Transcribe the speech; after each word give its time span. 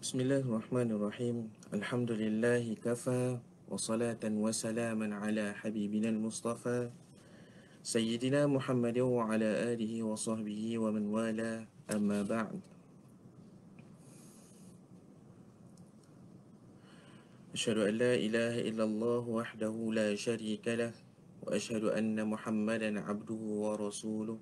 بسم 0.00 0.20
الله 0.20 0.40
الرحمن 0.48 0.88
الرحيم 0.96 1.36
الحمد 1.76 2.10
لله 2.16 2.64
كفى 2.80 3.36
وصلاة 3.68 4.24
وسلاما 4.24 5.14
على 5.14 5.52
حبيبنا 5.52 6.08
المصطفى 6.08 6.90
سيدنا 7.82 8.46
محمد 8.46 8.98
وعلى 8.98 9.76
آله 9.76 9.92
وصحبه 10.02 10.78
ومن 10.78 11.04
والاه 11.12 11.68
أما 11.92 12.22
بعد 12.22 12.60
أشهد 17.52 17.78
أن 17.78 17.94
لا 18.00 18.14
إله 18.16 18.54
إلا 18.72 18.84
الله 18.84 19.22
وحده 19.28 19.74
لا 19.92 20.16
شريك 20.16 20.64
له 20.68 20.92
وأشهد 21.44 21.84
أن 21.84 22.16
محمدا 22.24 23.00
عبده 23.00 23.40
ورسوله 23.64 24.38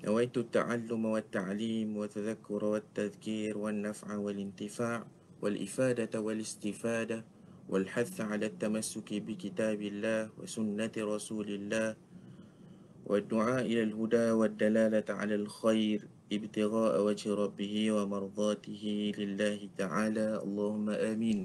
نويت 0.00 0.36
التعلم 0.38 1.02
والتعليم 1.04 1.96
والتذكر 1.96 2.64
والتذكير 2.64 3.58
والنفع 3.58 4.16
والانتفاع 4.16 5.06
والإفادة 5.42 6.20
والاستفادة 6.20 7.24
والحث 7.68 8.20
على 8.20 8.46
التمسك 8.46 9.08
بكتاب 9.14 9.82
الله 9.82 10.30
وسنة 10.40 10.94
رسول 10.96 11.48
الله 11.48 11.96
والدعاء 13.06 13.60
إلى 13.66 13.82
الهدى 13.82 14.30
والدلالة 14.30 15.08
على 15.08 15.34
الخير 15.34 16.08
ابتغاء 16.32 16.94
وجه 17.04 17.34
ربه 17.34 17.74
ومرضاته 17.92 18.84
لله 19.18 19.58
تعالى. 19.76 20.28
اللهم 20.46 20.86
آمين. 20.90 21.40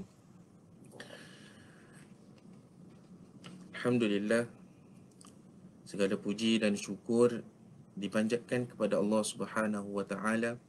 Alhamdulillah 3.76 4.48
segala 5.86 6.16
puji 6.18 6.58
dan 6.58 6.74
syukur 6.74 7.44
dipanjatkan 7.96 8.68
kepada 8.70 9.00
Allah 9.00 9.24
Subhanahu 9.24 9.88
wa 9.96 10.04
taala. 10.04 10.60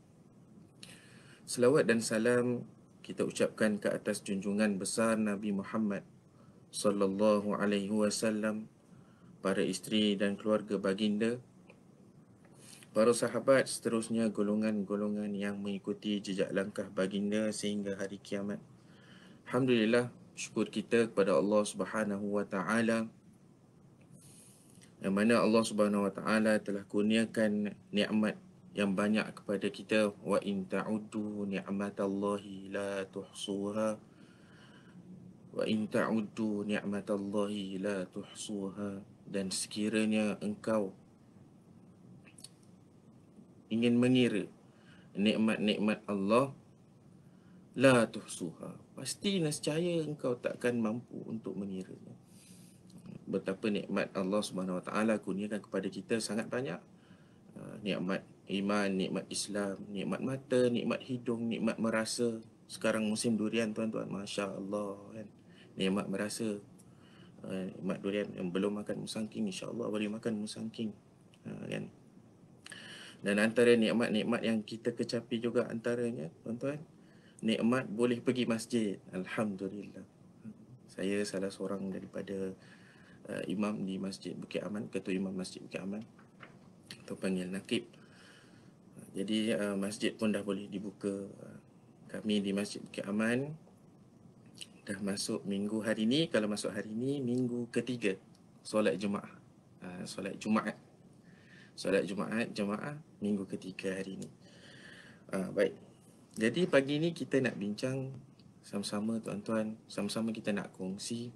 Selawat 1.44 1.88
dan 1.88 2.00
salam 2.00 2.64
kita 3.04 3.24
ucapkan 3.24 3.80
ke 3.80 3.88
atas 3.92 4.20
junjungan 4.20 4.80
besar 4.80 5.16
Nabi 5.16 5.56
Muhammad 5.56 6.04
sallallahu 6.72 7.56
alaihi 7.56 7.92
wasallam, 7.92 8.68
para 9.40 9.64
isteri 9.64 10.20
dan 10.20 10.36
keluarga 10.36 10.76
baginda, 10.76 11.40
para 12.92 13.16
sahabat 13.16 13.70
seterusnya 13.72 14.28
golongan-golongan 14.28 15.32
yang 15.38 15.56
mengikuti 15.62 16.20
jejak 16.20 16.52
langkah 16.52 16.90
baginda 16.92 17.48
sehingga 17.56 17.96
hari 17.96 18.20
kiamat. 18.20 18.60
Alhamdulillah 19.48 20.12
syukur 20.36 20.68
kita 20.68 21.08
kepada 21.08 21.40
Allah 21.40 21.64
Subhanahu 21.64 22.36
wa 22.36 22.44
taala 22.44 23.08
yang 24.98 25.14
mana 25.14 25.46
Allah 25.46 25.62
Subhanahu 25.62 26.10
wa 26.10 26.14
taala 26.14 26.58
telah 26.58 26.82
kurniakan 26.90 27.70
nikmat 27.94 28.34
yang 28.74 28.98
banyak 28.98 29.26
kepada 29.34 29.68
kita. 29.70 30.14
Wa 30.22 30.42
in 30.42 30.66
ta'uddu 30.66 31.46
ni'matallahi 31.50 32.74
la 32.74 33.06
tuhsuha. 33.10 33.98
Wa 35.54 35.64
in 35.66 35.90
ta'uddu 35.90 36.66
ni'matallahi 36.66 37.82
la 37.82 38.06
tuhsuha. 38.10 39.02
Dan 39.28 39.54
sekiranya 39.54 40.38
engkau 40.42 40.94
ingin 43.70 43.98
mengira 44.00 44.48
nikmat-nikmat 45.14 46.02
Allah 46.10 46.54
la 47.78 48.06
tuhsuha. 48.10 48.98
Pasti 48.98 49.38
nescaya 49.42 50.02
engkau 50.02 50.34
takkan 50.38 50.82
mampu 50.82 51.22
untuk 51.30 51.54
mengira 51.54 51.94
betapa 53.28 53.68
nikmat 53.68 54.10
Allah 54.16 54.40
Subhanahu 54.40 54.80
Wa 54.80 54.86
Taala 54.88 55.20
kurniakan 55.20 55.60
kepada 55.60 55.88
kita 55.92 56.18
sangat 56.24 56.48
banyak 56.48 56.80
uh, 57.60 57.76
nikmat 57.84 58.24
iman, 58.48 58.90
nikmat 58.90 59.26
Islam, 59.28 59.76
nikmat 59.92 60.24
mata, 60.24 60.72
nikmat 60.72 61.04
hidung, 61.04 61.52
nikmat 61.52 61.76
merasa. 61.78 62.40
Sekarang 62.68 63.04
musim 63.08 63.36
durian 63.36 63.76
tuan-tuan, 63.76 64.08
masya-Allah 64.08 64.96
kan. 65.12 65.28
Nikmat 65.76 66.08
merasa 66.08 66.58
uh, 67.44 67.64
nikmat 67.76 68.00
durian 68.00 68.28
yang 68.34 68.48
belum 68.50 68.80
makan 68.82 69.04
musangking 69.04 69.52
insya-Allah 69.52 69.92
boleh 69.92 70.08
makan 70.08 70.40
musangking. 70.40 70.96
Uh, 71.44 71.64
kan. 71.68 71.86
Dan 73.20 73.36
antara 73.44 73.76
nikmat-nikmat 73.76 74.42
yang 74.46 74.64
kita 74.64 74.96
kecapi 74.96 75.42
juga 75.44 75.68
antaranya 75.68 76.32
tuan-tuan 76.48 76.80
nikmat 77.42 77.86
boleh 77.90 78.22
pergi 78.22 78.46
masjid. 78.50 78.98
Alhamdulillah. 79.14 80.06
Saya 80.90 81.22
salah 81.28 81.54
seorang 81.54 81.94
daripada 81.94 82.58
uh, 83.30 83.44
imam 83.48 83.76
di 83.84 84.00
Masjid 84.00 84.34
Bukit 84.34 84.64
Aman, 84.64 84.88
ketua 84.88 85.14
imam 85.14 85.36
Masjid 85.36 85.60
Bukit 85.60 85.80
Aman 85.84 86.04
atau 87.04 87.16
panggil 87.16 87.48
Nakib. 87.48 87.88
Jadi 89.16 89.56
uh, 89.56 89.76
masjid 89.80 90.14
pun 90.14 90.30
dah 90.32 90.44
boleh 90.44 90.68
dibuka. 90.70 91.28
kami 92.08 92.40
di 92.40 92.56
Masjid 92.56 92.80
Bukit 92.80 93.04
Aman 93.04 93.52
dah 94.88 95.00
masuk 95.04 95.44
minggu 95.44 95.84
hari 95.84 96.08
ini. 96.08 96.32
Kalau 96.32 96.48
masuk 96.48 96.72
hari 96.72 96.88
ini, 96.96 97.20
minggu 97.20 97.68
ketiga 97.68 98.16
solat 98.64 98.96
Jumaat. 98.96 99.36
Uh, 99.84 100.04
solat 100.08 100.40
Jumaat. 100.40 100.80
Solat 101.78 102.08
Jumaat, 102.08 102.50
Jumaat, 102.56 102.98
minggu 103.20 103.44
ketiga 103.46 103.94
hari 103.94 104.18
ini. 104.18 104.30
Uh, 105.30 105.52
baik. 105.52 105.76
Jadi 106.38 106.70
pagi 106.70 107.02
ni 107.02 107.12
kita 107.12 107.44
nak 107.44 107.60
bincang 107.60 108.14
sama-sama 108.64 109.20
tuan-tuan, 109.20 109.76
sama-sama 109.90 110.30
kita 110.32 110.54
nak 110.54 110.72
kongsi 110.74 111.34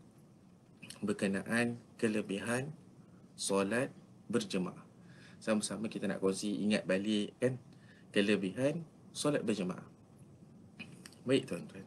berkenaan 1.02 1.82
kelebihan 1.98 2.72
solat 3.34 3.90
berjemaah. 4.30 4.86
Sama-sama 5.42 5.90
kita 5.90 6.06
nak 6.06 6.22
kongsi 6.22 6.62
ingat 6.62 6.86
balik 6.86 7.34
kan 7.42 7.58
kelebihan 8.14 8.86
solat 9.12 9.42
berjemaah. 9.42 9.84
Baik 11.26 11.50
tuan-tuan. 11.50 11.86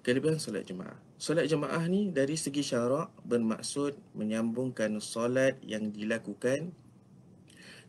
Kelebihan 0.00 0.40
solat 0.40 0.64
jemaah. 0.64 0.96
Solat 1.20 1.48
jemaah 1.48 1.84
ni 1.88 2.08
dari 2.08 2.36
segi 2.36 2.64
syarak 2.64 3.12
bermaksud 3.24 3.96
menyambungkan 4.16 4.96
solat 5.04 5.60
yang 5.60 5.92
dilakukan 5.92 6.72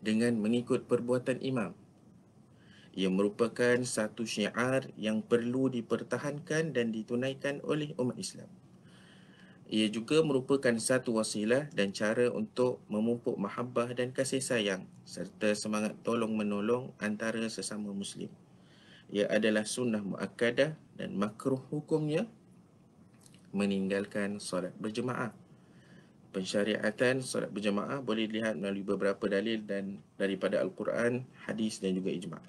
dengan 0.04 0.36
mengikut 0.40 0.90
perbuatan 0.90 1.40
imam 1.40 1.72
ia 2.92 3.08
merupakan 3.08 3.80
satu 3.88 4.28
syiar 4.28 4.92
yang 5.00 5.24
perlu 5.24 5.72
dipertahankan 5.72 6.76
dan 6.76 6.92
ditunaikan 6.92 7.64
oleh 7.64 7.96
umat 7.96 8.20
Islam. 8.20 8.52
Ia 9.72 9.88
juga 9.88 10.20
merupakan 10.20 10.76
satu 10.76 11.16
wasilah 11.16 11.72
dan 11.72 11.96
cara 11.96 12.28
untuk 12.28 12.84
memupuk 12.92 13.40
mahabbah 13.40 13.96
dan 13.96 14.12
kasih 14.12 14.44
sayang 14.44 14.84
serta 15.08 15.56
semangat 15.56 15.96
tolong 16.04 16.36
menolong 16.36 16.92
antara 17.00 17.40
sesama 17.48 17.96
muslim. 17.96 18.28
Ia 19.16 19.32
adalah 19.32 19.64
sunnah 19.64 20.04
muakkadah 20.04 20.76
dan 21.00 21.10
makruh 21.16 21.64
hukumnya 21.72 22.28
meninggalkan 23.56 24.44
solat 24.44 24.76
berjemaah. 24.76 25.32
Pensyariatan 26.36 27.24
solat 27.24 27.48
berjemaah 27.48 28.04
boleh 28.04 28.28
dilihat 28.28 28.60
melalui 28.60 28.84
beberapa 28.84 29.24
dalil 29.32 29.64
dan 29.64 30.04
daripada 30.20 30.60
Al-Quran, 30.60 31.24
hadis 31.48 31.80
dan 31.80 31.96
juga 31.96 32.12
ijma'. 32.12 32.44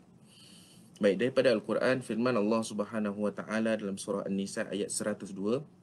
Baik 0.98 1.22
daripada 1.22 1.54
Al-Quran 1.54 2.02
firman 2.02 2.34
Allah 2.34 2.62
Subhanahu 2.66 3.26
wa 3.26 3.30
taala 3.30 3.78
dalam 3.78 3.94
surah 3.94 4.26
An-Nisa 4.26 4.66
ayat 4.66 4.90
102 4.90 5.81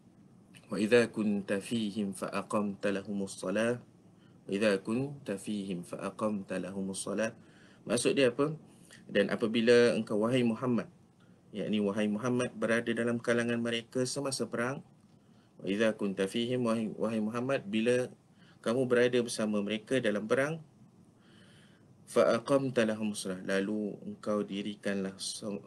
Fa 0.70 2.28
aqamta 2.30 2.94
lahumus 2.94 3.42
salah. 3.42 3.82
Wa 4.46 4.50
idza 4.54 4.78
kunta 4.86 5.36
fihim 5.42 5.82
fa 5.82 5.98
aqamta 6.14 6.62
lahumus 6.62 7.02
salah. 7.02 7.34
Maksud 7.90 8.14
dia 8.14 8.30
apa? 8.30 8.54
Dan 9.10 9.34
apabila 9.34 9.98
engkau 9.98 10.22
wahai 10.22 10.46
Muhammad 10.46 10.86
yakni 11.50 11.82
wahai 11.82 12.06
Muhammad 12.06 12.54
berada 12.54 12.90
dalam 12.94 13.18
kalangan 13.18 13.58
mereka 13.58 14.06
semasa 14.06 14.46
perang 14.46 14.86
Wa 15.60 15.66
idza 15.68 15.92
kunta 15.98 16.30
fihim 16.30 16.64
wahai, 16.64 16.88
wahai 16.96 17.20
Muhammad 17.20 17.66
bila 17.68 18.08
kamu 18.64 18.86
berada 18.88 19.20
bersama 19.20 19.60
mereka 19.60 20.00
dalam 20.00 20.24
perang 20.24 20.62
fa'aqamta 22.10 22.88
lahum 22.88 23.12
salat 23.12 23.44
lalu 23.44 23.92
engkau 24.08 24.42
dirikanlah 24.42 25.14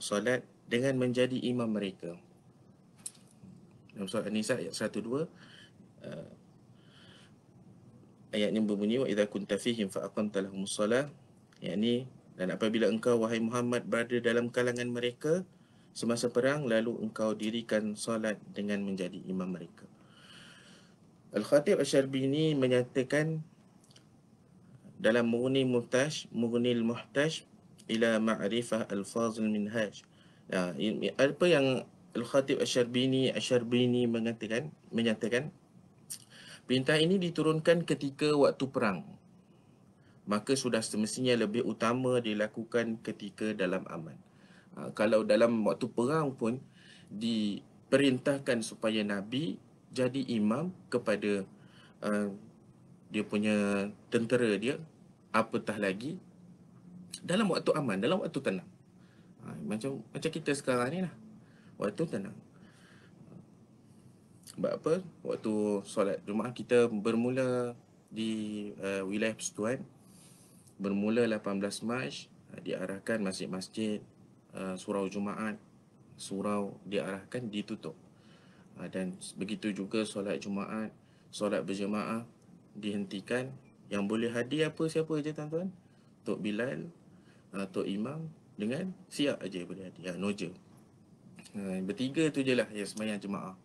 solat 0.00 0.42
dengan 0.66 0.96
menjadi 0.96 1.36
imam 1.44 1.68
mereka 1.68 2.16
surah 3.96 4.28
An-Nisa 4.28 4.56
ayat 4.56 4.72
102 4.72 5.04
uh, 5.04 5.26
ayat 8.32 8.48
ini 8.50 8.60
berbunyi 8.64 8.96
wa 9.04 9.06
idza 9.08 9.28
kunta 9.28 9.60
fihim 9.60 9.92
fa'aqamta 9.92 10.40
lahum 10.40 10.64
salat 10.64 11.12
yakni 11.60 12.08
dan 12.34 12.48
apabila 12.48 12.88
engkau 12.88 13.20
wahai 13.20 13.38
Muhammad 13.38 13.84
berada 13.84 14.16
dalam 14.18 14.48
kalangan 14.48 14.88
mereka 14.88 15.44
semasa 15.92 16.32
perang 16.32 16.64
lalu 16.64 16.96
engkau 17.04 17.36
dirikan 17.36 17.92
solat 17.92 18.40
dengan 18.56 18.80
menjadi 18.80 19.20
imam 19.28 19.52
mereka 19.52 19.84
Al-Khatib 21.32 21.80
Asy-Syarbini 21.80 22.52
menyatakan 22.52 23.40
dalam 25.00 25.32
Mughni 25.32 25.64
Muhtaj, 25.64 26.28
Mughni 26.28 26.76
Muhtaj 26.76 27.48
ila 27.88 28.20
ma'rifah 28.20 28.84
al-faz 28.92 29.40
al-minhaj. 29.40 30.04
Ya, 30.52 30.76
apa 31.16 31.44
yang 31.48 31.88
Al-Khatib 32.12 32.60
Asy-Syarbini 32.60 33.32
Asy-Syarbini 33.32 34.04
mengatakan 34.04 34.68
menyatakan 34.92 35.48
perintah 36.68 37.00
ini 37.00 37.16
diturunkan 37.16 37.84
ketika 37.88 38.32
waktu 38.36 38.64
perang. 38.68 39.04
Maka 40.22 40.54
sudah 40.54 40.78
semestinya 40.84 41.34
lebih 41.34 41.66
utama 41.66 42.22
dilakukan 42.22 43.02
ketika 43.02 43.50
dalam 43.56 43.82
aman. 43.90 44.14
Ha, 44.78 44.94
kalau 44.94 45.26
dalam 45.26 45.66
waktu 45.66 45.90
perang 45.90 46.30
pun 46.32 46.62
diperintahkan 47.10 48.62
supaya 48.62 49.02
Nabi 49.02 49.58
jadi 49.92 50.24
imam 50.32 50.72
kepada 50.88 51.44
uh, 52.00 52.28
dia 53.12 53.24
punya 53.28 53.88
tentera 54.08 54.56
dia 54.56 54.80
apatah 55.34 55.76
lagi 55.76 56.16
dalam 57.20 57.52
waktu 57.52 57.70
aman, 57.76 57.98
dalam 58.00 58.24
waktu 58.24 58.40
tenang. 58.40 58.68
Ha, 59.44 59.58
macam 59.66 60.00
macam 60.14 60.30
kita 60.30 60.54
sekarang 60.54 60.88
ni 60.88 61.00
lah. 61.04 61.12
Waktu 61.82 62.06
tenang. 62.06 62.38
Sebab 64.54 64.70
apa? 64.78 64.94
Waktu 65.26 65.82
solat 65.82 66.22
Jumaat 66.22 66.54
kita 66.54 66.86
bermula 66.86 67.74
di 68.06 68.70
uh, 68.78 69.02
wilayah 69.02 69.34
Persekutuan. 69.34 69.82
Bermula 70.78 71.26
18 71.26 71.58
Mac 71.82 72.14
uh, 72.54 72.60
diarahkan 72.62 73.18
masjid-masjid 73.18 73.98
uh, 74.54 74.78
surau 74.78 75.10
Jumaat. 75.10 75.58
Surau 76.14 76.78
diarahkan 76.86 77.50
ditutup. 77.50 77.98
Uh, 78.78 78.86
dan 78.86 79.18
begitu 79.34 79.74
juga 79.74 80.06
solat 80.06 80.38
Jumaat 80.38 80.94
solat 81.34 81.66
berjemaah 81.66 82.22
dihentikan. 82.78 83.50
Yang 83.90 84.04
boleh 84.06 84.30
hadir 84.30 84.70
apa 84.70 84.86
siapa 84.86 85.10
aja 85.18 85.34
tuan-tuan? 85.34 85.74
Tok 86.22 86.38
Bilal 86.38 86.94
uh, 87.50 87.66
Tok 87.66 87.90
Imam 87.90 88.30
dengan 88.54 88.94
siap 89.10 89.42
aja 89.42 89.58
boleh 89.66 89.90
hadir. 89.90 90.02
Ya, 90.06 90.14
noja 90.14 90.54
uh, 91.56 91.78
bertiga 91.84 92.28
tu 92.32 92.44
je 92.44 92.54
lah 92.56 92.68
yang 92.70 92.88
semayang 92.88 93.20
jemaah 93.20 93.56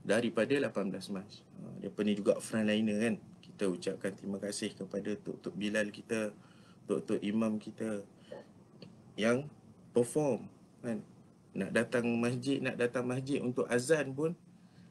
daripada 0.00 0.56
18 0.56 1.12
Mac 1.12 1.28
uh, 1.60 1.74
dia 1.80 1.90
ni 2.04 2.12
juga 2.16 2.40
frontliner 2.40 2.98
kan 2.98 3.16
kita 3.60 3.68
ucapkan 3.76 4.16
terima 4.16 4.40
kasih 4.40 4.72
kepada 4.72 5.12
Tok-Tok 5.20 5.52
Bilal 5.52 5.92
kita, 5.92 6.32
Tok-Tok 6.88 7.20
Imam 7.20 7.60
kita 7.60 8.00
yang 9.20 9.44
perform 9.92 10.48
kan. 10.80 11.04
Nak 11.52 11.68
datang 11.68 12.08
masjid, 12.16 12.56
nak 12.64 12.80
datang 12.80 13.04
masjid 13.04 13.36
untuk 13.44 13.68
azan 13.68 14.16
pun 14.16 14.32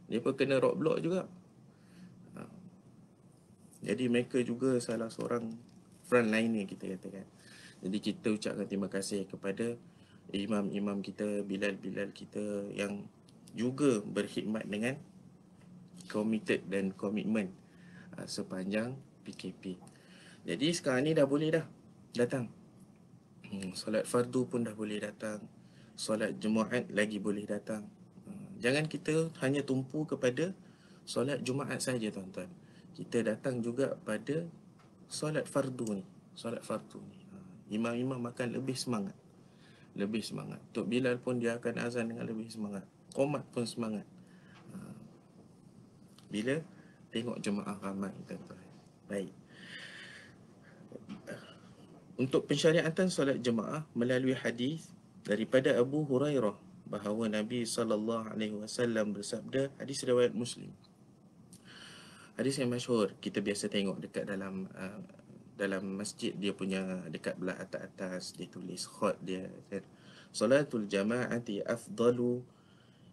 dia 0.05 0.21
pun 0.21 0.37
kena 0.37 0.61
rock 0.61 0.77
block 0.77 1.01
juga. 1.01 1.25
Ha. 2.37 2.45
Jadi 3.89 4.05
mereka 4.05 4.37
juga 4.45 4.77
salah 4.77 5.09
seorang 5.09 5.49
frontliner 6.05 6.69
kita 6.69 6.93
katakan. 6.93 7.25
Jadi 7.81 7.97
kita 7.97 8.37
ucapkan 8.37 8.69
terima 8.69 8.85
kasih 8.85 9.25
kepada 9.25 9.81
imam-imam 10.33 11.01
kita, 11.01 11.41
Bilal-Bilal 11.45 12.13
kita 12.13 12.69
yang 12.73 13.05
juga 13.53 14.01
berkhidmat 14.05 14.65
dengan 14.69 14.97
committed 16.09 16.65
dan 16.69 16.93
komitmen 16.93 17.53
uh, 18.17 18.25
sepanjang 18.25 18.97
PKP. 19.25 19.77
Jadi 20.45 20.67
sekarang 20.73 21.05
ni 21.05 21.11
dah 21.13 21.29
boleh 21.29 21.49
dah 21.53 21.65
datang. 22.17 22.49
Hmm, 23.49 23.73
solat 23.73 24.05
fardu 24.05 24.49
pun 24.49 24.65
dah 24.65 24.73
boleh 24.73 25.01
datang. 25.01 25.41
Solat 25.99 26.37
Jumaat 26.41 26.89
lagi 26.89 27.21
boleh 27.21 27.45
datang. 27.45 27.85
Hmm, 28.25 28.57
jangan 28.61 28.89
kita 28.89 29.29
hanya 29.45 29.61
tumpu 29.65 30.05
kepada 30.05 30.53
solat 31.05 31.41
Jumaat 31.45 31.81
saja 31.81 32.09
tuan-tuan. 32.09 32.49
Kita 32.97 33.21
datang 33.25 33.61
juga 33.61 33.97
pada 34.05 34.45
solat 35.09 35.45
fardu 35.45 36.01
ni. 36.01 36.05
Solat 36.33 36.61
fardu 36.65 37.01
ni. 37.01 37.17
Hmm, 37.29 37.45
imam-imam 37.69 38.21
akan 38.29 38.57
lebih 38.57 38.77
semangat. 38.77 39.17
Lebih 39.97 40.21
semangat. 40.21 40.61
Tok 40.75 40.85
Bilal 40.85 41.17
pun 41.17 41.41
dia 41.41 41.57
akan 41.57 41.75
azan 41.81 42.09
dengan 42.09 42.25
lebih 42.27 42.49
semangat. 42.49 42.85
Komat 43.13 43.45
pun 43.49 43.65
semangat. 43.65 44.05
Hmm, 44.69 44.97
bila 46.29 46.61
tengok 47.09 47.41
jemaah 47.41 47.77
ramai 47.81 48.13
tuan-tuan. 48.29 48.61
Baik. 49.09 49.33
Untuk 52.19 52.45
pensyariatan 52.45 53.07
solat 53.07 53.39
jemaah 53.39 53.87
melalui 53.95 54.35
hadis 54.35 54.91
daripada 55.23 55.73
Abu 55.79 56.03
Hurairah 56.03 56.57
bahawa 56.89 57.31
Nabi 57.31 57.63
sallallahu 57.63 58.33
alaihi 58.33 58.59
wasallam 58.59 59.13
bersabda 59.13 59.71
hadis 59.79 60.03
riwayat 60.03 60.35
Muslim. 60.35 60.73
Hadis 62.35 62.59
yang 62.59 62.71
masyhur 62.71 63.13
kita 63.23 63.39
biasa 63.39 63.67
tengok 63.69 64.03
dekat 64.03 64.25
dalam 64.25 64.67
uh, 64.73 64.99
dalam 65.59 65.99
masjid 65.99 66.31
dia 66.31 66.55
punya 66.55 67.03
dekat 67.11 67.35
belah 67.35 67.59
atas-atas 67.59 68.39
dia 68.39 68.47
tulis 68.47 68.87
khot 68.87 69.19
dia 69.19 69.51
kan. 69.67 69.83
Solatul 70.31 70.87
jama'ati 70.87 71.59
afdalu 71.67 72.39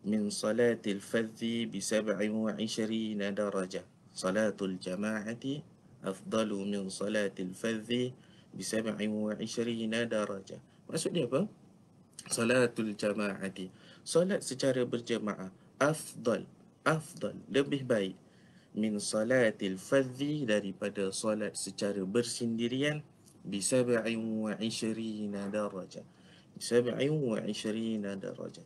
min 0.06 0.30
salatil 0.30 1.02
fadhi 1.02 1.66
bi 1.66 1.82
sab'i 1.82 2.30
wa 2.30 2.54
isyrina 2.54 3.34
darajah 3.34 3.82
salatul 4.14 4.78
jama'ati 4.78 5.66
afdalu 6.06 6.62
min 6.62 6.86
salatil 6.86 7.50
fadhi 7.50 8.14
bi 8.54 8.62
sab'i 8.62 9.10
wa 9.10 9.34
isyrina 9.42 10.06
darajah 10.06 10.62
maksud 10.86 11.10
dia 11.10 11.26
apa? 11.26 11.50
Salatul 12.26 12.98
jama'ati. 12.98 13.70
Solat 14.02 14.42
secara 14.42 14.82
berjemaah 14.82 15.50
afdal 15.78 16.46
afdal 16.86 17.34
lebih 17.50 17.82
baik. 17.82 18.14
Min 18.76 19.00
salatil 19.00 19.80
fadhi 19.80 20.44
Daripada 20.44 21.08
salat 21.10 21.56
secara 21.56 22.04
bersendirian 22.04 23.00
Bisaba'in 23.42 24.20
wa 24.20 24.52
ishirina 24.60 25.48
darajah 25.48 26.04
Bisaba'in 26.54 27.16
wa 27.16 27.40
ishirina 27.42 28.14
darajah 28.14 28.64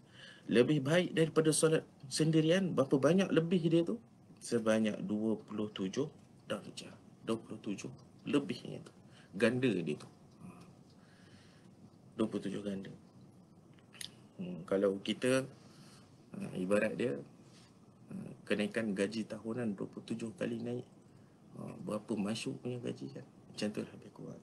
lebih 0.51 0.83
baik 0.83 1.15
daripada 1.15 1.55
solat 1.55 1.87
sendirian 2.11 2.75
berapa 2.75 2.99
banyak 2.99 3.31
lebih 3.31 3.63
dia 3.71 3.87
tu? 3.87 4.03
Sebanyak 4.43 4.99
27 5.07 6.11
darjah 6.51 6.91
27 7.23 7.87
lebihnya 8.27 8.83
tu. 8.83 8.93
Ganda 9.39 9.71
dia 9.71 9.95
tu. 9.95 10.11
27 12.19 12.67
ganda. 12.67 12.91
Hmm, 14.43 14.67
kalau 14.67 14.99
kita 15.07 15.47
uh, 16.35 16.53
ibarat 16.59 16.99
dia 16.99 17.15
kenaikan 18.51 18.91
gaji 18.91 19.23
tahunan 19.31 19.79
27 19.79 20.19
kali 20.35 20.59
naik 20.59 20.87
uh, 21.55 21.79
berapa 21.87 22.19
masuk 22.19 22.59
punya 22.59 22.83
gaji 22.83 23.15
kan 23.15 23.23
macam 23.23 23.69
tu 23.71 23.79
lah 23.87 23.93
lebih 23.95 24.11
kurang 24.11 24.43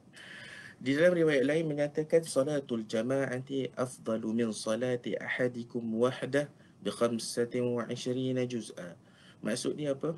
di 0.78 0.94
dalam 0.94 1.18
riwayat 1.18 1.44
lain 1.44 1.66
menyatakan 1.66 2.22
salatul 2.22 2.86
jama'ati 2.86 3.74
afdalu 3.74 4.46
min 4.46 4.50
salati 4.54 5.18
ahadikum 5.18 5.82
wahdah 5.82 6.46
bi 6.78 6.94
25 6.94 7.90
juz'a. 8.46 8.94
Maksud 9.42 9.74
dia 9.74 9.98
apa? 9.98 10.14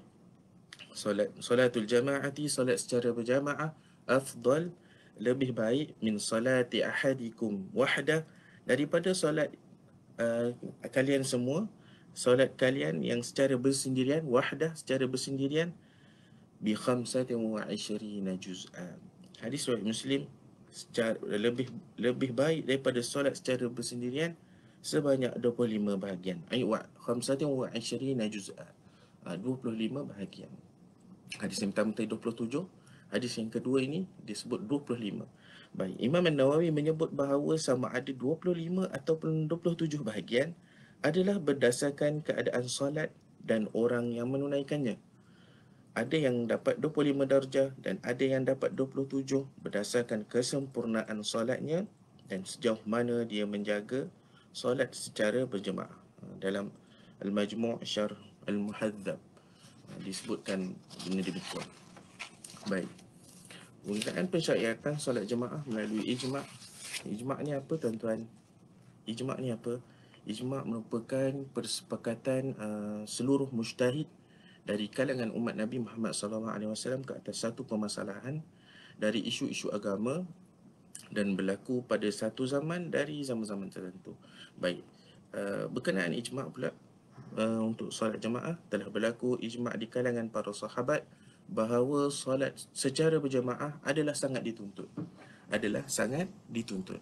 Salat 0.91 1.31
salatul 1.39 1.87
jama'ati 1.87 2.51
salat 2.51 2.75
secara 2.75 3.15
berjamaah 3.15 3.71
afdal 4.03 4.75
lebih 5.15 5.55
baik 5.55 5.95
min 6.03 6.19
salati 6.19 6.83
ahadikum 6.83 7.71
wahdah 7.71 8.27
daripada 8.67 9.15
solat 9.15 9.55
uh, 10.19 10.51
kalian 10.91 11.23
semua 11.23 11.71
solat 12.19 12.51
kalian 12.59 12.99
yang 12.99 13.23
secara 13.23 13.55
bersendirian 13.55 14.27
wahdah 14.27 14.75
secara 14.75 15.07
bersendirian 15.07 15.71
bi 16.59 16.75
25 16.75 17.31
juz'a. 18.43 18.99
Hadis 19.39 19.63
riwayat 19.63 19.87
Muslim 19.87 20.27
secara 20.67 21.15
lebih 21.23 21.71
lebih 21.95 22.35
baik 22.35 22.67
daripada 22.67 22.99
solat 22.99 23.39
secara 23.39 23.71
bersendirian 23.71 24.35
sebanyak 24.83 25.31
25 25.39 25.95
bahagian. 25.95 26.43
Ai 26.51 26.67
wa 26.67 26.83
khamsatin 27.07 27.47
wa 27.47 27.71
20 27.71 28.19
juz'a. 28.27 28.67
25 29.23 30.11
bahagian. 30.11 30.51
Hadis 31.39 31.63
yang 31.63 31.71
pertama 31.71 31.95
tadi 31.95 32.09
27, 32.09 32.65
hadis 33.13 33.31
yang 33.39 33.47
kedua 33.47 33.79
ini 33.79 34.09
disebut 34.27 34.65
25. 34.67 35.23
Baik, 35.69 35.95
Imam 36.01 36.25
An-Nawawi 36.25 36.73
menyebut 36.73 37.13
bahawa 37.13 37.53
sama 37.61 37.93
ada 37.93 38.09
25 38.09 38.89
ataupun 38.89 39.45
27 39.45 40.01
bahagian 40.01 40.57
adalah 40.99 41.39
berdasarkan 41.39 42.19
keadaan 42.25 42.67
solat 42.67 43.15
dan 43.39 43.71
orang 43.71 44.11
yang 44.11 44.27
menunaikannya. 44.27 44.99
Ada 45.95 46.15
yang 46.29 46.47
dapat 46.47 46.79
25 46.79 47.25
darjah 47.25 47.69
dan 47.81 47.99
ada 48.03 48.23
yang 48.23 48.43
dapat 48.45 48.75
27 48.75 49.47
berdasarkan 49.63 50.27
kesempurnaan 50.27 51.23
solatnya 51.25 51.87
dan 52.29 52.45
sejauh 52.45 52.79
mana 52.85 53.25
dia 53.25 53.43
menjaga 53.49 54.07
solat 54.53 54.93
secara 54.93 55.43
berjemaah. 55.49 55.91
Dalam 56.39 56.69
Al-Majmu' 57.19 57.83
Syar 57.83 58.15
Al-Muhadzab 58.47 59.17
disebutkan 60.03 60.71
benda 61.03 61.21
demikian. 61.25 61.67
Baik. 62.69 62.89
Penggunaan 63.81 64.27
pensyariatan 64.29 64.99
solat 64.99 65.25
jemaah 65.25 65.63
melalui 65.65 66.05
ijma' 66.11 66.43
ijma' 67.07 67.39
ni 67.41 67.55
apa 67.55 67.73
tuan-tuan? 67.79 68.27
Ijma' 69.09 69.39
ni 69.41 69.49
apa 69.49 69.81
ijma' 70.29 70.61
merupakan 70.61 71.33
persepakatan 71.57 72.53
uh, 72.61 73.01
seluruh 73.09 73.49
mujtahid 73.49 74.05
dari 74.61 74.85
kalangan 74.85 75.33
umat 75.33 75.57
Nabi 75.57 75.81
Muhammad 75.81 76.13
SAW 76.13 77.01
ke 77.01 77.17
atas 77.17 77.41
satu 77.41 77.65
permasalahan 77.65 78.45
dari 79.01 79.25
isu-isu 79.25 79.73
agama 79.73 80.21
dan 81.09 81.33
berlaku 81.33 81.81
pada 81.81 82.05
satu 82.13 82.45
zaman 82.45 82.93
dari 82.93 83.25
zaman-zaman 83.25 83.73
tertentu. 83.73 84.13
Baik, 84.53 84.85
uh, 85.33 85.65
berkenaan 85.73 86.13
ijma' 86.13 86.45
pula 86.53 86.69
uh, 87.33 87.61
untuk 87.65 87.89
solat 87.89 88.21
jemaah 88.21 88.53
telah 88.69 88.85
berlaku 88.93 89.41
ijma' 89.41 89.73
di 89.81 89.89
kalangan 89.89 90.29
para 90.29 90.53
sahabat 90.53 91.09
bahawa 91.49 92.13
solat 92.13 92.53
secara 92.69 93.17
berjemaah 93.17 93.81
adalah 93.81 94.13
sangat 94.13 94.45
dituntut. 94.45 94.93
Adalah 95.49 95.89
sangat 95.89 96.29
dituntut. 96.45 97.01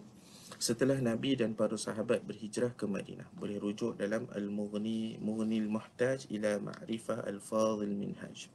Setelah 0.58 0.98
Nabi 0.98 1.38
dan 1.38 1.54
para 1.54 1.78
sahabat 1.78 2.26
berhijrah 2.26 2.74
ke 2.74 2.84
Madinah. 2.90 3.30
Boleh 3.38 3.62
rujuk 3.62 3.94
dalam 3.94 4.26
Al-Mughni 4.34 5.14
Mughni 5.22 5.62
Al-Muhtaj 5.62 6.26
ila 6.34 6.58
Ma'rifah 6.58 7.22
Al-Fadhil 7.22 7.94
Minhaj. 7.94 8.50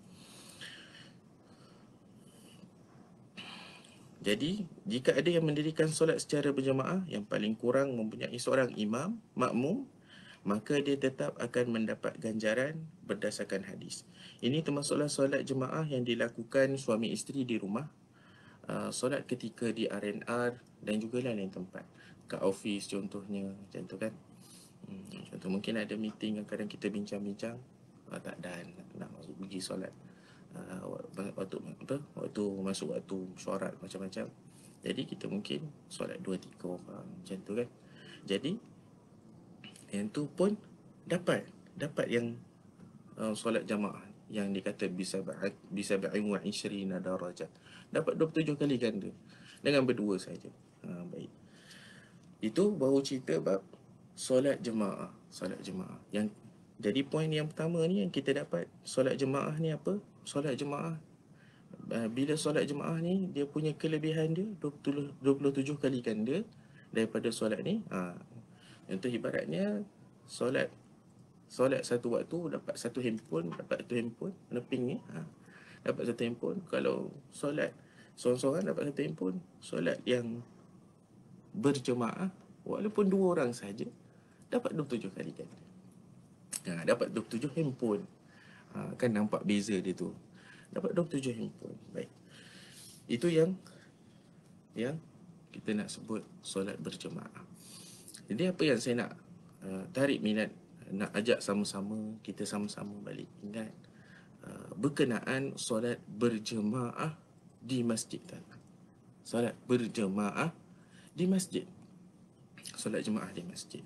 Jadi, 4.23 4.63
jika 4.87 5.11
ada 5.11 5.27
yang 5.27 5.43
mendirikan 5.43 5.91
solat 5.91 6.19
secara 6.23 6.55
berjemaah 6.55 7.03
yang 7.11 7.27
paling 7.27 7.59
kurang 7.59 7.91
mempunyai 7.99 8.39
seorang 8.39 8.71
imam, 8.79 9.19
makmum, 9.35 9.83
maka 10.47 10.79
dia 10.79 10.95
tetap 10.95 11.35
akan 11.39 11.75
mendapat 11.75 12.15
ganjaran 12.19 12.83
berdasarkan 13.03 13.67
hadis. 13.67 14.07
Ini 14.39 14.63
termasuklah 14.63 15.11
solat 15.11 15.43
jemaah 15.43 15.83
yang 15.87 16.07
dilakukan 16.07 16.75
suami 16.79 17.11
isteri 17.11 17.43
di 17.43 17.59
rumah 17.59 17.87
uh, 18.69 18.89
solat 18.93 19.27
ketika 19.27 19.71
di 19.71 19.89
R&R 19.89 20.51
dan 20.83 20.95
juga 20.99 21.23
lain-lain 21.23 21.51
tempat. 21.51 21.83
Kat 22.27 22.41
office 22.43 22.87
contohnya 22.91 23.51
macam 23.51 23.81
tu 23.87 23.95
kan. 23.99 24.13
Hmm, 24.83 25.23
contoh 25.31 25.49
mungkin 25.51 25.79
ada 25.79 25.95
meeting 25.95 26.39
yang 26.43 26.47
kadang 26.47 26.67
kita 26.67 26.87
bincang-bincang. 26.91 27.59
Uh, 28.11 28.19
tak 28.19 28.37
dan 28.39 28.67
nak, 28.99 29.09
masuk 29.15 29.35
pergi 29.39 29.59
solat. 29.63 29.93
Uh, 30.53 31.01
waktu 31.17 31.57
apa 31.81 31.97
waktu 32.13 32.43
masuk 32.61 32.93
waktu 32.93 33.17
syuarat 33.39 33.73
macam-macam. 33.81 34.29
Jadi 34.83 35.01
kita 35.07 35.25
mungkin 35.31 35.63
solat 35.87 36.19
dua 36.19 36.35
tiga 36.35 36.75
orang 36.75 37.07
macam 37.07 37.37
tu 37.41 37.53
kan. 37.55 37.69
Jadi 38.27 38.51
yang 39.95 40.07
tu 40.11 40.29
pun 40.29 40.55
dapat. 41.07 41.47
Dapat 41.73 42.05
yang 42.05 42.37
uh, 43.17 43.33
solat 43.33 43.65
jamaah. 43.65 44.05
Yang 44.33 44.61
dikata 44.61 44.85
bisa 44.89 45.21
bisa 45.69 45.97
ba'in 45.97 46.25
wa 46.25 46.41
ishrina 46.41 46.97
darajat 46.97 47.49
dapat 47.93 48.17
27 48.17 48.57
kali 48.57 48.75
ganda 48.81 49.09
dengan 49.61 49.85
berdua 49.85 50.17
saja. 50.17 50.49
Ha, 50.83 51.05
baik. 51.05 51.31
Itu 52.43 52.73
baru 52.73 52.99
cerita 53.05 53.37
bab 53.39 53.61
solat 54.17 54.59
jemaah, 54.59 55.13
solat 55.29 55.61
jemaah. 55.61 56.01
Yang 56.09 56.33
jadi 56.81 57.05
poin 57.05 57.29
yang 57.29 57.47
pertama 57.47 57.85
ni 57.85 58.01
yang 58.01 58.11
kita 58.11 58.33
dapat 58.33 58.65
solat 58.83 59.15
jemaah 59.15 59.53
ni 59.61 59.71
apa? 59.71 60.01
Solat 60.25 60.57
jemaah 60.57 60.97
ha, 61.91 62.07
bila 62.09 62.33
solat 62.39 62.65
jemaah 62.65 62.97
ni 62.99 63.29
dia 63.31 63.45
punya 63.47 63.71
kelebihan 63.75 64.31
dia 64.33 64.47
20, 64.59 65.19
27 65.21 65.77
kali 65.79 65.99
ganda 65.99 66.41
daripada 66.93 67.29
solat 67.33 67.61
ni. 67.61 67.83
Ha. 67.91 68.15
Itu 68.91 69.07
ibaratnya 69.07 69.83
solat 70.27 70.71
solat 71.47 71.85
satu 71.85 72.17
waktu 72.17 72.57
dapat 72.57 72.75
satu 72.75 72.99
handphone, 73.03 73.53
dapat 73.53 73.85
satu 73.85 73.93
handphone, 73.95 74.33
neping 74.49 74.83
ni. 74.89 74.97
Ha. 75.13 75.23
Dapat 75.83 76.03
satu 76.11 76.21
handphone. 76.23 76.59
Kalau 76.67 77.11
solat 77.29 77.75
Seorang-seorang 78.13 78.63
dapat 78.69 78.83
satu 78.89 79.01
handphone. 79.01 79.37
Solat 79.57 79.97
yang 80.05 80.41
berjemaah 81.53 82.29
Walaupun 82.63 83.05
dua 83.11 83.37
orang 83.37 83.51
saja 83.53 83.85
Dapat 84.49 84.73
27 84.77 85.13
kali 85.13 85.31
kan? 85.33 85.49
Ha, 86.69 86.85
Dapat 86.85 87.11
27 87.11 87.49
handphone. 87.57 88.03
Ha, 88.73 88.93
Kan 88.97 89.13
nampak 89.13 89.41
beza 89.45 89.77
dia 89.77 89.93
tu. 89.93 90.13
Dapat 90.73 90.93
27 90.97 91.33
handphone. 91.33 91.77
Baik. 91.93 92.11
Itu 93.09 93.27
yang 93.29 93.57
Yang 94.73 94.97
kita 95.53 95.69
nak 95.77 95.89
sebut 95.93 96.25
solat 96.41 96.81
berjemaah. 96.81 97.45
Jadi 98.25 98.49
apa 98.49 98.61
yang 98.65 98.79
saya 98.81 99.05
nak 99.05 99.11
uh, 99.67 99.85
Tarik 99.91 100.23
minat 100.23 100.49
Nak 100.89 101.11
ajak 101.13 101.43
sama-sama 101.43 102.17
Kita 102.23 102.47
sama-sama 102.47 102.95
balik 103.03 103.27
ingat 103.43 103.69
uh, 104.47 104.71
Berkenaan 104.79 105.53
solat 105.59 105.99
berjemaah 106.07 107.22
di 107.63 107.79
masjid 107.81 108.19
tuan. 108.27 108.43
Solat 109.23 109.55
berjemaah 109.65 110.51
di 111.15 111.25
masjid. 111.25 111.63
Solat 112.75 113.07
jemaah 113.07 113.31
di 113.31 113.39
masjid. 113.47 113.79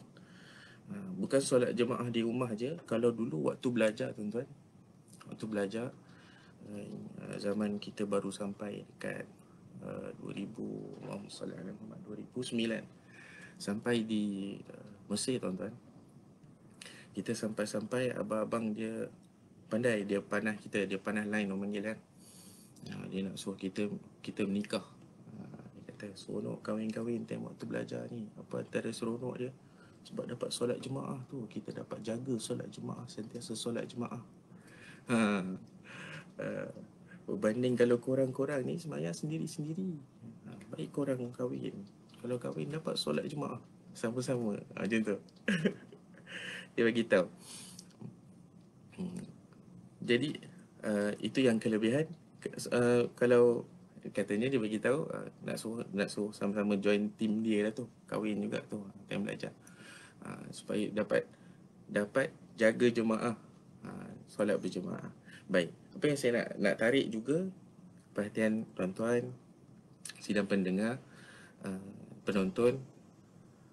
Ha, 0.89 1.13
bukan 1.13 1.37
solat 1.37 1.77
jemaah 1.77 2.09
di 2.09 2.25
rumah 2.25 2.49
je. 2.57 2.73
Kalau 2.89 3.13
dulu 3.13 3.53
waktu 3.53 3.69
belajar 3.69 4.17
tuan-tuan. 4.17 4.49
Waktu 5.29 5.45
belajar. 5.45 5.93
Uh, 6.67 7.39
zaman 7.39 7.79
kita 7.79 8.03
baru 8.03 8.27
sampai 8.27 8.83
dekat 8.83 9.23
uh, 9.85 10.11
2000, 10.19 11.07
2009. 11.07 12.83
Sampai 13.61 14.03
di 14.03 14.57
uh, 14.67 14.91
Mesir 15.07 15.37
tuan-tuan. 15.37 15.71
Kita 17.13 17.37
sampai-sampai 17.37 18.17
abang-abang 18.17 18.73
dia 18.73 19.05
pandai. 19.69 20.01
Dia 20.01 20.17
panah 20.19 20.57
kita. 20.57 20.89
Dia 20.89 20.97
panah 20.97 21.29
lain 21.29 21.53
orang 21.53 21.69
panggil 21.69 21.93
kan 21.93 22.16
ha, 22.93 23.05
dia 23.09 23.25
nak 23.25 23.35
suruh 23.35 23.57
kita 23.57 23.89
kita 24.23 24.47
menikah. 24.47 24.83
Ha, 25.35 25.41
dia 25.75 25.81
kata 25.91 26.13
seronok 26.15 26.63
kahwin-kahwin 26.63 27.27
time 27.27 27.47
waktu 27.47 27.63
belajar 27.67 28.05
ni. 28.11 28.27
Apa 28.37 28.63
antara 28.63 28.89
seronok 28.91 29.35
dia? 29.39 29.51
Sebab 30.07 30.23
dapat 30.23 30.49
solat 30.55 30.79
jemaah 30.79 31.19
tu 31.27 31.43
kita 31.51 31.75
dapat 31.75 31.99
jaga 31.99 32.35
solat 32.39 32.71
jemaah 32.71 33.03
sentiasa 33.11 33.59
solat 33.59 33.91
jemaah 33.91 34.23
ha, 35.11 35.43
uh, 36.39 36.69
berbanding 37.27 37.75
kalau 37.75 37.99
korang-korang 37.99 38.63
ni 38.63 38.79
semayang 38.79 39.15
sendiri-sendiri. 39.15 39.99
Ha, 40.47 40.55
baik 40.71 40.95
korang 40.95 41.19
kahwin. 41.35 41.75
Kalau 42.23 42.39
kahwin 42.39 42.71
dapat 42.71 42.95
solat 42.95 43.27
jemaah 43.27 43.59
sama-sama. 43.91 44.55
Ha, 44.79 44.87
macam 44.87 44.99
tu. 45.03 45.17
Dia 46.77 46.83
bagi 46.87 47.03
tahu. 47.03 47.27
Hmm. 48.97 49.21
jadi 50.01 50.33
uh, 50.81 51.13
itu 51.21 51.45
yang 51.45 51.61
kelebihan 51.61 52.09
uh, 52.71 53.09
kalau 53.17 53.67
katanya 54.15 54.47
dia 54.47 54.59
bagi 54.61 54.79
tahu 54.79 55.03
uh, 55.09 55.27
nak 55.43 55.57
suruh 55.59 55.83
nak 55.91 56.07
suruh 56.07 56.31
sama-sama 56.31 56.79
join 56.79 57.11
team 57.19 57.43
dia 57.43 57.67
lah 57.67 57.73
tu 57.75 57.87
kahwin 58.07 58.39
juga 58.39 58.63
tu 58.67 58.83
time 59.07 59.23
belajar. 59.27 59.51
Uh, 60.23 60.43
supaya 60.51 60.87
dapat 60.91 61.23
dapat 61.87 62.31
jaga 62.55 62.87
jemaah. 62.91 63.35
Uh, 63.83 64.09
solat 64.27 64.59
berjemaah. 64.59 65.11
Baik 65.47 65.71
apa 65.97 66.03
yang 66.13 66.19
saya 66.19 66.31
nak 66.37 66.47
nak 66.61 66.75
tarik 66.77 67.07
juga 67.09 67.49
perhatian 68.13 68.69
tuan-tuan 68.77 69.33
sidang 70.21 70.45
pendengar 70.45 71.01
uh, 71.65 71.89
penonton 72.21 72.77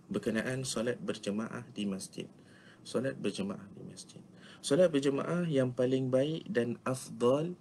berkenaan 0.09 0.65
solat 0.65 0.97
berjemaah 1.01 1.65
di 1.77 1.85
masjid. 1.85 2.25
Solat 2.85 3.17
berjemaah 3.17 3.65
di 3.77 3.85
masjid. 3.85 4.21
Solat 4.65 4.89
berjemaah 4.89 5.45
yang 5.45 5.73
paling 5.73 6.09
baik 6.09 6.49
dan 6.49 6.81
afdal 6.85 7.57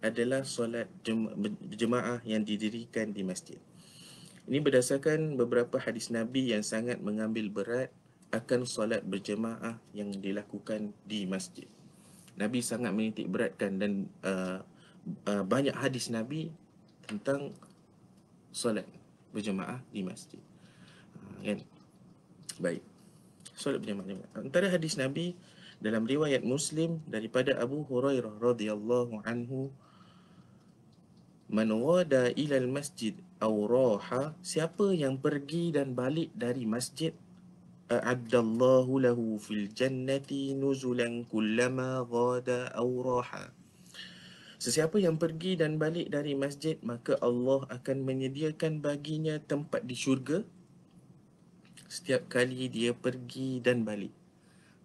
adalah 0.00 0.42
solat 0.48 0.88
jemaah 1.76 2.24
yang 2.24 2.44
didirikan 2.44 3.12
di 3.12 3.20
masjid. 3.20 3.60
Ini 4.48 4.58
berdasarkan 4.64 5.36
beberapa 5.36 5.78
hadis 5.78 6.08
Nabi 6.10 6.50
yang 6.50 6.64
sangat 6.64 6.98
mengambil 6.98 7.52
berat 7.52 7.92
akan 8.30 8.64
solat 8.64 9.04
berjemaah 9.04 9.78
yang 9.92 10.10
dilakukan 10.16 10.96
di 11.04 11.28
masjid. 11.28 11.68
Nabi 12.38 12.64
sangat 12.64 12.96
menitik 12.96 13.28
beratkan 13.28 13.76
dan 13.76 13.92
uh, 14.24 14.64
uh, 15.28 15.44
banyak 15.44 15.76
hadis 15.76 16.08
Nabi 16.08 16.48
tentang 17.04 17.52
solat 18.50 18.88
berjemaah 19.34 19.84
di 19.92 20.00
masjid. 20.00 20.40
Uh, 21.20 21.40
kan? 21.44 21.58
Baik. 22.56 22.82
Solat 23.52 23.84
berjemaah. 23.84 24.08
Antara 24.40 24.72
hadis 24.72 24.96
Nabi 24.96 25.36
dalam 25.82 26.08
riwayat 26.08 26.44
Muslim 26.44 27.00
daripada 27.08 27.56
Abu 27.60 27.84
Hurairah 27.88 28.40
radhiyallahu 28.40 29.24
anhu 29.24 29.68
Man 31.50 31.74
wada 31.74 32.30
ilal 32.38 32.70
masjid 32.70 33.18
aw 33.42 33.50
raha 33.66 34.38
siapa 34.38 34.94
yang 34.94 35.18
pergi 35.18 35.74
dan 35.74 35.98
balik 35.98 36.30
dari 36.30 36.62
masjid 36.62 37.10
a'addallahu 37.90 39.02
lahu 39.02 39.34
fil 39.42 39.66
jannati 39.74 40.54
nuzulan 40.54 41.26
kullama 41.26 42.06
ghada 42.06 42.70
aw 42.70 42.86
raha 43.02 43.50
Sesiapa 44.60 45.00
yang 45.00 45.16
pergi 45.16 45.56
dan 45.56 45.80
balik 45.80 46.12
dari 46.12 46.36
masjid 46.36 46.76
maka 46.84 47.16
Allah 47.24 47.64
akan 47.72 48.04
menyediakan 48.04 48.84
baginya 48.84 49.40
tempat 49.40 49.88
di 49.88 49.96
syurga 49.96 50.44
setiap 51.90 52.28
kali 52.30 52.70
dia 52.70 52.94
pergi 52.94 53.58
dan 53.58 53.82
balik. 53.82 54.14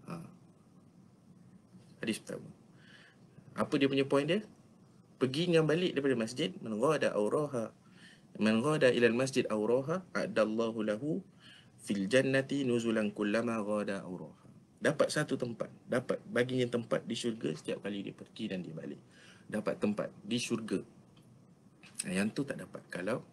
Ha. 0.09 0.15
Hadis 2.01 2.17
pertama. 2.23 2.49
Apa 3.53 3.77
dia 3.77 3.91
punya 3.91 4.07
point 4.07 4.25
dia? 4.25 4.41
Pergi 5.25 5.49
dengan 5.49 5.65
balik 5.65 5.97
daripada 5.97 6.13
masjid 6.13 6.53
man 6.61 6.77
ghada 6.77 7.17
auraha 7.17 7.73
man 8.37 8.61
ghada 8.61 8.93
ila 8.93 9.09
masjid 9.09 9.49
auraha 9.49 10.05
adallahu 10.13 10.85
lahu 10.85 11.25
fil 11.81 12.05
jannati 12.05 12.61
nuzulan 12.61 13.09
kullama 13.09 13.57
ghada 13.65 14.05
auraha 14.05 14.45
dapat 14.85 15.09
satu 15.09 15.33
tempat 15.33 15.73
dapat 15.89 16.21
baginya 16.29 16.69
tempat 16.69 17.01
di 17.09 17.17
syurga 17.17 17.49
setiap 17.57 17.81
kali 17.81 18.05
dia 18.05 18.13
pergi 18.13 18.53
dan 18.53 18.61
dia 18.61 18.69
balik. 18.69 19.01
Dapat 19.49 19.81
tempat 19.81 20.13
di 20.21 20.37
syurga. 20.37 20.77
Yang 22.05 22.27
tu 22.37 22.41
tak 22.45 22.61
dapat 22.61 22.85
kalau 22.93 23.25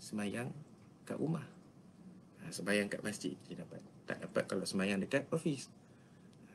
semayang 0.00 0.48
kat 1.04 1.20
rumah. 1.20 1.44
Semayang 2.48 2.88
kat 2.88 3.04
masjid 3.04 3.36
dia 3.48 3.60
dapat. 3.60 3.84
Tak 4.08 4.24
dapat 4.24 4.44
kalau 4.48 4.64
semayang 4.64 4.96
dekat 4.96 5.28
office. 5.28 5.68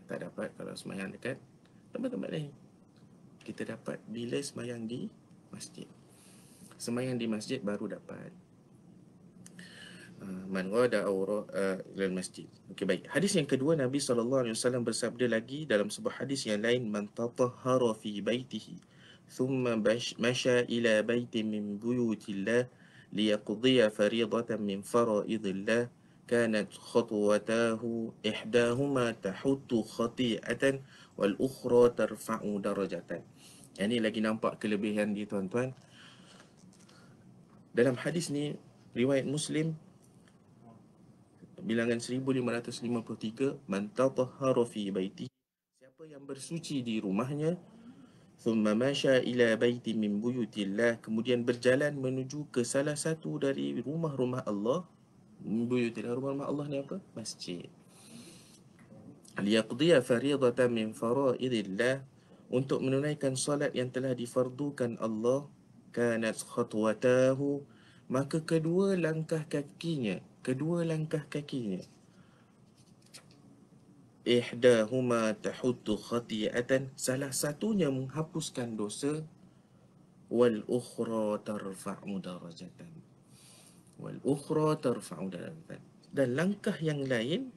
Tak 0.10 0.26
dapat 0.26 0.50
kalau 0.58 0.74
semayang 0.74 1.14
dekat 1.14 1.38
tempat-tempat 1.94 2.30
lain 2.34 2.50
kita 3.48 3.64
dapat 3.64 4.04
bila 4.12 4.36
semayang 4.44 4.84
di 4.84 5.08
masjid. 5.48 5.88
Semayang 6.76 7.16
di 7.16 7.32
masjid 7.32 7.64
baru 7.64 7.96
dapat. 7.96 8.36
man 10.50 10.68
ghada 10.74 11.06
aw 11.06 11.16
uh, 11.46 11.78
ila 11.94 12.06
masjid. 12.10 12.50
Okey 12.74 12.84
baik. 12.84 13.04
Hadis 13.08 13.38
yang 13.38 13.46
kedua 13.46 13.78
Nabi 13.78 14.02
sallallahu 14.02 14.50
alaihi 14.50 14.56
wasallam 14.58 14.84
bersabda 14.84 15.30
lagi 15.30 15.70
dalam 15.70 15.94
sebuah 15.94 16.26
hadis 16.26 16.44
yang 16.50 16.66
lain 16.66 16.90
man 16.90 17.06
tatahhara 17.14 17.94
fi 17.96 18.20
baitihi 18.20 18.82
thumma 19.30 19.78
masha 20.18 20.66
ila 20.66 21.04
baitin 21.06 21.52
min 21.52 21.78
buyutillah 21.78 22.66
liyaqdiya 23.14 23.94
fariidatan 23.94 24.60
min 24.64 24.80
faraidillah 24.82 25.92
kanat 26.28 26.68
khatwatahu 26.76 28.12
ihdahuma 28.26 29.16
tahuttu 29.22 29.84
khati'atan 29.86 30.84
wal 31.16 31.36
ukhra 31.40 31.94
tarfa'u 31.94 32.60
darajatan. 32.60 33.24
Yang 33.78 33.88
ni 33.94 33.98
lagi 34.02 34.20
nampak 34.26 34.58
kelebihan 34.58 35.14
dia 35.14 35.30
tuan-tuan. 35.30 35.70
Dalam 37.78 37.94
hadis 37.94 38.34
ni 38.34 38.58
riwayat 38.98 39.30
Muslim 39.30 39.78
bilangan 41.62 42.02
1553 42.02 43.70
man 43.70 43.94
tatahhara 43.94 44.66
fi 44.66 44.90
baiti 44.90 45.30
siapa 45.78 46.10
yang 46.10 46.26
bersuci 46.26 46.82
di 46.82 46.98
rumahnya 46.98 47.58
thumma 48.42 48.74
masha 48.74 49.22
ila 49.22 49.54
baiti 49.62 49.94
min 49.94 50.22
buyutillah 50.22 50.98
kemudian 51.02 51.46
berjalan 51.46 51.94
menuju 51.98 52.50
ke 52.50 52.66
salah 52.66 52.98
satu 52.98 53.38
dari 53.38 53.78
rumah-rumah 53.82 54.42
Allah. 54.50 54.90
Buyutillah 55.46 56.18
rumah-rumah 56.18 56.50
Allah 56.50 56.66
ni 56.66 56.82
apa? 56.82 56.98
Masjid. 57.14 57.70
Liyaqdiya 59.38 60.02
fariidatan 60.02 60.74
min 60.74 60.98
faraidillah 60.98 62.17
untuk 62.48 62.80
menunaikan 62.80 63.36
solat 63.36 63.76
yang 63.76 63.92
telah 63.92 64.16
difardukan 64.16 64.96
Allah 65.04 65.48
kanat 65.92 66.40
khatwatahu 66.44 67.64
maka 68.08 68.40
kedua 68.40 68.96
langkah 68.96 69.44
kakinya 69.48 70.24
kedua 70.44 70.88
langkah 70.88 71.24
kakinya 71.28 71.84
ihdahuma 74.28 75.36
tahuttu 75.40 76.00
khati'atan 76.00 76.92
salah 76.96 77.32
satunya 77.32 77.92
menghapuskan 77.92 78.76
dosa 78.76 79.24
wal 80.28 80.64
ukhra 80.68 81.40
tarfa'u 81.44 82.20
darajatan 82.20 82.92
wal 84.00 84.20
ukhra 84.24 84.76
tarfa'u 84.80 85.28
darajatan 85.32 85.80
dan 86.12 86.28
langkah 86.34 86.76
yang 86.80 87.04
lain 87.04 87.52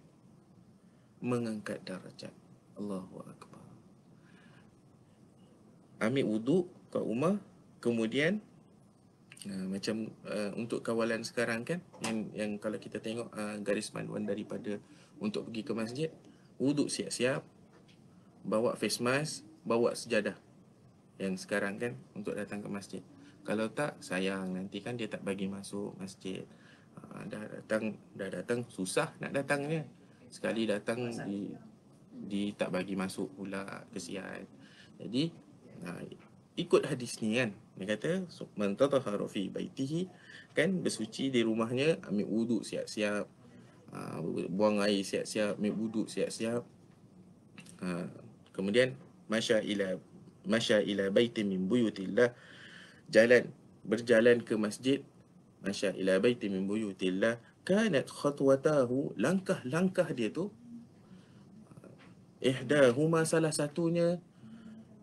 mengangkat 1.21 1.81
darajat. 1.85 2.33
Allahu 2.77 3.25
akbar. 3.25 3.40
Ambil 6.01 6.25
wuduk 6.25 6.65
kat 6.89 7.05
rumah, 7.05 7.37
kemudian 7.79 8.41
uh, 9.47 9.67
macam 9.69 10.09
uh, 10.25 10.51
untuk 10.57 10.81
kawalan 10.81 11.21
sekarang 11.23 11.63
kan 11.63 11.85
yang 12.03 12.19
yang 12.33 12.51
kalau 12.57 12.81
kita 12.81 12.99
tengok 12.99 13.29
uh, 13.37 13.61
garis 13.61 13.93
panduan 13.93 14.25
daripada 14.25 14.81
untuk 15.21 15.53
pergi 15.53 15.63
ke 15.63 15.73
masjid, 15.77 16.11
wuduk 16.57 16.89
siap-siap, 16.89 17.45
bawa 18.43 18.75
face 18.81 19.05
mask, 19.05 19.45
bawa 19.63 19.93
sejadah. 19.93 20.35
Yang 21.21 21.45
sekarang 21.45 21.77
kan 21.77 21.93
untuk 22.17 22.33
datang 22.33 22.65
ke 22.65 22.69
masjid. 22.73 23.05
Kalau 23.45 23.69
tak 23.69 24.01
sayang 24.01 24.57
nanti 24.57 24.81
kan 24.81 24.97
dia 24.97 25.09
tak 25.09 25.21
bagi 25.21 25.53
masuk 25.53 25.93
masjid. 26.01 26.49
Uh, 26.97 27.23
dah 27.29 27.45
datang 27.45 27.97
dah 28.17 28.29
datang 28.33 28.67
susah 28.67 29.15
nak 29.23 29.31
datangnya 29.31 29.87
sekali 30.31 30.65
datang 30.65 31.11
di 31.27 31.51
di 32.11 32.55
tak 32.55 32.71
bagi 32.71 32.95
masuk 32.95 33.31
pula 33.35 33.83
kesian 33.91 34.47
jadi 35.01 35.33
uh, 35.87 36.03
ikut 36.59 36.83
hadis 36.85 37.17
ni 37.25 37.41
kan. 37.41 37.57
Dia 37.81 37.97
kata 37.97 38.29
man 38.61 38.77
tatahharu 38.77 39.25
fi 39.31 39.49
baitihi 39.49 40.11
kan 40.53 40.85
bersuci 40.85 41.33
di 41.33 41.41
rumahnya 41.41 42.03
ambil 42.05 42.29
wuduk 42.29 42.63
siap-siap. 42.67 43.25
Uh, 43.91 44.23
buang 44.53 44.79
air 44.85 45.03
siap-siap 45.03 45.57
ambil 45.57 45.75
wuduk 45.77 46.07
siap-siap. 46.07 46.63
Uh, 47.81 48.07
kemudian 48.53 48.93
masya 49.33 49.65
ila 49.65 49.97
masya 50.45 50.85
ila 50.85 51.09
baitin 51.09 51.49
min 51.49 51.65
buyutillah. 51.65 52.37
Jalan 53.11 53.51
berjalan 53.83 54.45
ke 54.45 54.55
masjid 54.61 55.01
masya 55.65 55.97
ila 55.97 56.21
baitin 56.21 56.53
min 56.53 56.69
buyutillah. 56.69 57.41
Kanat 57.65 58.09
khatwatahu 58.09 59.17
langkah-langkah 59.21 60.09
dia 60.17 60.33
tu 60.33 60.49
ihdahuma 62.41 63.29
salah 63.29 63.53
satunya 63.53 64.17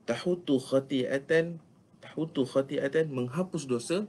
tahutu 0.07 0.57
khati'atan 0.57 1.59
tahutu 1.99 2.47
khati'atan 2.47 3.11
menghapus 3.11 3.67
dosa. 3.67 4.07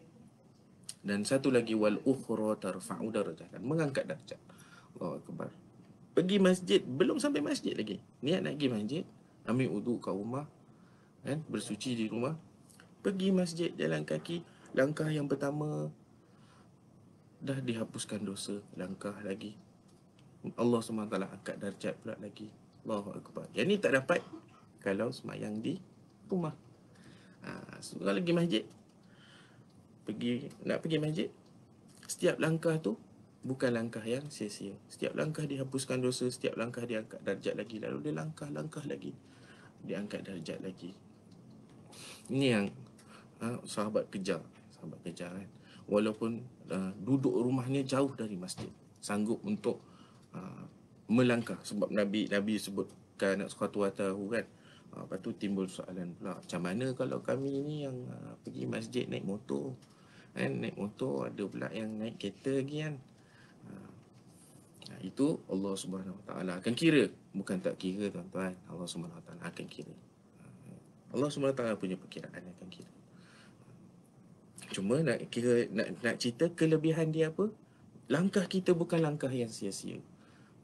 Dan 0.99 1.23
satu 1.23 1.51
lagi 1.51 1.79
wal 1.79 2.01
ukhra 2.03 2.59
tarfa'u 2.59 3.11
darajatan 3.15 3.63
mengangkat 3.63 4.09
darjat 4.09 4.41
Allahu 4.99 5.23
akbar. 5.23 5.51
Pergi 6.15 6.43
masjid 6.43 6.81
belum 6.83 7.23
sampai 7.23 7.39
masjid 7.39 7.75
lagi. 7.75 8.03
Niat 8.23 8.43
nak 8.43 8.59
pergi 8.59 8.69
masjid 8.71 9.03
ambil 9.47 9.69
wuduk 9.79 9.99
kat 10.05 10.15
rumah 10.15 10.47
kan? 11.23 11.39
Bersuci 11.47 11.95
di 11.95 12.11
rumah. 12.11 12.35
Pergi 13.05 13.31
masjid 13.31 13.71
jalan 13.75 14.03
kaki. 14.03 14.43
Langkah 14.75 15.09
yang 15.09 15.31
pertama 15.31 15.89
dah 17.39 17.59
dihapuskan 17.63 18.27
dosa 18.27 18.59
langkah 18.75 19.15
lagi. 19.23 19.55
Allah 20.59 20.81
SWT 20.83 21.15
angkat 21.15 21.57
darjat 21.59 21.95
pula 22.03 22.15
lagi. 22.19 22.51
Allahu 22.87 23.15
Akbar. 23.15 23.47
Yang 23.55 23.67
ni 23.67 23.77
tak 23.79 23.93
dapat 23.95 24.21
kalau 24.83 25.11
semayang 25.11 25.59
di 25.59 25.79
rumah. 26.29 26.55
Ha, 27.43 27.81
so, 27.81 27.99
kalau 27.99 28.21
pergi 28.21 28.35
masjid. 28.37 28.65
Pergi 30.09 30.49
nak 30.65 30.81
pergi 30.81 30.99
masjid 31.01 31.29
setiap 32.09 32.41
langkah 32.41 32.81
tu 32.81 32.97
bukan 33.45 33.69
langkah 33.69 34.01
yang 34.01 34.25
sia-sia. 34.33 34.73
Setiap 34.89 35.13
langkah 35.13 35.45
dihapuskan 35.45 36.01
dosa 36.01 36.25
setiap 36.33 36.57
langkah 36.57 36.89
diangkat 36.89 37.21
darjat 37.21 37.55
lagi 37.61 37.77
lalu 37.77 38.09
dia 38.09 38.15
langkah-langkah 38.17 38.85
lagi 38.89 39.13
diangkat 39.85 40.25
darjat 40.25 40.59
lagi. 40.65 40.97
Ini 42.33 42.47
yang 42.49 42.67
ha, 43.45 43.61
sahabat 43.69 44.09
kejar 44.09 44.41
sahabat 44.73 44.99
kejar 45.05 45.33
kan. 45.33 45.51
Walaupun 45.89 46.45
uh, 46.69 46.93
duduk 47.01 47.33
rumahnya 47.33 47.81
jauh 47.85 48.13
dari 48.13 48.37
masjid 48.37 48.69
sanggup 49.01 49.41
untuk 49.45 49.81
uh, 50.37 50.65
melangkah 51.09 51.57
sebab 51.65 51.89
nabi 51.89 52.29
nabi 52.29 52.61
sebutkan 52.61 53.49
suatu 53.49 53.89
tahu 53.89 54.37
kan 54.37 54.45
uh, 54.95 55.05
lepas 55.05 55.19
tu 55.21 55.35
timbul 55.37 55.67
soalan 55.69 56.15
pula 56.17 56.39
macam 56.39 56.61
mana 56.63 56.87
kalau 56.97 57.19
kami 57.21 57.61
ni 57.65 57.77
yang 57.85 57.97
uh, 58.09 58.35
pergi 58.45 58.65
masjid 58.65 59.05
naik 59.09 59.27
motor? 59.27 59.75
Kan 60.33 60.63
naik 60.63 60.77
motor 60.79 61.29
ada 61.29 61.43
pula 61.49 61.69
yang 61.75 61.99
naik 61.99 62.21
kereta 62.21 62.63
lagi 62.63 62.77
kan? 62.85 62.95
Uh, 63.67 63.91
itu 65.05 65.41
Allah 65.49 65.75
Subhanahu 65.77 66.17
Wa 66.23 66.25
Taala 66.33 66.53
akan 66.59 66.75
kira. 66.75 67.13
Bukan 67.37 67.61
tak 67.61 67.77
kira 67.77 68.09
tuan-tuan. 68.09 68.57
Allah 68.69 68.87
Subhanahu 68.89 69.21
Wa 69.21 69.25
Taala 69.29 69.43
akan 69.49 69.67
kira. 69.69 69.95
Allah 71.09 71.29
Subhanahu 71.33 71.55
Wa 71.57 71.59
Taala 71.61 71.75
punya 71.81 71.97
perkiraan 71.97 72.43
akan 72.43 72.69
kira. 72.69 72.93
Cuma 74.69 75.01
nak 75.01 75.25
kira 75.33 75.65
nak 75.73 75.97
nak 76.05 76.17
cerita 76.21 76.53
kelebihan 76.53 77.09
dia 77.09 77.33
apa? 77.33 77.49
Langkah 78.09 78.45
kita 78.49 78.73
bukan 78.77 79.01
langkah 79.01 79.29
yang 79.33 79.49
sia-sia. 79.49 80.01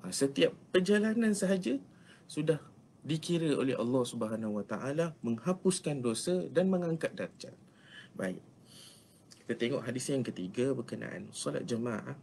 Ha, 0.04 0.12
setiap 0.12 0.52
perjalanan 0.72 1.32
sahaja 1.32 1.80
sudah 2.28 2.60
dikira 3.04 3.52
oleh 3.54 3.76
Allah 3.76 4.02
Subhanahu 4.08 4.58
Wa 4.58 4.64
Taala 4.64 5.12
menghapuskan 5.20 6.00
dosa 6.00 6.48
dan 6.48 6.72
mengangkat 6.72 7.12
darjat. 7.12 7.52
Baik. 8.16 8.40
Kita 9.44 9.54
tengok 9.60 9.84
hadis 9.84 10.08
yang 10.08 10.24
ketiga 10.24 10.72
berkenaan 10.72 11.28
solat 11.28 11.68
jemaah 11.68 12.16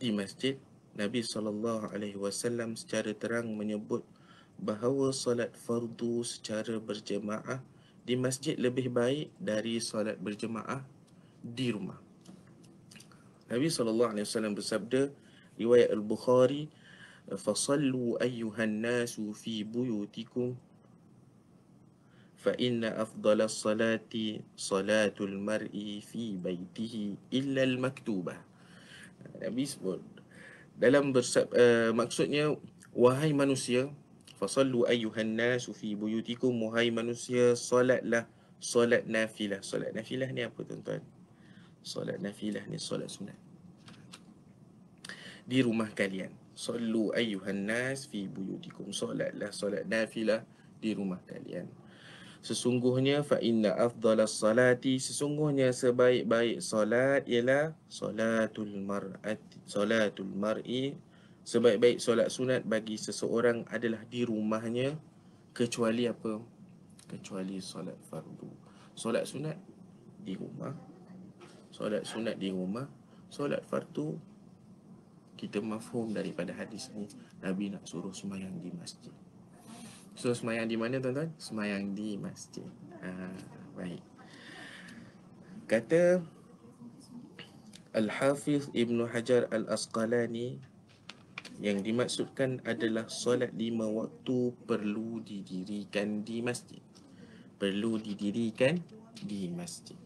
di 0.00 0.08
masjid 0.08 0.56
Nabi 0.96 1.20
sallallahu 1.20 1.92
alaihi 1.92 2.16
wasallam 2.16 2.72
secara 2.72 3.12
terang 3.12 3.52
menyebut 3.52 4.00
bahawa 4.56 5.12
solat 5.12 5.52
fardu 5.52 6.24
secara 6.24 6.80
berjemaah 6.80 7.60
di 8.00 8.16
masjid 8.16 8.56
lebih 8.56 8.88
baik 8.88 9.28
dari 9.36 9.76
solat 9.76 10.16
berjemaah 10.16 10.80
di 11.44 11.68
rumah. 11.68 12.00
Nabi 13.46 13.70
SAW 13.70 14.58
bersabda, 14.58 15.06
riwayat 15.54 15.94
Al-Bukhari, 15.94 16.66
فَصَلُّوا 17.34 18.22
أَيُّهَا 18.22 18.62
النَّاسُ 18.64 19.18
فِي 19.34 19.66
بُيُوتِكُمْ 19.66 20.48
فَإِنَّ 22.38 22.82
أَفْضَلَ 22.86 23.38
الصَّلَاةِ 23.42 24.14
صَلَاةُ 24.54 25.18
الْمَرْءِ 25.18 25.74
فِي 26.06 26.38
بَيْتِهِ 26.38 26.94
إِلَّا 27.34 27.62
الْمَكْتُوبَةِ 27.66 28.36
Nabi 29.42 29.66
sebut, 29.66 29.98
dalam 30.78 31.10
bersab, 31.10 31.50
uh, 31.50 31.90
maksudnya, 31.90 32.54
wahai 32.94 33.34
manusia, 33.34 33.90
Fasallu 34.36 34.84
ayyuhan 34.84 35.32
nasu 35.32 35.72
fi 35.72 35.96
buyutikum 35.96 36.52
Muhai 36.52 36.92
manusia 36.92 37.56
Solatlah 37.56 38.28
Solat 38.60 39.08
nafilah 39.08 39.64
Solat 39.64 39.96
nafilah 39.96 40.28
ni 40.28 40.44
apa 40.44 40.60
tuan-tuan? 40.60 41.00
Solat 41.80 42.20
nafilah 42.20 42.64
ni 42.68 42.76
solat 42.76 43.08
sunat 43.08 43.36
Di 45.48 45.64
rumah 45.64 45.88
kalian 45.88 46.45
Sallu 46.56 47.12
ayyuhan 47.12 47.68
nas 47.68 48.08
fi 48.08 48.24
buyutikum. 48.24 48.88
Solatlah 48.88 49.52
solat 49.52 49.84
nafilah 49.84 50.40
Di 50.80 50.96
rumah 50.96 51.20
kalian. 51.28 51.68
Sesungguhnya 52.40 53.20
fa 53.20 53.36
inna 53.44 53.76
afdalas 53.76 54.40
salati. 54.40 54.96
Sesungguhnya 54.96 55.68
sebaik-baik 55.76 56.64
solat 56.64 57.28
ialah 57.28 57.76
solatul 57.92 58.72
mar'at 58.80 59.36
solatul 59.68 60.32
mar'i. 60.32 60.96
Sebaik-baik 61.44 62.00
solat 62.00 62.32
sunat 62.32 62.64
bagi 62.64 62.96
seseorang 62.98 63.68
adalah 63.68 64.02
di 64.08 64.24
rumahnya 64.24 64.96
kecuali 65.52 66.08
apa? 66.08 66.40
Kecuali 67.06 67.60
solat 67.60 68.00
fardu. 68.08 68.50
Solat 68.96 69.28
sunat 69.28 69.54
di 70.24 70.34
rumah. 70.34 70.72
Solat 71.68 72.02
sunat 72.02 72.40
di 72.40 72.48
rumah. 72.48 72.88
Solat 73.30 73.62
fardu 73.68 74.35
kita 75.36 75.60
mafhum 75.60 76.16
daripada 76.16 76.56
hadis 76.56 76.88
ni 76.96 77.04
Nabi 77.44 77.68
nak 77.68 77.84
suruh 77.84 78.10
semayang 78.16 78.56
di 78.58 78.72
masjid. 78.72 79.12
So 80.16 80.32
semayang 80.32 80.64
di 80.72 80.80
mana 80.80 80.96
tuan-tuan? 80.96 81.28
Semayang 81.36 81.92
di 81.92 82.16
masjid. 82.16 82.64
Ha, 83.04 83.28
Baik. 83.76 84.00
Kata 85.68 86.24
Al-Hafiz 87.92 88.72
Ibn 88.72 89.12
Hajar 89.12 89.52
Al-Asqalani 89.52 90.56
Yang 91.56 91.78
dimaksudkan 91.88 92.60
adalah 92.68 93.08
Solat 93.08 93.52
lima 93.56 93.88
waktu 93.88 94.52
perlu 94.64 95.24
didirikan 95.24 96.24
di 96.24 96.40
masjid. 96.40 96.80
Perlu 97.56 97.96
didirikan 98.00 98.76
di 99.20 99.48
masjid. 99.52 99.96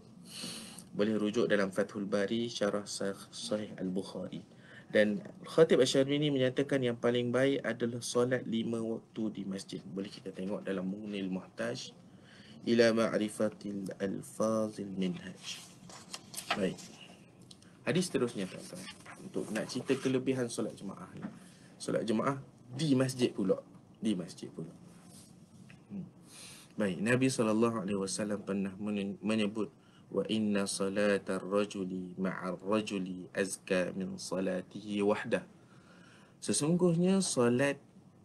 Boleh 0.95 1.19
rujuk 1.19 1.51
dalam 1.51 1.75
Fathul 1.75 2.07
Bari 2.07 2.47
Syarah 2.51 2.87
Sahih 2.87 3.75
Al-Bukhari 3.79 4.60
dan 4.91 5.23
Khatib 5.47 5.79
Asyarbini 5.79 6.35
menyatakan 6.35 6.83
yang 6.83 6.99
paling 6.99 7.31
baik 7.31 7.63
adalah 7.63 8.03
solat 8.03 8.43
lima 8.43 8.83
waktu 8.83 9.23
di 9.31 9.43
masjid. 9.47 9.79
Boleh 9.87 10.11
kita 10.11 10.35
tengok 10.35 10.67
dalam 10.67 10.83
Munil 10.91 11.31
Muhtaj 11.31 11.95
ila 12.67 12.91
ma'rifatil 12.91 13.87
alfazil 14.03 14.91
minhaj. 14.99 15.63
Baik. 16.59 16.77
Hadis 17.87 18.11
terusnya 18.11 18.51
tuan-tuan. 18.51 18.83
Untuk 19.23 19.47
nak 19.55 19.71
cerita 19.71 19.95
kelebihan 19.95 20.51
solat 20.51 20.75
jemaah. 20.75 21.09
Solat 21.79 22.03
jemaah 22.03 22.43
di 22.75 22.99
masjid 22.99 23.31
pula. 23.31 23.63
Di 24.03 24.19
masjid 24.19 24.51
pula. 24.51 24.75
Hmm. 25.87 26.07
Baik, 26.75 26.99
Nabi 26.99 27.31
SAW 27.31 28.43
pernah 28.43 28.75
menyebut 29.23 29.71
wa 30.11 30.27
inna 30.27 30.67
salata 30.67 31.39
rajuli 31.39 32.19
ma'a 32.19 32.59
rajuli 32.59 33.31
azka 33.31 33.95
min 33.95 34.19
salatihi 34.19 35.07
wahdah. 35.07 35.47
Sesungguhnya 36.43 37.23
solat 37.23 37.79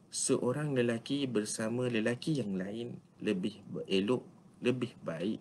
seorang 0.09 0.73
lelaki 0.73 1.29
bersama 1.29 1.85
lelaki 1.85 2.41
yang 2.41 2.57
lain 2.57 2.97
lebih 3.21 3.61
elok 3.85 4.25
lebih 4.65 4.97
baik 5.05 5.37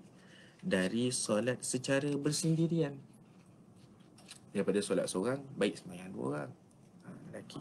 dari 0.61 1.09
solat 1.09 1.65
secara 1.65 2.13
bersendirian. 2.13 3.01
Daripada 4.53 4.85
solat 4.85 5.09
seorang 5.09 5.41
baik 5.57 5.81
sembahyang 5.81 6.13
dua 6.13 6.25
orang. 6.29 6.51
Ha, 7.05 7.09
lelaki. 7.31 7.61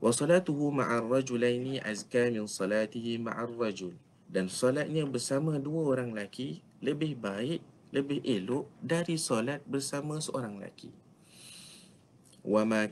Wa 0.00 0.10
salatuhu 0.10 0.74
ma'a 0.74 1.04
rajulaini 1.06 1.78
azka 1.78 2.26
min 2.34 2.50
salatihi 2.50 3.20
ma'a 3.20 3.46
rajul 3.46 3.94
dan 4.30 4.46
solatnya 4.46 5.02
bersama 5.10 5.58
dua 5.58 5.98
orang 5.98 6.14
lelaki 6.14 6.62
lebih 6.78 7.18
baik, 7.18 7.60
lebih 7.90 8.22
elok 8.22 8.70
dari 8.78 9.18
solat 9.18 9.60
bersama 9.66 10.22
seorang 10.22 10.62
lelaki. 10.62 10.94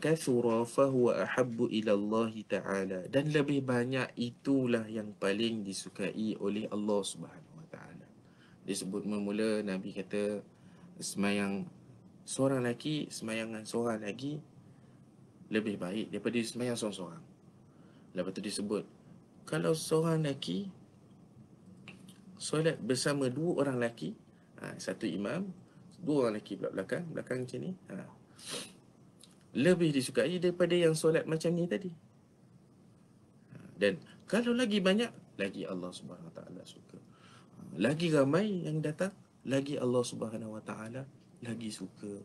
Kathura 0.03 0.67
fa 0.69 0.93
huwa 0.93 1.25
ahabbu 1.25 1.73
ila 1.73 1.97
Allah 1.97 2.33
Ta'ala 2.45 3.01
dan 3.09 3.33
lebih 3.33 3.65
banyak 3.65 4.13
itulah 4.19 4.85
yang 4.85 5.17
paling 5.17 5.65
disukai 5.65 6.37
oleh 6.37 6.69
Allah 6.69 7.01
Subhanahu 7.01 7.55
Wa 7.65 7.67
Ta'ala. 7.73 8.07
Disebut 8.69 9.09
memula 9.09 9.65
Nabi 9.65 9.97
kata 9.97 10.45
semayang 11.01 11.65
seorang 12.29 12.61
lelaki 12.61 13.09
semayangan 13.09 13.65
seorang 13.65 14.05
lagi 14.05 14.37
lebih 15.49 15.81
baik 15.81 16.13
daripada 16.13 16.37
semayang 16.45 16.77
seorang-seorang. 16.77 17.25
Lepas 18.13 18.33
tu 18.37 18.43
disebut 18.45 18.85
kalau 19.49 19.73
seorang 19.73 20.21
lelaki 20.21 20.69
solat 22.39 22.79
bersama 22.79 23.27
dua 23.29 23.67
orang 23.67 23.83
lelaki. 23.83 24.15
Ha, 24.59 24.79
satu 24.79 25.07
imam 25.07 25.51
dua 25.99 26.27
orang 26.27 26.39
lelaki 26.39 26.55
pula 26.59 26.71
belakang 26.71 27.05
belakang 27.11 27.39
macam 27.45 27.59
ni. 27.61 27.73
Ha. 27.91 28.07
lebih 29.59 29.91
disukai 29.91 30.39
daripada 30.39 30.75
yang 30.79 30.95
solat 30.95 31.27
macam 31.27 31.51
ni 31.53 31.67
tadi. 31.67 31.91
Ha. 33.53 33.59
dan 33.77 33.99
kalau 34.31 34.55
lagi 34.55 34.79
banyak 34.79 35.11
lagi 35.39 35.67
Allah 35.67 35.91
Subhanahu 35.91 36.31
Wa 36.31 36.35
Taala 36.43 36.63
suka. 36.63 36.99
Ha. 36.99 37.61
lagi 37.83 38.09
ramai 38.15 38.67
yang 38.67 38.79
datang 38.79 39.13
lagi 39.43 39.75
Allah 39.77 40.03
Subhanahu 40.07 40.57
Wa 40.57 40.63
Taala 40.63 41.03
lagi 41.43 41.71
suka. 41.71 42.23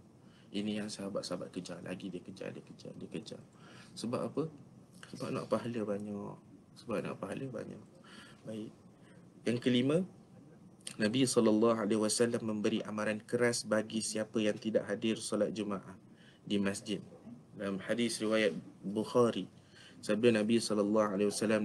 Ini 0.54 0.86
yang 0.86 0.90
sahabat-sahabat 0.90 1.50
kejar. 1.50 1.82
Lagi 1.82 2.14
dia 2.14 2.22
kejar 2.22 2.54
dia 2.54 2.62
kejar 2.62 2.94
dia 2.94 3.10
kejar. 3.10 3.42
Sebab 3.98 4.22
apa? 4.30 4.46
Sebab 5.10 5.34
nak 5.34 5.50
pahala 5.50 5.82
banyak. 5.82 6.38
Sebab 6.78 7.02
nak 7.02 7.18
pahala 7.18 7.46
banyak. 7.50 7.82
Baik 8.46 8.70
yang 9.44 9.60
kelima, 9.60 10.08
Nabi 10.96 11.28
SAW 11.28 12.40
memberi 12.44 12.80
amaran 12.86 13.20
keras 13.20 13.68
bagi 13.68 14.00
siapa 14.00 14.40
yang 14.40 14.56
tidak 14.56 14.88
hadir 14.88 15.20
solat 15.20 15.52
Jumaat 15.52 16.00
di 16.44 16.60
masjid. 16.60 17.00
Dalam 17.56 17.80
hadis 17.84 18.24
riwayat 18.24 18.56
Bukhari, 18.84 19.52
sabda 20.00 20.32
Nabi 20.32 20.64
SAW, 20.64 20.88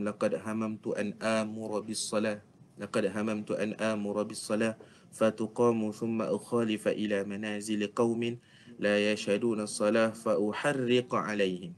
Laqad 0.02 0.38
hamamtu 0.42 0.94
an 0.98 1.14
amura 1.22 1.78
bis 1.82 2.02
salah. 2.02 2.42
Laqad 2.78 3.10
hamamtu 3.10 3.54
an 3.58 3.78
amura 3.78 4.26
bis 4.26 4.42
salah. 4.42 4.74
Fatuqamu 5.08 5.94
thumma 5.94 6.28
ukhalifa 6.34 6.92
ila 6.92 7.24
manazil 7.24 7.80
qawmin 7.94 8.36
la 8.76 9.00
yashaduna 9.00 9.64
salah 9.64 10.12
fa 10.12 10.36
uharriqa 10.36 11.24
alaihim. 11.24 11.72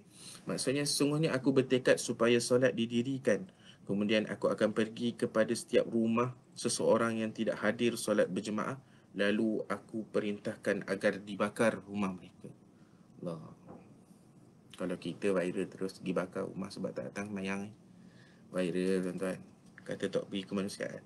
Maksudnya 0.48 0.82
sesungguhnya 0.82 1.30
aku 1.30 1.54
bertekad 1.54 2.00
supaya 2.02 2.40
solat 2.42 2.74
didirikan 2.74 3.46
Kemudian 3.88 4.28
aku 4.30 4.52
akan 4.52 4.70
pergi 4.70 5.16
kepada 5.16 5.50
setiap 5.52 5.88
rumah 5.90 6.36
seseorang 6.54 7.20
yang 7.20 7.30
tidak 7.34 7.58
hadir 7.60 7.96
solat 7.96 8.30
berjemaah. 8.30 8.78
Lalu 9.16 9.66
aku 9.66 10.06
perintahkan 10.06 10.86
agar 10.86 11.18
dibakar 11.18 11.82
rumah 11.82 12.14
mereka. 12.14 12.46
Allah. 13.20 13.52
Kalau 14.80 14.96
kita 14.96 15.36
viral 15.36 15.68
terus 15.68 16.00
pergi 16.00 16.16
bakar 16.16 16.48
rumah 16.48 16.72
sebab 16.72 16.94
tak 16.96 17.12
datang 17.12 17.28
mayang. 17.28 17.68
Viral 18.48 19.04
tuan-tuan. 19.04 19.40
Kata 19.84 20.08
tak 20.08 20.24
pergi 20.30 20.48
kemanusiaan. 20.48 21.04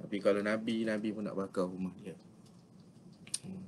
Tapi 0.00 0.16
kalau 0.24 0.40
Nabi, 0.40 0.88
Nabi 0.88 1.12
pun 1.12 1.28
nak 1.28 1.36
bakar 1.36 1.68
rumah 1.68 1.92
dia. 2.00 2.16
Hmm. 3.44 3.60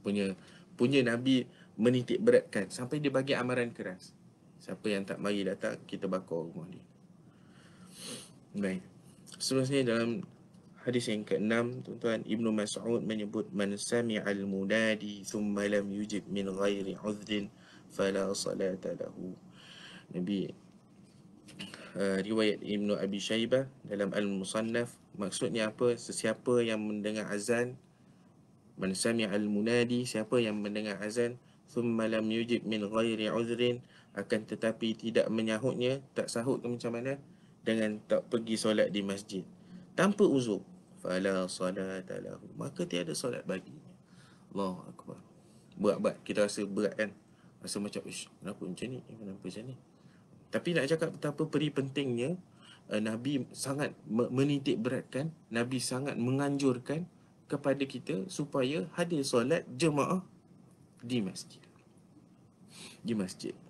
Punya 0.00 0.32
punya 0.80 1.04
Nabi 1.04 1.44
menitik 1.76 2.24
beratkan 2.24 2.72
sampai 2.72 3.04
dia 3.04 3.12
bagi 3.12 3.36
amaran 3.36 3.68
keras. 3.68 4.16
Siapa 4.64 4.88
yang 4.88 5.04
tak 5.04 5.20
mari 5.20 5.44
datang, 5.44 5.76
kita 5.84 6.08
bakar 6.08 6.40
rumah 6.40 6.64
dia. 6.72 6.80
Baik. 8.56 8.80
Seterusnya 9.36 9.84
dalam 9.84 10.24
hadis 10.80 11.12
yang 11.12 11.28
ke-6, 11.28 11.84
tuan-tuan, 11.84 12.24
Ibnu 12.24 12.56
Mas'ud 12.56 13.04
menyebut 13.04 13.52
man 13.52 13.76
sami'al 13.76 14.48
munadi 14.48 15.20
thumma 15.28 15.68
lam 15.68 15.92
yujib 15.92 16.24
min 16.32 16.48
ghairi 16.48 16.96
udhrin 16.96 17.52
fala 17.92 18.32
salata 18.32 18.96
lahu. 18.96 19.36
Nabi 20.08 20.56
uh, 22.00 22.16
riwayat 22.24 22.64
Ibnu 22.64 22.96
Abi 22.96 23.20
Shaybah 23.20 23.68
dalam 23.84 24.16
Al-Musannaf 24.16 24.88
maksudnya 25.20 25.68
apa? 25.68 25.92
Sesiapa 25.92 26.64
yang 26.64 26.80
mendengar 26.80 27.28
azan 27.28 27.76
man 28.80 28.96
sami'al 28.96 29.44
munadi 29.52 30.08
siapa 30.08 30.40
yang 30.40 30.64
mendengar 30.64 30.96
azan 31.04 31.36
thumma 31.68 32.08
lam 32.08 32.24
yujib 32.32 32.64
min 32.64 32.88
ghairi 32.88 33.28
udhrin 33.28 33.84
akan 34.16 34.48
tetapi 34.48 34.96
tidak 34.96 35.28
menyahutnya 35.28 36.00
tak 36.16 36.32
sahut 36.32 36.64
ke 36.64 36.68
macam 36.72 36.96
mana 36.96 37.20
dengan 37.66 37.98
tak 38.06 38.22
pergi 38.30 38.54
solat 38.54 38.94
di 38.94 39.02
masjid. 39.02 39.42
Tanpa 39.98 40.22
uzur. 40.22 40.62
Fala 41.02 41.50
salat 41.50 42.06
lahu. 42.06 42.46
Maka 42.54 42.86
tiada 42.86 43.10
solat 43.12 43.42
bagi 43.42 43.74
Allahu 44.54 44.86
akbar. 44.86 45.18
Berat-berat. 45.74 46.16
Kita 46.22 46.46
rasa 46.46 46.62
berat 46.62 46.94
kan? 46.94 47.10
Rasa 47.58 47.82
macam 47.82 48.06
ish 48.06 48.30
kenapa 48.38 48.62
macam 48.62 48.86
ni? 48.86 49.02
Kenapa 49.02 49.42
macam 49.42 49.64
ni? 49.66 49.76
Tapi 50.54 50.68
nak 50.78 50.86
cakap 50.86 51.10
betapa 51.18 51.42
peri 51.50 51.68
pentingnya 51.74 52.38
uh, 52.94 53.02
Nabi 53.02 53.42
sangat 53.50 53.92
menitik 54.06 54.78
beratkan 54.78 55.34
Nabi 55.50 55.82
sangat 55.82 56.14
menganjurkan 56.14 57.10
kepada 57.50 57.82
kita 57.82 58.30
supaya 58.30 58.86
hadir 58.94 59.26
solat 59.26 59.66
jemaah 59.74 60.22
di 61.02 61.18
masjid. 61.18 61.60
Di 63.02 63.12
masjid 63.18 63.65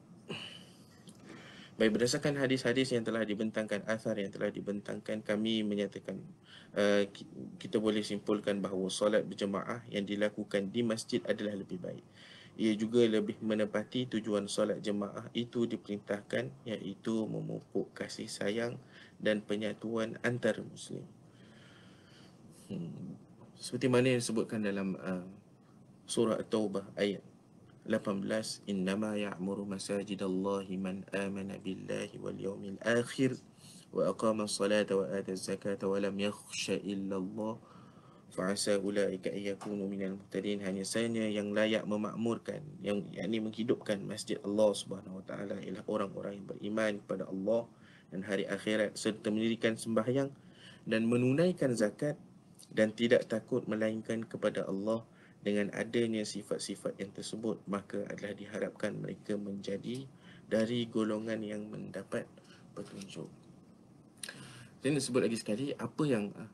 Baik 1.77 2.01
berdasarkan 2.01 2.41
hadis-hadis 2.41 2.97
yang 2.97 3.05
telah 3.05 3.21
dibentangkan 3.21 3.85
asar 3.85 4.17
yang 4.17 4.33
telah 4.33 4.49
dibentangkan 4.49 5.21
kami 5.21 5.61
menyatakan 5.61 6.17
uh, 6.73 7.05
kita 7.61 7.77
boleh 7.77 8.01
simpulkan 8.01 8.65
bahawa 8.65 8.89
solat 8.89 9.29
berjemaah 9.29 9.85
yang 9.93 10.09
dilakukan 10.09 10.73
di 10.73 10.81
masjid 10.81 11.21
adalah 11.29 11.53
lebih 11.53 11.77
baik. 11.77 12.01
Ia 12.57 12.73
juga 12.81 13.05
lebih 13.05 13.37
menepati 13.45 14.09
tujuan 14.09 14.49
solat 14.49 14.81
jemaah 14.81 15.29
itu 15.37 15.69
diperintahkan 15.69 16.49
iaitu 16.65 17.29
memupuk 17.29 17.93
kasih 17.93 18.33
sayang 18.33 18.81
dan 19.21 19.45
penyatuan 19.45 20.17
antara 20.25 20.65
muslim. 20.65 21.05
Hmm. 22.73 23.21
Seperti 23.61 23.93
mana 23.93 24.17
yang 24.17 24.25
disebutkan 24.25 24.65
dalam 24.65 24.97
uh, 24.97 25.29
surah 26.09 26.41
At-Taubah 26.41 26.97
ayat 26.97 27.36
18 27.87 28.67
innama 28.67 29.15
ya'muru 29.15 29.63
masajidallahi 29.65 30.75
man 30.75 31.07
amana 31.15 31.55
billahi 31.63 32.19
wal 32.19 32.35
yawmil 32.35 32.79
akhir 32.83 33.39
wa 33.95 34.11
aqama 34.11 34.51
as-salata 34.51 34.99
wa 34.99 35.07
ata 35.07 35.33
az-zakata 35.33 35.87
wa 35.87 36.03
lam 36.03 36.19
yakhsha 36.19 36.77
illa 36.83 37.17
Allah 37.17 37.63
fa'asa 38.35 38.77
ulaika 38.83 39.33
ayyakunu 39.33 39.89
minal 39.89 40.21
muhtadin. 40.21 40.61
Hanya 40.61 40.85
saja 40.85 41.25
yang 41.25 41.57
layak 41.57 41.89
memakmurkan 41.89 42.61
yang 42.85 43.07
yakni 43.15 43.41
menghidupkan 43.41 44.03
masjid 44.05 44.37
Allah 44.45 44.71
Subhanahu 44.77 45.23
wa 45.23 45.25
taala 45.25 45.57
ialah 45.63 45.87
orang-orang 45.89 46.43
yang 46.43 46.47
beriman 46.47 46.93
kepada 47.01 47.25
Allah 47.31 47.65
dan 48.13 48.21
hari 48.27 48.45
akhirat 48.45 48.99
serta 48.99 49.33
mendirikan 49.33 49.79
sembahyang 49.79 50.29
dan 50.87 51.09
menunaikan 51.09 51.73
zakat 51.75 52.21
dan 52.71 52.93
tidak 52.93 53.27
takut 53.27 53.65
melainkan 53.65 54.27
kepada 54.27 54.67
Allah 54.69 55.03
dengan 55.47 55.71
adanya 55.79 56.27
sifat-sifat 56.27 56.99
yang 56.99 57.15
tersebut 57.15 57.63
maka 57.71 58.03
adalah 58.11 58.35
diharapkan 58.35 58.99
mereka 58.99 59.39
menjadi 59.39 60.03
dari 60.51 60.91
golongan 60.91 61.39
yang 61.39 61.71
mendapat 61.71 62.27
petunjuk. 62.75 63.31
Saya 64.83 64.91
nak 64.91 65.03
sebut 65.07 65.23
lagi 65.23 65.39
sekali 65.39 65.71
apa 65.71 66.03
yang 66.03 66.35
ah, 66.35 66.51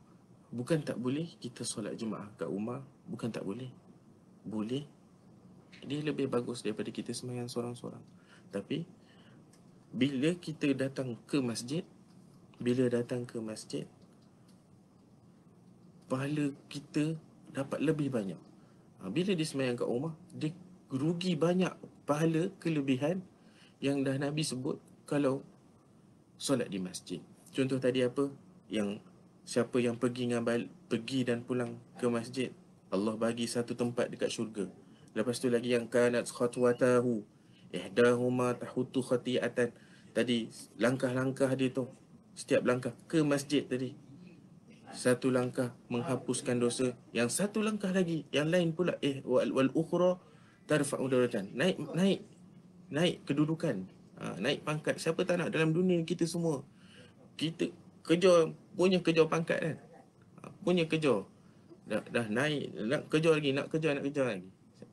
bukan 0.53 0.85
tak 0.85 1.01
boleh 1.01 1.25
kita 1.41 1.65
solat 1.65 1.97
jemaah 1.97 2.29
kat 2.37 2.53
rumah 2.53 2.85
bukan 3.09 3.33
tak 3.33 3.49
boleh. 3.49 3.73
Boleh. 4.45 4.85
Dia 5.89 6.05
lebih 6.05 6.29
bagus 6.29 6.61
daripada 6.61 6.93
kita 6.93 7.17
sembahyang 7.17 7.49
seorang-seorang. 7.49 8.05
Tapi 8.53 8.85
bila 9.89 10.37
kita 10.37 10.69
datang 10.77 11.17
ke 11.25 11.41
masjid 11.41 11.81
bila 12.61 12.93
datang 12.93 13.25
ke 13.25 13.41
masjid 13.41 13.89
pahala 16.13 16.53
kita 16.69 17.17
dapat 17.53 17.81
lebih 17.81 18.13
banyak 18.13 18.52
bila 19.11 19.35
dia 19.35 19.47
semayang 19.47 19.75
kat 19.75 19.89
rumah, 19.89 20.15
dia 20.31 20.55
rugi 20.93 21.35
banyak 21.35 21.73
pahala 22.07 22.53
kelebihan 22.63 23.25
yang 23.83 24.07
dah 24.07 24.15
Nabi 24.15 24.47
sebut 24.47 24.79
kalau 25.09 25.43
solat 26.39 26.71
di 26.71 26.79
masjid. 26.79 27.19
Contoh 27.51 27.83
tadi 27.83 28.05
apa? 28.07 28.31
Yang 28.71 29.03
siapa 29.43 29.83
yang 29.83 29.99
pergi 29.99 30.31
ngabal, 30.31 30.71
pergi 30.87 31.27
dan 31.27 31.43
pulang 31.43 31.81
ke 31.99 32.07
masjid, 32.07 32.55
Allah 32.95 33.19
bagi 33.19 33.51
satu 33.51 33.75
tempat 33.75 34.13
dekat 34.13 34.31
syurga. 34.31 34.71
Lepas 35.13 35.43
tu 35.43 35.51
lagi 35.51 35.75
yang 35.75 35.91
kanat 35.91 36.31
khatwatahu 36.31 37.27
ihdahuma 37.73 38.55
tahutu 38.55 39.03
khati'atan. 39.03 39.75
Tadi 40.13 40.49
langkah-langkah 40.77 41.51
dia 41.57 41.73
tu 41.73 41.89
setiap 42.33 42.65
langkah 42.65 42.93
ke 43.09 43.21
masjid 43.21 43.65
tadi 43.65 43.93
satu 44.93 45.33
langkah 45.33 45.73
menghapuskan 45.89 46.61
dosa 46.61 46.93
yang 47.17 47.33
satu 47.33 47.65
langkah 47.65 47.89
lagi 47.91 48.29
yang 48.29 48.53
lain 48.53 48.77
pula 48.77 49.01
eh 49.01 49.25
wal, 49.25 49.49
wal 49.53 49.71
ukhra 49.73 50.21
tarfa'u 50.69 51.09
darajatan. 51.09 51.51
Naik 51.53 51.77
naik 51.97 52.21
naik 52.93 53.15
kedudukan. 53.25 53.89
Ha, 54.21 54.39
naik 54.39 54.63
pangkat. 54.63 55.01
Siapa 55.01 55.25
tak 55.27 55.43
nak 55.43 55.51
dalam 55.51 55.75
dunia 55.75 55.99
kita 56.07 56.29
semua? 56.29 56.63
Kita 57.35 57.67
kerja 58.07 58.53
punya 58.77 59.01
kerja 59.03 59.27
pangkat 59.27 59.59
kan? 59.59 59.77
Ha, 60.45 60.53
punya 60.63 60.85
kerja. 60.87 61.25
Dah, 61.83 62.05
dah 62.07 62.27
naik 62.31 62.71
nak 62.87 63.11
kerja 63.11 63.35
lagi 63.35 63.51
nak 63.51 63.67
kerja 63.73 63.97
nak 63.97 64.05
kerja 64.07 64.23
lagi. 64.29 64.49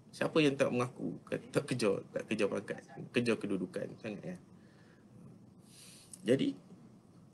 Siapa 0.10 0.38
yang 0.42 0.58
tak 0.58 0.74
mengaku 0.74 1.22
tak 1.54 1.70
kerja 1.70 2.02
tak 2.10 2.26
kerja 2.26 2.50
pangkat 2.50 2.82
kerja 3.14 3.34
kedudukan 3.38 3.88
sangat 4.02 4.24
ya? 4.26 4.38
Jadi 6.34 6.58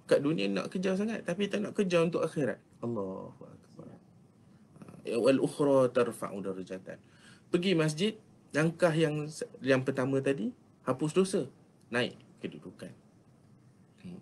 kat 0.05 0.21
dunia 0.21 0.45
nak 0.49 0.69
kerja 0.69 0.93
sangat 0.93 1.25
tapi 1.25 1.49
tak 1.49 1.65
nak 1.65 1.73
kerja 1.73 2.05
untuk 2.05 2.21
akhirat. 2.21 2.61
Allahu 2.81 3.41
akbar. 3.41 3.89
Ya 5.05 5.17
wal 5.17 5.41
ukhra 5.41 5.89
tarfa'u 5.89 6.41
darajatan. 6.41 6.97
Pergi 7.49 7.71
masjid, 7.77 8.13
langkah 8.53 8.93
yang 8.93 9.29
yang 9.61 9.81
pertama 9.85 10.21
tadi 10.21 10.53
hapus 10.85 11.11
dosa, 11.13 11.41
naik 11.89 12.17
kedudukan. 12.41 12.93
Hmm. 14.05 14.21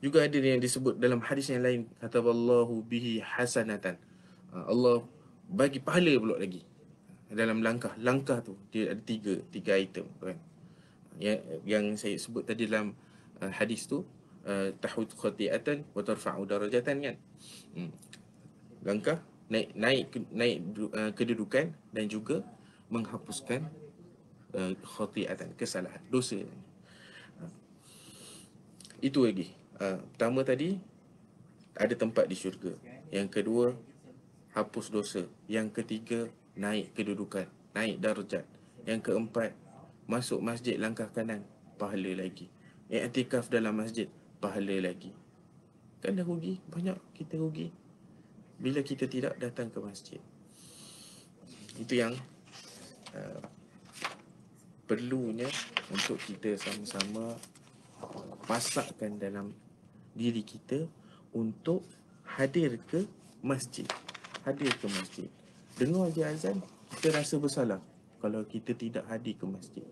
Juga 0.00 0.24
ada 0.24 0.36
yang 0.36 0.60
disebut 0.60 1.00
dalam 1.00 1.20
hadis 1.24 1.48
yang 1.52 1.64
lain 1.64 1.88
kata 2.00 2.20
Allah 2.20 2.68
bihi 2.68 3.20
hasanatan. 3.20 3.96
Ha, 4.52 4.68
Allah 4.68 5.04
bagi 5.46 5.78
pahala 5.78 6.12
pula 6.18 6.36
lagi 6.36 6.66
dalam 7.30 7.58
langkah 7.62 7.94
langkah 7.98 8.38
tu 8.42 8.54
dia 8.70 8.94
ada 8.94 9.02
tiga 9.02 9.42
tiga 9.50 9.74
item 9.74 10.06
kan 10.22 10.38
yang 11.18 11.38
yang 11.66 11.84
saya 11.98 12.14
sebut 12.18 12.46
tadi 12.46 12.70
dalam 12.70 12.94
uh, 13.42 13.50
hadis 13.50 13.86
tu 13.90 14.06
uh, 14.46 14.70
tahud 14.78 15.10
khati'atan 15.10 15.84
wa 15.92 16.02
tarfa'u 16.06 16.46
darajatan 16.46 16.96
kan. 17.02 17.16
Hmm. 17.74 17.92
Langkah 18.86 19.18
naik 19.50 19.74
naik 19.74 20.04
naik 20.30 20.56
uh, 20.94 21.12
kedudukan 21.12 21.74
dan 21.90 22.06
juga 22.06 22.46
menghapuskan 22.88 23.66
uh, 24.54 24.72
khati'atan 24.80 25.52
kesalahan 25.58 26.00
dosa. 26.08 26.38
Uh. 27.42 27.52
Itu 29.02 29.26
lagi. 29.26 29.52
Uh, 29.76 30.00
pertama 30.14 30.40
tadi 30.46 30.80
ada 31.76 31.92
tempat 31.92 32.24
di 32.30 32.38
syurga. 32.38 32.72
Yang 33.12 33.28
kedua 33.42 33.66
hapus 34.56 34.88
dosa. 34.88 35.22
Yang 35.50 35.82
ketiga 35.82 36.20
naik 36.56 36.96
kedudukan, 36.96 37.50
naik 37.76 38.00
darjat. 38.00 38.48
Yang 38.88 39.12
keempat 39.12 39.52
masuk 40.06 40.40
masjid 40.40 40.78
langkah 40.78 41.10
kanan 41.10 41.44
pahala 41.76 42.14
lagi. 42.16 42.48
Iktikaf 42.86 43.50
dalam 43.50 43.76
masjid 43.76 44.06
pahala 44.46 44.78
lagi. 44.78 45.10
Kan 45.98 46.14
dah 46.14 46.22
rugi, 46.22 46.62
banyak 46.70 46.94
kita 47.18 47.34
rugi 47.34 47.66
bila 48.56 48.80
kita 48.80 49.10
tidak 49.10 49.34
datang 49.42 49.68
ke 49.74 49.82
masjid. 49.82 50.22
Itu 51.76 51.98
yang 51.98 52.14
uh, 53.10 53.42
perlunya 54.86 55.50
untuk 55.90 56.16
kita 56.22 56.54
sama-sama 56.56 57.34
pasakkan 58.46 59.18
dalam 59.18 59.50
diri 60.14 60.46
kita 60.46 60.86
untuk 61.34 61.82
hadir 62.38 62.78
ke 62.86 63.02
masjid. 63.42 63.84
Hadir 64.46 64.72
ke 64.78 64.86
masjid. 64.88 65.28
Dengar 65.76 66.08
dia 66.14 66.30
azan, 66.30 66.62
kita 66.96 67.12
rasa 67.12 67.36
bersalah 67.36 67.82
kalau 68.22 68.46
kita 68.46 68.72
tidak 68.72 69.04
hadir 69.10 69.36
ke 69.36 69.44
masjid. 69.44 69.84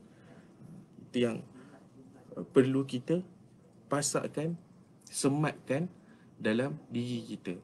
Itu 1.11 1.17
yang 1.21 1.37
uh, 2.39 2.47
perlu 2.49 2.87
kita 2.89 3.21
pasakkan, 3.95 4.59
sematkan 5.07 5.87
dalam 6.35 6.83
diri 6.91 7.23
kita. 7.23 7.55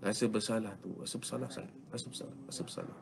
Rasa 0.00 0.24
bersalah 0.32 0.72
tu, 0.80 0.96
rasa 0.96 1.20
bersalah 1.20 1.48
sangat. 1.52 1.76
Rasa 1.92 2.06
bersalah, 2.08 2.36
rasa 2.48 2.60
bersalah. 2.64 2.96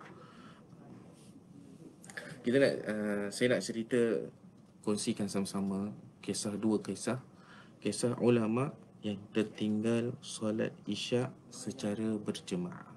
Kita 2.43 2.57
nak, 2.59 2.75
uh, 2.91 3.27
saya 3.31 3.55
nak 3.55 3.63
cerita, 3.63 4.01
kongsikan 4.83 5.31
sama-sama 5.31 5.95
kisah 6.27 6.59
dua 6.59 6.83
kisah. 6.83 7.23
Kisah 7.79 8.19
ulama 8.19 8.75
yang 9.07 9.19
tertinggal 9.31 10.19
solat 10.19 10.75
isyak 10.91 11.31
secara 11.55 12.19
berjemaah. 12.19 12.91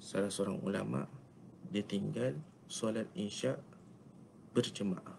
Salah 0.00 0.32
seorang 0.32 0.64
ulama, 0.64 1.04
dia 1.68 1.84
tinggal 1.84 2.32
solat 2.64 3.08
isyak 3.12 3.60
berjemaah. 4.56 5.17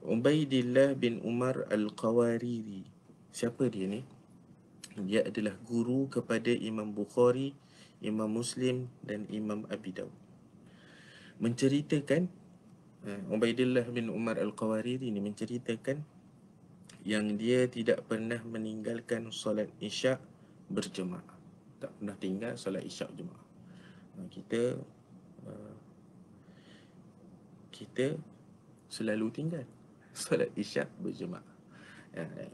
Ubaidillah 0.00 0.96
bin 0.96 1.20
Umar 1.20 1.68
Al-Qawariri. 1.68 2.88
Siapa 3.28 3.68
dia 3.68 3.84
ni? 3.84 4.00
Dia 4.96 5.28
adalah 5.28 5.52
guru 5.68 6.08
kepada 6.08 6.48
Imam 6.48 6.88
Bukhari, 6.88 7.52
Imam 8.00 8.32
Muslim 8.32 8.88
dan 9.04 9.28
Imam 9.28 9.68
Abi 9.68 9.92
Dawud. 9.92 10.16
Menceritakan 11.36 12.32
uh, 13.04 13.32
Ubaidillah 13.32 13.84
bin 13.92 14.08
Umar 14.08 14.40
Al-Qawariri 14.40 15.08
ni 15.08 15.20
menceritakan 15.24 16.04
Yang 17.00 17.26
dia 17.40 17.60
tidak 17.64 18.04
pernah 18.04 18.36
meninggalkan 18.44 19.32
solat 19.32 19.72
isyak 19.80 20.20
berjemaah. 20.68 21.24
Tak 21.80 21.96
pernah 21.96 22.16
tinggal 22.20 22.52
solat 22.60 22.84
isyak 22.84 23.08
jemaah 23.16 23.40
uh, 24.20 24.28
Kita 24.28 24.76
uh, 25.48 25.74
Kita 27.72 28.20
selalu 28.92 29.32
tinggal 29.32 29.64
solat 30.14 30.50
isyak 30.58 30.90
berjemaah. 30.98 31.44
Ya, 32.14 32.26
ya. 32.26 32.50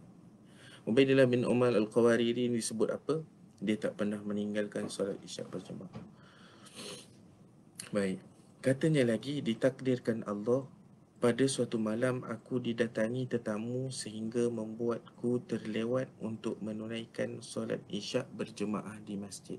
Ubaidillah 0.87 1.27
bin 1.27 1.43
Umar 1.43 1.75
Al-Qawariri 1.75 2.47
ini 2.47 2.63
disebut 2.63 2.95
apa? 2.95 3.25
Dia 3.59 3.75
tak 3.81 3.99
pernah 3.99 4.21
meninggalkan 4.23 4.87
solat 4.87 5.19
isyak 5.25 5.51
berjemaah. 5.51 5.91
Baik. 7.91 8.23
Katanya 8.63 9.07
lagi 9.07 9.41
ditakdirkan 9.43 10.27
Allah 10.27 10.67
pada 11.17 11.49
suatu 11.49 11.81
malam 11.81 12.21
aku 12.29 12.61
didatangi 12.61 13.25
tetamu 13.25 13.89
sehingga 13.89 14.53
membuatku 14.53 15.43
terlewat 15.49 16.13
untuk 16.21 16.61
menunaikan 16.61 17.41
solat 17.41 17.81
isyak 17.89 18.29
berjemaah 18.37 19.01
di 19.03 19.17
masjid. 19.17 19.59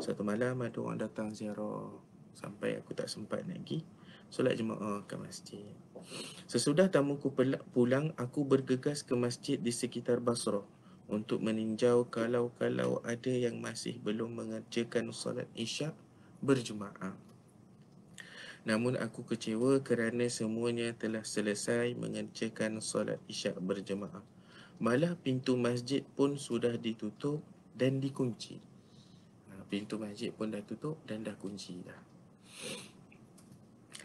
Suatu 0.00 0.24
malam 0.24 0.64
ada 0.64 0.78
orang 0.80 0.98
datang 0.98 1.30
ziarah 1.36 1.92
sampai 2.32 2.80
aku 2.80 2.96
tak 2.96 3.12
sempat 3.12 3.44
lagi 3.44 3.84
solat 4.32 4.56
jemaah 4.56 5.04
ke 5.04 5.14
masjid. 5.20 5.70
Sesudah 6.46 6.86
tamuku 6.86 7.34
pulang, 7.74 8.14
aku 8.14 8.46
bergegas 8.46 9.02
ke 9.02 9.18
masjid 9.18 9.58
di 9.58 9.74
sekitar 9.74 10.22
Basrah 10.22 10.62
untuk 11.06 11.42
meninjau 11.42 12.06
kalau-kalau 12.10 13.02
ada 13.06 13.30
yang 13.30 13.58
masih 13.62 13.98
belum 14.02 14.34
mengerjakan 14.38 15.10
solat 15.14 15.46
isyak 15.54 15.94
berjemaah. 16.42 17.14
Namun 18.66 18.98
aku 18.98 19.22
kecewa 19.22 19.78
kerana 19.86 20.26
semuanya 20.26 20.90
telah 20.90 21.22
selesai 21.22 21.94
mengerjakan 21.94 22.82
solat 22.82 23.22
isyak 23.30 23.54
berjemaah. 23.62 24.22
Malah 24.82 25.14
pintu 25.18 25.54
masjid 25.54 26.02
pun 26.02 26.34
sudah 26.34 26.74
ditutup 26.74 27.40
dan 27.78 28.02
dikunci. 28.02 28.58
Ha, 29.48 29.62
pintu 29.70 30.02
masjid 30.02 30.34
pun 30.34 30.50
dah 30.50 30.60
tutup 30.66 30.98
dan 31.06 31.22
dah 31.22 31.38
kunci 31.38 31.78
dah. 31.86 32.05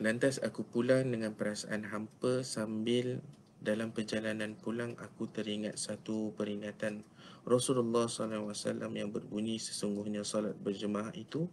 Lantas 0.02 0.42
aku 0.42 0.66
pulang 0.66 1.14
dengan 1.14 1.38
perasaan 1.38 1.86
hampa 1.86 2.42
sambil 2.42 3.22
dalam 3.62 3.94
perjalanan 3.94 4.58
pulang 4.58 4.98
aku 4.98 5.30
teringat 5.30 5.78
satu 5.78 6.34
peringatan 6.34 7.06
Rasulullah 7.46 8.10
SAW 8.10 8.50
yang 8.98 9.14
berbunyi 9.14 9.62
sesungguhnya 9.62 10.26
solat 10.26 10.58
berjemaah 10.58 11.14
itu 11.14 11.46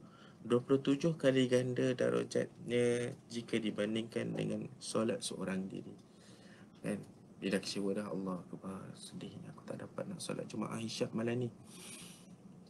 27 0.48 1.20
kali 1.20 1.44
ganda 1.44 1.92
darajatnya 1.92 3.12
jika 3.28 3.60
dibandingkan 3.60 4.32
dengan 4.32 4.64
solat 4.80 5.20
seorang 5.20 5.68
diri. 5.68 5.92
Kan? 6.80 7.04
Dah 7.44 7.60
kecewa 7.60 8.00
dah 8.00 8.08
Allah 8.08 8.40
Akbar 8.48 8.80
sedih 8.96 9.36
aku 9.52 9.68
tak 9.68 9.84
dapat 9.84 10.08
nak 10.08 10.24
solat 10.24 10.48
jemaah 10.48 10.80
isyak 10.80 11.12
malam 11.12 11.44
ni. 11.44 11.48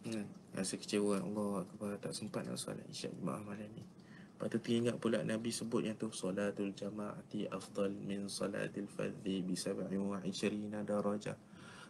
Kan? 0.02 0.26
Rasa 0.58 0.74
kecewa 0.74 1.22
Allah 1.22 1.62
Akbar 1.62 2.02
tak 2.02 2.18
sempat 2.18 2.42
nak 2.50 2.58
solat 2.58 2.82
isyak 2.90 3.14
jemaah 3.14 3.46
malam 3.46 3.70
ni. 3.78 3.97
Lepas 4.38 4.54
tu 4.54 4.62
teringat 4.62 5.02
pula 5.02 5.26
Nabi 5.26 5.50
sebut 5.50 5.82
yang 5.82 5.98
tu 5.98 6.14
Salatul 6.14 6.70
jama'ati 6.70 7.50
afdal 7.50 7.90
min 7.90 8.30
salatil 8.30 8.86
fadhi 8.86 9.42
Bisab'i 9.42 9.98
wa 9.98 10.22
ishrina 10.22 10.86
darajah 10.86 11.34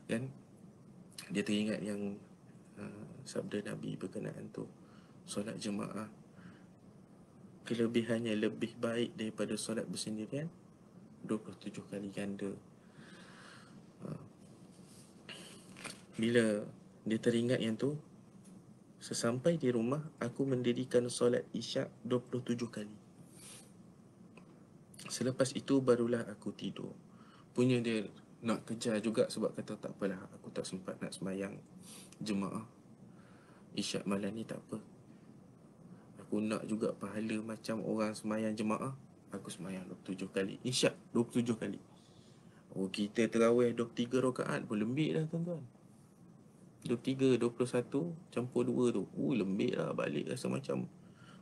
Kan? 0.09 0.33
Dia 1.29 1.45
teringat 1.45 1.85
yang 1.85 2.17
uh, 2.81 3.05
Sabda 3.29 3.69
Nabi 3.69 4.01
berkenaan 4.01 4.49
tu 4.49 4.65
Solat 5.29 5.61
jemaah 5.61 6.09
Kelebihannya 7.69 8.33
lebih 8.33 8.81
baik 8.81 9.13
daripada 9.13 9.53
solat 9.61 9.85
bersendirian 9.85 10.49
27 11.29 11.85
kali 11.93 12.09
ganda. 12.09 12.49
Uh, 14.01 14.25
Bila 16.17 16.65
dia 17.05 17.19
teringat 17.21 17.61
yang 17.61 17.77
tu 17.77 17.93
Sesampai 18.99 19.55
di 19.55 19.71
rumah, 19.71 20.03
aku 20.19 20.43
mendirikan 20.43 21.07
solat 21.07 21.47
isyak 21.55 21.87
27 22.03 22.67
kali. 22.67 22.97
Selepas 25.07 25.55
itu, 25.55 25.79
barulah 25.79 26.27
aku 26.27 26.51
tidur. 26.51 26.91
Punya 27.55 27.79
dia 27.79 28.11
nak 28.43 28.67
kejar 28.67 28.99
juga 28.99 29.31
sebab 29.31 29.55
kata 29.55 29.79
tak 29.79 29.95
apalah, 29.95 30.19
aku 30.35 30.51
tak 30.51 30.67
sempat 30.67 30.99
nak 30.99 31.15
semayang 31.15 31.59
jemaah. 32.19 32.67
Isyak 33.79 34.03
malam 34.03 34.35
ni 34.35 34.43
tak 34.43 34.59
apa. 34.67 34.83
Aku 36.27 36.43
nak 36.43 36.67
juga 36.67 36.91
pahala 36.91 37.39
macam 37.41 37.81
orang 37.87 38.19
semayang 38.19 38.59
jemaah. 38.59 38.99
Aku 39.31 39.49
semayang 39.49 39.87
27 40.05 40.27
kali. 40.35 40.55
Isyak 40.67 40.99
27 41.15 41.55
kali. 41.55 41.79
Oh, 42.75 42.91
kita 42.91 43.31
terawih 43.31 43.73
23 43.73 44.21
rakaat 44.21 44.61
pun 44.67 44.77
lembik 44.77 45.15
dah 45.15 45.25
tuan-tuan. 45.31 45.63
23, 46.87 47.41
21 47.41 48.15
campur 48.31 48.63
2 48.63 48.95
tu. 48.95 49.03
Uh, 49.17 49.33
lembik 49.35 49.75
lah 49.75 49.91
balik 49.97 50.31
rasa 50.31 50.47
macam 50.47 50.87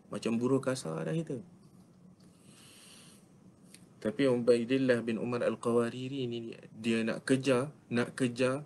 macam 0.09 0.33
buruh 0.39 0.63
kasar 0.63 1.05
dah 1.05 1.13
kita. 1.13 1.43
Tapi 4.01 4.23
Ubaidillah 4.31 5.03
bin 5.03 5.19
Umar 5.19 5.43
Al-Qawariri 5.43 6.31
ni 6.31 6.55
dia 6.71 7.03
nak 7.03 7.27
kejar, 7.27 7.75
nak 7.91 8.15
kejar 8.15 8.63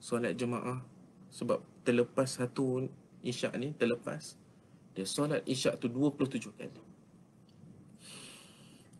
solat 0.00 0.32
jemaah 0.32 0.80
sebab 1.28 1.60
terlepas 1.84 2.40
satu 2.40 2.88
isyak 3.20 3.52
ni 3.60 3.76
terlepas 3.76 4.40
dia 4.96 5.06
solat 5.06 5.44
isyak 5.46 5.78
tu 5.78 5.86
27 5.86 6.56
kali. 6.56 6.82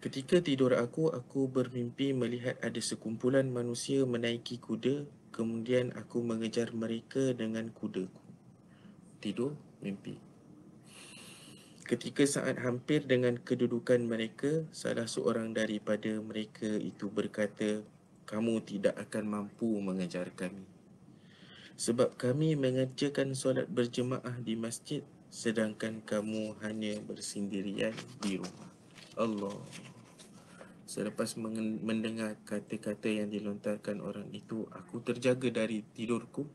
Ketika 0.00 0.40
tidur 0.40 0.72
aku, 0.80 1.12
aku 1.12 1.44
bermimpi 1.44 2.16
melihat 2.16 2.56
ada 2.64 2.80
sekumpulan 2.80 3.44
manusia 3.52 4.00
menaiki 4.08 4.56
kuda 4.56 5.04
Kemudian 5.30 5.94
aku 5.94 6.22
mengejar 6.22 6.74
mereka 6.74 7.30
dengan 7.34 7.70
kudaku. 7.70 8.22
Tidur, 9.22 9.54
mimpi. 9.78 10.18
Ketika 11.86 12.22
saat 12.22 12.58
hampir 12.62 13.02
dengan 13.02 13.34
kedudukan 13.34 13.98
mereka, 14.06 14.62
salah 14.70 15.10
seorang 15.10 15.50
daripada 15.50 16.22
mereka 16.22 16.66
itu 16.78 17.10
berkata, 17.10 17.82
kamu 18.30 18.62
tidak 18.62 18.94
akan 18.94 19.26
mampu 19.26 19.66
mengejar 19.82 20.30
kami. 20.38 20.62
Sebab 21.74 22.14
kami 22.14 22.54
mengerjakan 22.54 23.34
solat 23.34 23.66
berjemaah 23.66 24.38
di 24.38 24.54
masjid, 24.54 25.02
sedangkan 25.34 25.98
kamu 26.06 26.54
hanya 26.62 27.02
bersendirian 27.02 27.96
di 28.22 28.38
rumah. 28.38 28.70
Allah. 29.18 29.58
Selepas 30.90 31.38
mendengar 31.38 32.34
kata-kata 32.42 33.06
yang 33.06 33.30
dilontarkan 33.30 34.02
orang 34.02 34.26
itu, 34.34 34.66
aku 34.74 34.98
terjaga 34.98 35.62
dari 35.62 35.86
tidurku 35.94 36.50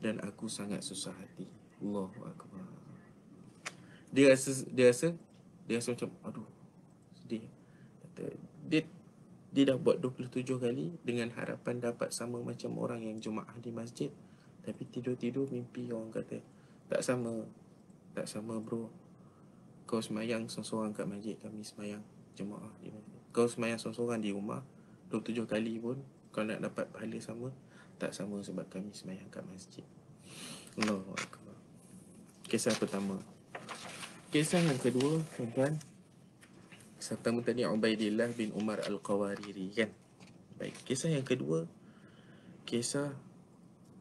dan 0.00 0.16
aku 0.24 0.48
sangat 0.48 0.80
susah 0.80 1.12
hati. 1.12 1.44
Allahu 1.84 2.24
akbar. 2.24 2.64
Dia 4.08 4.32
rasa 4.32 4.64
dia 4.72 4.88
rasa 4.88 5.12
dia 5.68 5.76
rasa 5.76 5.92
macam 5.92 6.10
aduh 6.24 6.48
sedih. 7.20 7.44
Kata, 8.00 8.32
dia 8.64 8.88
dia 9.52 9.64
dah 9.68 9.76
buat 9.76 10.00
27 10.00 10.40
kali 10.56 10.96
dengan 11.04 11.28
harapan 11.36 11.84
dapat 11.84 12.16
sama 12.16 12.40
macam 12.40 12.80
orang 12.80 13.04
yang 13.04 13.20
jemaah 13.20 13.54
di 13.60 13.68
masjid 13.68 14.08
tapi 14.64 14.88
tidur-tidur 14.88 15.46
mimpi 15.52 15.92
orang 15.92 16.10
kata 16.10 16.40
tak 16.88 17.04
sama 17.04 17.46
tak 18.16 18.26
sama 18.26 18.58
bro 18.58 18.90
kau 19.86 20.00
semayang 20.00 20.48
seorang-seorang 20.50 20.90
kat 20.96 21.06
masjid 21.06 21.36
kami 21.38 21.62
semayang 21.62 22.02
jemaah 22.34 22.72
di 22.82 22.90
masjid 22.90 23.13
kau 23.34 23.50
semayang 23.50 23.82
seorang-seorang 23.82 24.22
di 24.22 24.30
rumah 24.30 24.62
27 25.10 25.42
kali 25.50 25.82
pun 25.82 25.98
kau 26.30 26.46
nak 26.46 26.62
dapat 26.62 26.86
pahala 26.94 27.18
sama 27.18 27.50
tak 27.98 28.14
sama 28.14 28.38
sebab 28.38 28.62
kami 28.70 28.94
semayang 28.94 29.26
kat 29.26 29.42
masjid. 29.50 29.82
Allahu 30.78 31.14
Akbar 31.18 31.54
Kisah 32.46 32.78
pertama. 32.78 33.18
Kisah 34.30 34.62
yang 34.62 34.78
kedua 34.78 35.18
tuan-tuan. 35.34 35.78
Kisah 36.98 37.18
pertama 37.18 37.42
tadi 37.42 37.66
Ubaidillah 37.66 38.30
bin 38.38 38.54
Umar 38.54 38.86
Al-Qawariri 38.86 39.66
kan? 39.74 39.90
Baik, 40.54 40.78
kisah 40.86 41.10
yang 41.10 41.26
kedua 41.26 41.66
Kisah 42.62 43.10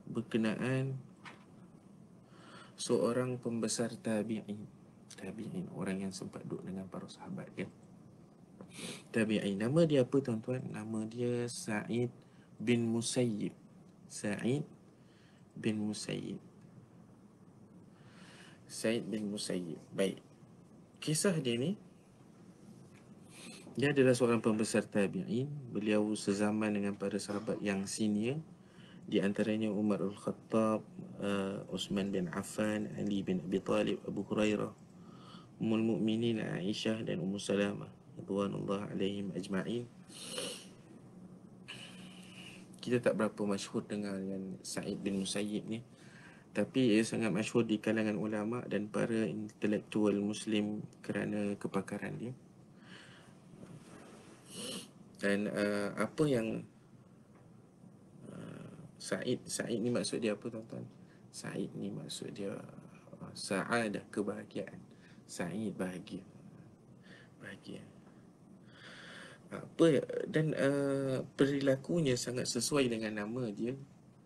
berkenaan 0.06 0.94
Seorang 2.78 3.42
pembesar 3.42 3.94
tabi'in. 3.98 4.70
Tabi'in, 5.18 5.74
orang 5.74 6.06
yang 6.06 6.14
sempat 6.14 6.46
duduk 6.46 6.70
dengan 6.70 6.86
para 6.86 7.10
sahabat 7.10 7.50
kan 7.58 7.70
tabi'in. 9.14 9.60
Nama 9.60 9.80
dia 9.86 10.02
apa 10.06 10.18
tuan-tuan? 10.20 10.62
Nama 10.70 11.00
dia 11.10 11.46
Sa'id 11.50 12.10
bin 12.58 12.90
Musayyib. 12.90 13.54
Sa'id 14.10 14.66
bin 15.54 15.82
Musayyib. 15.82 16.42
Sa'id 18.70 19.04
bin 19.06 19.30
Musayyib. 19.30 19.80
Baik. 19.94 20.20
Kisah 21.04 21.36
dia 21.38 21.60
ni 21.60 21.78
dia 23.74 23.90
adalah 23.90 24.14
seorang 24.14 24.38
pembesar 24.38 24.86
tabi'in. 24.86 25.50
Beliau 25.74 26.06
sezaman 26.14 26.78
dengan 26.78 26.94
para 26.94 27.18
sahabat 27.18 27.58
yang 27.58 27.90
senior. 27.90 28.38
Di 29.10 29.18
antaranya 29.20 29.74
Umar 29.74 30.00
Al-Khattab, 30.00 30.86
uh, 31.20 31.74
Osman 31.74 32.14
bin 32.14 32.30
Affan, 32.32 32.94
Ali 32.96 33.26
bin 33.26 33.42
Abi 33.42 33.60
Talib, 33.60 34.00
Abu 34.06 34.24
Hurairah, 34.30 34.72
Ummul 35.58 35.84
Mukminin 35.84 36.40
Aisyah 36.40 37.02
dan 37.02 37.20
Ummu 37.20 37.42
Salamah. 37.42 38.03
Ridwanullah 38.20 38.94
alaihim 38.94 39.34
ajma'in. 39.34 39.90
Kita 42.84 43.00
tak 43.00 43.16
berapa 43.16 43.42
masyhur 43.48 43.82
dengar 43.88 44.20
dengan 44.20 44.60
Sa'id 44.60 45.00
bin 45.00 45.24
Musayyib 45.24 45.66
ni. 45.72 45.80
Tapi 46.54 47.00
ia 47.00 47.02
sangat 47.02 47.34
masyhur 47.34 47.66
di 47.66 47.82
kalangan 47.82 48.20
ulama 48.20 48.62
dan 48.70 48.86
para 48.86 49.26
intelektual 49.26 50.14
muslim 50.22 50.86
kerana 51.02 51.58
kepakaran 51.58 52.14
dia. 52.20 52.36
Dan 55.24 55.50
uh, 55.50 55.96
apa 55.98 56.24
yang 56.28 56.62
uh, 58.30 58.76
Sa'id, 59.00 59.42
Sa'id 59.48 59.80
ni 59.82 59.90
maksud 59.90 60.22
dia 60.22 60.36
apa 60.38 60.46
tuan-tuan? 60.52 60.86
Sa'id 61.34 61.74
ni 61.74 61.90
maksud 61.90 62.36
dia 62.36 62.54
uh, 62.54 63.32
Sa'adah 63.34 64.06
kebahagiaan. 64.14 64.78
Sa'id 65.26 65.74
bahagia. 65.74 66.22
Bahagia 67.42 67.93
apa 69.62 70.02
dan 70.26 70.58
uh, 70.58 71.22
perilakunya 71.38 72.18
sangat 72.18 72.50
sesuai 72.50 72.90
dengan 72.90 73.22
nama 73.22 73.50
dia. 73.54 73.78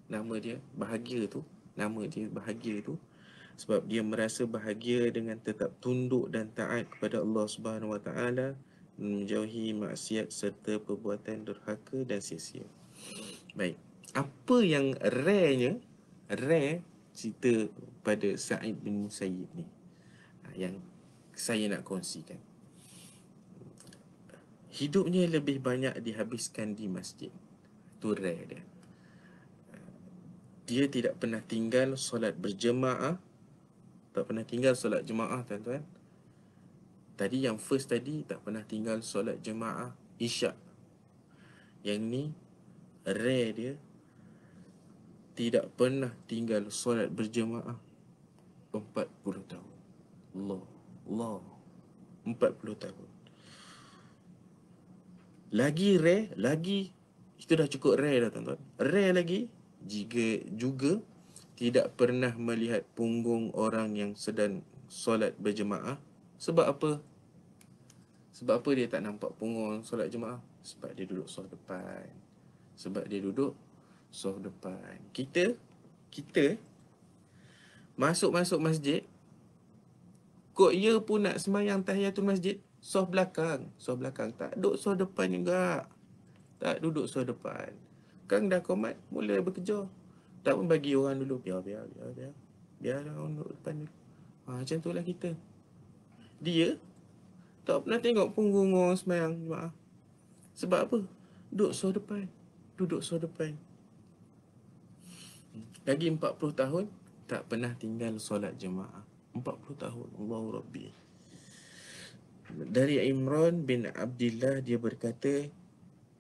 Nama 0.08 0.34
dia 0.40 0.56
bahagia 0.78 1.28
tu. 1.28 1.44
Nama 1.76 2.02
dia 2.08 2.32
bahagia 2.32 2.80
tu. 2.80 2.96
Sebab 3.58 3.90
dia 3.90 4.06
merasa 4.06 4.46
bahagia 4.46 5.10
dengan 5.10 5.36
tetap 5.42 5.74
tunduk 5.82 6.30
dan 6.30 6.48
taat 6.54 6.88
kepada 6.88 7.20
Allah 7.20 7.46
Subhanahu 7.50 7.98
Wa 7.98 8.02
Taala 8.02 8.56
menjauhi 8.98 9.76
maksiat 9.78 10.32
serta 10.32 10.80
perbuatan 10.82 11.46
durhaka 11.46 12.02
dan 12.08 12.24
sia-sia. 12.24 12.66
Baik. 13.54 13.78
apa 14.18 14.58
yang 14.66 14.98
rare-nya 14.98 15.78
rare 16.32 16.82
cerita 17.14 17.70
pada 18.02 18.34
Sa'id 18.34 18.80
bin 18.82 19.06
Musayyib 19.06 19.50
ni? 19.54 19.68
Ha, 20.48 20.58
yang 20.58 20.82
saya 21.38 21.70
nak 21.70 21.86
kongsikan 21.86 22.42
hidupnya 24.78 25.26
lebih 25.26 25.58
banyak 25.58 25.98
dihabiskan 26.06 26.78
di 26.78 26.86
masjid. 26.86 27.34
Tu 27.98 28.14
rare 28.14 28.46
dia. 28.46 28.64
Dia 30.70 30.86
tidak 30.86 31.18
pernah 31.18 31.42
tinggal 31.42 31.98
solat 31.98 32.38
berjemaah. 32.38 33.18
Tak 34.14 34.24
pernah 34.30 34.46
tinggal 34.46 34.78
solat 34.78 35.02
jemaah 35.02 35.42
tuan-tuan. 35.42 35.82
Tadi 37.18 37.50
yang 37.50 37.58
first 37.58 37.90
tadi 37.90 38.22
tak 38.22 38.46
pernah 38.46 38.62
tinggal 38.62 39.02
solat 39.02 39.42
jemaah 39.42 39.98
isyak. 40.22 40.54
Yang 41.82 42.00
ni 42.06 42.24
rare 43.02 43.50
dia. 43.58 43.74
Tidak 45.34 45.74
pernah 45.74 46.14
tinggal 46.30 46.70
solat 46.70 47.10
berjemaah 47.10 47.78
40 48.74 48.86
tahun. 49.50 49.76
Allah 50.38 50.64
Allah. 51.10 51.42
40 52.28 52.84
tahun 52.84 53.17
lagi 55.54 55.96
rare, 55.96 56.36
lagi 56.36 56.92
itu 57.38 57.52
dah 57.54 57.70
cukup 57.70 58.02
rare 58.02 58.28
dah 58.28 58.30
tuan-tuan. 58.34 58.60
Rare 58.82 59.14
lagi 59.16 59.48
jika 59.86 60.44
juga 60.52 61.00
tidak 61.58 61.96
pernah 61.98 62.34
melihat 62.38 62.86
punggung 62.94 63.50
orang 63.58 63.96
yang 63.98 64.12
sedang 64.14 64.62
solat 64.92 65.34
berjemaah. 65.40 65.98
Sebab 66.38 66.66
apa? 66.66 66.92
Sebab 68.38 68.62
apa 68.62 68.70
dia 68.78 68.86
tak 68.86 69.02
nampak 69.02 69.34
punggung 69.42 69.82
solat 69.82 70.14
jemaah? 70.14 70.38
Sebab 70.62 70.94
dia 70.94 71.10
duduk 71.10 71.26
soh 71.26 71.48
depan. 71.50 72.06
Sebab 72.78 73.10
dia 73.10 73.24
duduk 73.24 73.58
soh 74.14 74.38
depan. 74.38 75.02
Kita, 75.16 75.58
kita 76.14 76.60
masuk-masuk 77.98 78.62
masjid, 78.62 79.02
kok 80.54 80.74
ia 80.76 80.94
pun 81.02 81.26
nak 81.26 81.42
semayang 81.42 81.82
tahiyatul 81.82 82.28
masjid, 82.28 82.62
soft 82.88 83.12
belakang, 83.12 83.68
soft 83.76 84.00
belakang 84.00 84.32
tak 84.32 84.56
duduk 84.56 84.80
soft 84.80 85.04
depan 85.04 85.28
juga. 85.28 85.92
Tak 86.56 86.80
duduk 86.80 87.12
soft 87.12 87.28
depan. 87.28 87.76
Kang 88.32 88.48
dah 88.48 88.64
komat, 88.64 88.96
mula 89.12 89.44
bekerja. 89.44 89.84
Tak 90.48 90.56
pun 90.56 90.72
bagi 90.72 90.96
orang 90.96 91.20
dulu 91.20 91.44
biar 91.44 91.60
biar 91.60 91.84
biar 91.84 92.10
biar. 92.16 92.34
Biar 92.80 93.04
orang 93.12 93.36
duduk 93.36 93.52
depan 93.60 93.84
dulu. 93.84 93.94
Ha, 94.48 94.64
macam 94.64 94.78
itulah 94.80 95.04
kita. 95.04 95.36
Dia 96.40 96.80
tak 97.68 97.84
pernah 97.84 98.00
tengok 98.00 98.32
punggung 98.32 98.72
orang 98.72 98.96
semayang 98.96 99.36
jemaah. 99.36 99.76
Sebab 100.56 100.80
apa? 100.88 100.98
Duduk 101.52 101.76
soft 101.76 102.00
depan. 102.00 102.32
Duduk 102.80 103.04
soft 103.04 103.28
depan. 103.28 103.60
Lagi 105.84 106.08
40 106.08 106.20
tahun 106.56 106.86
tak 107.28 107.52
pernah 107.52 107.76
tinggal 107.76 108.16
solat 108.24 108.56
jemaah. 108.56 109.04
40 109.36 109.44
tahun. 109.76 110.08
Allahu 110.16 110.56
Rabbi 110.56 111.07
dari 112.54 113.04
Imran 113.04 113.68
bin 113.68 113.92
Abdullah 113.92 114.64
dia 114.64 114.80
berkata 114.80 115.52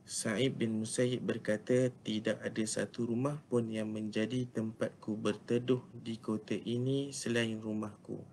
Sa'id 0.08 0.56
bin 0.56 0.80
Musayyib 0.80 1.20
berkata 1.20 1.92
tidak 2.08 2.40
ada 2.40 2.64
satu 2.64 3.12
rumah 3.12 3.44
pun 3.52 3.68
yang 3.68 3.92
menjadi 3.92 4.48
tempatku 4.48 5.20
berteduh 5.20 5.84
di 5.92 6.16
kota 6.16 6.56
ini 6.56 7.12
selain 7.12 7.60
rumahku. 7.60 8.24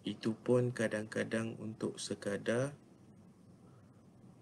Itu 0.00 0.32
pun 0.32 0.72
kadang-kadang 0.72 1.60
untuk 1.60 2.00
sekadar 2.00 2.72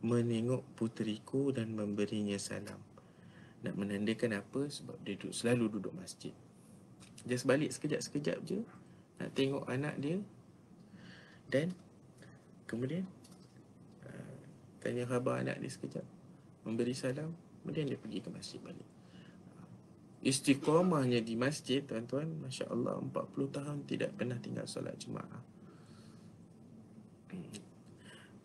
menengok 0.06 0.62
puteriku 0.78 1.50
dan 1.50 1.74
memberinya 1.74 2.38
salam. 2.38 2.78
Nak 3.66 3.74
menandakan 3.74 4.42
apa? 4.42 4.62
Sebab 4.66 5.02
dia 5.02 5.18
duduk, 5.18 5.34
selalu 5.34 5.64
duduk 5.78 5.94
masjid. 5.98 6.34
Just 7.26 7.46
balik 7.46 7.74
sekejap-sekejap 7.74 8.38
je. 8.46 8.62
Nak 9.18 9.30
tengok 9.34 9.66
anak 9.66 9.98
dia. 9.98 10.18
Dan 11.50 11.74
Kemudian 12.66 13.04
uh, 14.06 14.36
Tanya 14.82 15.06
khabar 15.06 15.42
anak 15.42 15.60
dia 15.62 15.70
sekejap. 15.70 16.06
Memberi 16.66 16.94
salam 16.94 17.34
Kemudian 17.62 17.86
dia 17.86 17.98
pergi 17.98 18.18
ke 18.18 18.30
masjid 18.30 18.58
balik. 18.62 18.86
Uh, 19.54 19.68
Istiqamahnya 20.26 21.22
di 21.22 21.34
masjid 21.34 21.82
Tuan-tuan 21.82 22.30
Masya 22.42 22.70
Allah 22.70 22.98
40 22.98 23.56
tahun 23.56 23.78
tidak 23.86 24.10
pernah 24.14 24.38
tinggal 24.38 24.66
solat 24.66 24.94
jemaah 24.98 25.42
hmm. 27.34 27.60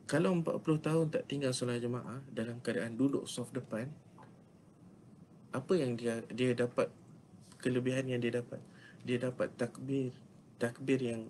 Kalau 0.07 0.31
40 0.39 0.87
tahun 0.87 1.05
tak 1.11 1.23
tinggal 1.29 1.53
solat 1.53 1.81
jemaah 1.83 2.23
Dalam 2.29 2.59
keadaan 2.61 2.97
duduk 2.97 3.29
soft 3.29 3.53
depan 3.53 3.89
Apa 5.53 5.73
yang 5.77 5.97
dia 5.97 6.25
dia 6.33 6.53
dapat 6.57 6.89
Kelebihan 7.57 8.09
yang 8.09 8.21
dia 8.21 8.37
dapat? 8.41 8.61
Dia 9.05 9.17
dapat 9.21 9.53
takbir 9.57 10.13
Takbir 10.57 10.97
yang 10.97 11.29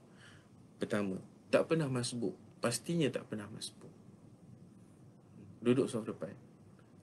pertama. 0.80 1.20
Tak 1.52 1.68
pernah 1.68 1.90
masbuk 1.90 2.47
pastinya 2.58 3.08
tak 3.14 3.30
pernah 3.30 3.46
masbuk. 3.50 3.92
Duduk 5.62 5.90
soft 5.90 6.10
depan. 6.10 6.34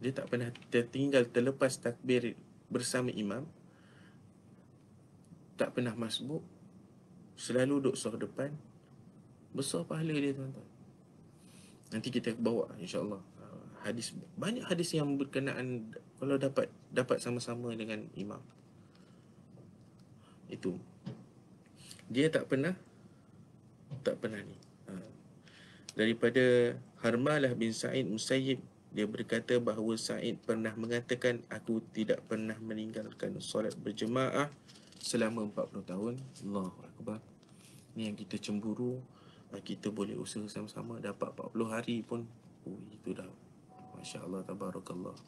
Dia 0.03 0.13
tak 0.15 0.31
pernah 0.31 0.51
tertinggal 0.71 1.27
terlepas 1.31 1.79
takbir 1.79 2.35
bersama 2.71 3.11
imam. 3.15 3.47
Tak 5.55 5.75
pernah 5.75 5.95
masbuk. 5.95 6.43
Selalu 7.39 7.83
duduk 7.83 7.97
soft 7.99 8.19
depan. 8.19 8.55
Besar 9.55 9.87
pahala 9.87 10.15
dia 10.15 10.35
tuan-tuan. 10.35 10.69
Nanti 11.95 12.11
kita 12.11 12.35
bawa 12.35 12.75
insya-Allah 12.83 13.23
uh, 13.23 13.67
hadis 13.87 14.11
banyak 14.35 14.67
hadis 14.67 14.91
yang 14.99 15.15
berkenaan 15.15 15.95
kalau 16.19 16.35
dapat 16.35 16.67
dapat 16.91 17.23
sama-sama 17.23 17.71
dengan 17.79 18.03
imam. 18.19 18.43
Itu. 20.51 20.75
Dia 22.11 22.27
tak 22.35 22.51
pernah 22.51 22.75
tak 24.03 24.19
pernah 24.19 24.43
ni 24.43 24.64
daripada 25.95 26.75
Harmalah 27.01 27.55
bin 27.55 27.71
Sa'id 27.71 28.07
Musayyib 28.11 28.59
dia 28.95 29.11
berkata 29.11 29.59
bahawa 29.59 29.99
Sa'id 29.99 30.39
pernah 30.47 30.71
mengatakan 30.79 31.43
aku 31.51 31.83
tidak 31.91 32.23
pernah 32.31 32.55
meninggalkan 32.63 33.43
solat 33.43 33.75
berjemaah 33.75 34.55
selama 35.03 35.51
40 35.51 35.83
tahun. 35.83 36.15
Allahu 36.47 36.79
Akbar. 36.87 37.19
Ni 37.99 38.07
yang 38.07 38.15
kita 38.15 38.39
cemburu. 38.39 39.03
Ah, 39.51 39.59
kita 39.59 39.91
boleh 39.91 40.15
usaha 40.15 40.47
sama-sama 40.47 41.03
dapat 41.03 41.35
40 41.35 41.75
hari 41.75 42.07
pun. 42.07 42.23
Oh, 42.71 42.79
itu 42.95 43.19
dah. 43.19 43.27
Masya 43.99 44.23
Allah 44.23 44.47
Tabarakallah. 44.47 45.19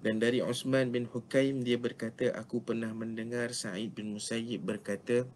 Dan 0.00 0.22
dari 0.22 0.40
Osman 0.40 0.94
bin 0.94 1.04
Hukaim 1.04 1.60
dia 1.60 1.76
berkata 1.76 2.30
aku 2.32 2.62
pernah 2.62 2.94
mendengar 2.94 3.52
Sa'id 3.52 3.90
bin 3.92 4.14
Musayyib 4.14 4.64
berkata 4.64 5.26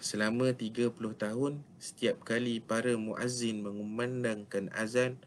selama 0.00 0.52
30 0.52 0.92
tahun 0.96 1.60
setiap 1.80 2.24
kali 2.24 2.60
para 2.60 2.92
muazzin 2.96 3.64
mengumandangkan 3.64 4.72
azan 4.76 5.20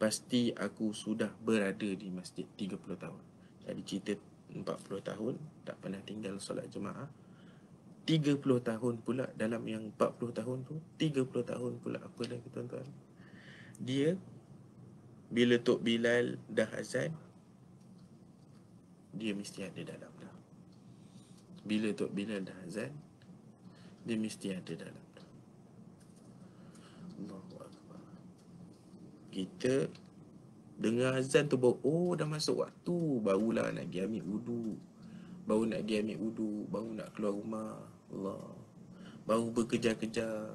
pasti 0.00 0.52
aku 0.56 0.92
sudah 0.92 1.32
berada 1.40 1.88
di 1.88 2.08
masjid 2.12 2.44
30 2.56 2.80
tahun. 2.96 3.22
Jadi 3.64 3.82
cerita 3.84 4.12
40 4.52 4.64
tahun 5.00 5.34
tak 5.64 5.76
pernah 5.80 6.00
tinggal 6.04 6.36
solat 6.40 6.68
jemaah. 6.68 7.08
30 8.04 8.36
tahun 8.44 8.94
pula 9.00 9.32
dalam 9.32 9.64
yang 9.64 9.88
40 9.96 10.36
tahun 10.36 10.58
tu 10.68 10.76
30 11.00 11.24
tahun 11.24 11.72
pula 11.80 11.96
apa 12.04 12.22
lagi 12.28 12.44
tuan-tuan 12.52 12.84
Dia 13.80 14.12
Bila 15.32 15.56
Tok 15.56 15.80
Bilal 15.80 16.36
dah 16.52 16.68
azan 16.76 17.16
Dia 19.16 19.32
mesti 19.32 19.64
ada 19.64 19.96
dalam 19.96 20.12
dah 20.20 20.36
Bila 21.64 21.96
Tok 21.96 22.12
Bilal 22.12 22.44
dah 22.44 22.56
azan 22.68 22.92
dia 24.04 24.16
mesti 24.20 24.52
ada 24.52 24.72
dalam 24.76 25.04
tu. 25.16 25.24
Kita 29.34 29.90
dengar 30.78 31.18
azan 31.18 31.48
tu 31.50 31.56
baru, 31.58 31.80
oh 31.82 32.12
dah 32.14 32.28
masuk 32.28 32.62
waktu. 32.62 32.98
Barulah 33.24 33.72
nak 33.72 33.88
pergi 33.90 34.04
ambil 34.04 34.24
wudu. 34.28 34.78
Baru 35.48 35.62
nak 35.66 35.82
pergi 35.82 35.94
ambil 36.04 36.18
wudu. 36.20 36.52
Baru 36.70 36.88
nak 36.94 37.08
keluar 37.16 37.32
rumah. 37.34 37.74
Allah. 38.12 38.44
Baru 39.24 39.50
bekerja-kerja. 39.50 40.54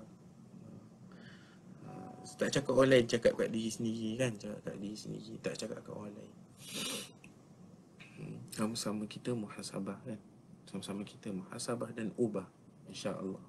Tak 2.40 2.56
cakap 2.56 2.72
orang 2.72 2.94
lain, 2.94 3.06
cakap 3.10 3.36
kat 3.36 3.50
diri 3.52 3.68
sendiri 3.68 4.16
kan. 4.16 4.32
Cakap 4.38 4.60
kat 4.64 4.76
diri 4.80 4.96
sendiri. 4.96 5.34
Tak 5.44 5.54
cakap 5.60 5.84
kat 5.84 5.92
orang 5.92 6.14
lain. 6.16 6.34
Hmm, 8.16 8.38
sama-sama 8.54 9.04
kita 9.10 9.36
muhasabah 9.36 9.98
kan. 10.08 10.20
Sama-sama 10.70 11.02
kita 11.04 11.34
muhasabah 11.34 11.90
dan 11.92 12.14
ubah 12.16 12.48
insya-Allah. 12.90 13.42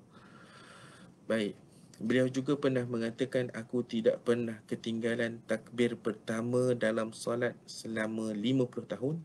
Baik. 1.25 1.57
Beliau 2.01 2.33
juga 2.33 2.57
pernah 2.57 2.81
mengatakan 2.89 3.53
aku 3.53 3.85
tidak 3.85 4.25
pernah 4.25 4.57
ketinggalan 4.65 5.37
takbir 5.45 6.01
pertama 6.01 6.73
dalam 6.73 7.13
solat 7.13 7.53
selama 7.69 8.33
50 8.33 8.89
tahun. 8.89 9.21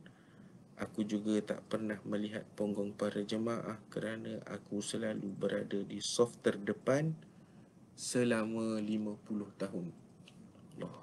Aku 0.76 1.08
juga 1.08 1.40
tak 1.40 1.64
pernah 1.72 1.96
melihat 2.04 2.44
punggung 2.60 2.92
para 2.92 3.24
jemaah 3.24 3.80
kerana 3.88 4.44
aku 4.44 4.84
selalu 4.84 5.32
berada 5.40 5.80
di 5.88 6.04
soft 6.04 6.44
terdepan 6.44 7.16
selama 7.96 8.84
50 8.84 9.24
tahun. 9.56 9.88
Allah. 10.76 11.00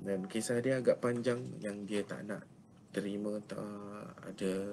dan 0.00 0.24
kisah 0.24 0.64
dia 0.64 0.80
agak 0.80 1.04
panjang 1.04 1.44
yang 1.60 1.84
dia 1.84 2.00
tak 2.00 2.24
nak 2.24 2.40
terima 2.96 3.36
tak 3.44 3.60
ada 4.24 4.72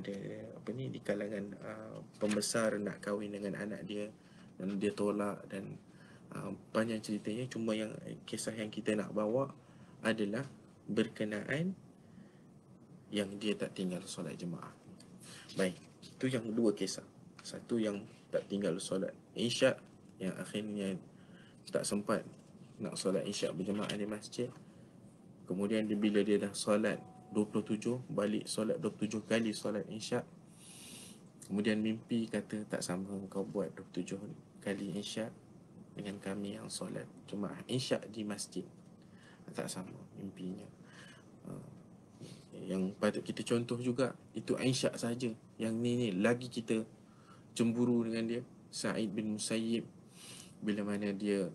ada 0.00 0.14
apa 0.58 0.68
ni 0.74 0.90
di 0.90 1.00
kalangan 1.00 1.44
uh, 1.62 1.98
pembesar 2.18 2.76
nak 2.82 2.98
kahwin 3.02 3.34
dengan 3.34 3.54
anak 3.58 3.86
dia 3.86 4.10
dan 4.58 4.78
dia 4.78 4.90
tolak 4.94 5.42
dan 5.50 5.78
uh, 6.34 6.50
panjang 6.74 7.02
ceritanya 7.02 7.46
cuma 7.50 7.74
yang 7.74 7.94
kisah 8.26 8.54
yang 8.54 8.70
kita 8.70 8.94
nak 8.94 9.14
bawa 9.14 9.50
adalah 10.04 10.44
berkenaan 10.84 11.72
yang 13.14 13.30
dia 13.38 13.54
tak 13.54 13.72
tinggal 13.78 14.02
solat 14.04 14.34
jemaah. 14.34 14.74
Baik, 15.54 15.78
itu 16.02 16.26
yang 16.26 16.50
dua 16.50 16.74
kisah. 16.74 17.06
Satu 17.46 17.78
yang 17.78 18.02
tak 18.34 18.50
tinggal 18.50 18.74
solat 18.82 19.14
isyak 19.38 19.78
yang 20.18 20.34
akhirnya 20.34 20.98
tak 21.70 21.86
sempat 21.86 22.26
nak 22.82 22.98
solat 22.98 23.22
isyak 23.22 23.54
berjemaah 23.54 23.94
di 23.94 24.06
masjid. 24.06 24.50
Kemudian 25.46 25.86
bila 25.86 26.24
dia 26.26 26.40
dah 26.40 26.52
solat 26.56 26.98
27 27.34 28.06
balik 28.14 28.46
solat 28.46 28.78
27 28.78 29.26
kali 29.26 29.50
solat 29.50 29.82
isyak. 29.90 30.22
Kemudian 31.50 31.82
mimpi 31.82 32.30
kata 32.30 32.64
tak 32.64 32.80
sama 32.80 33.18
kau 33.26 33.44
buat 33.44 33.74
27 33.74 34.16
kali 34.62 34.94
isyak 34.96 35.34
dengan 35.98 36.16
kami 36.22 36.56
yang 36.56 36.70
solat 36.70 37.04
jemaah 37.26 37.58
isyak 37.66 38.06
di 38.08 38.22
masjid. 38.22 38.64
Tak 39.52 39.66
sama 39.66 39.98
mimpinya. 40.16 40.64
Uh, 41.44 41.74
yang 42.64 42.94
patut 42.96 43.20
kita 43.20 43.44
contoh 43.44 43.76
juga 43.82 44.14
itu 44.32 44.56
Aisyah 44.56 44.94
saja 44.96 45.28
yang 45.58 45.74
ni 45.76 45.98
ni 45.98 46.08
lagi 46.16 46.48
kita 46.48 46.86
cemburu 47.52 48.06
dengan 48.06 48.24
dia 48.30 48.42
Sa'id 48.70 49.10
bin 49.12 49.36
Musayyib 49.36 49.84
bila 50.64 50.82
mana 50.82 51.12
dia 51.12 51.50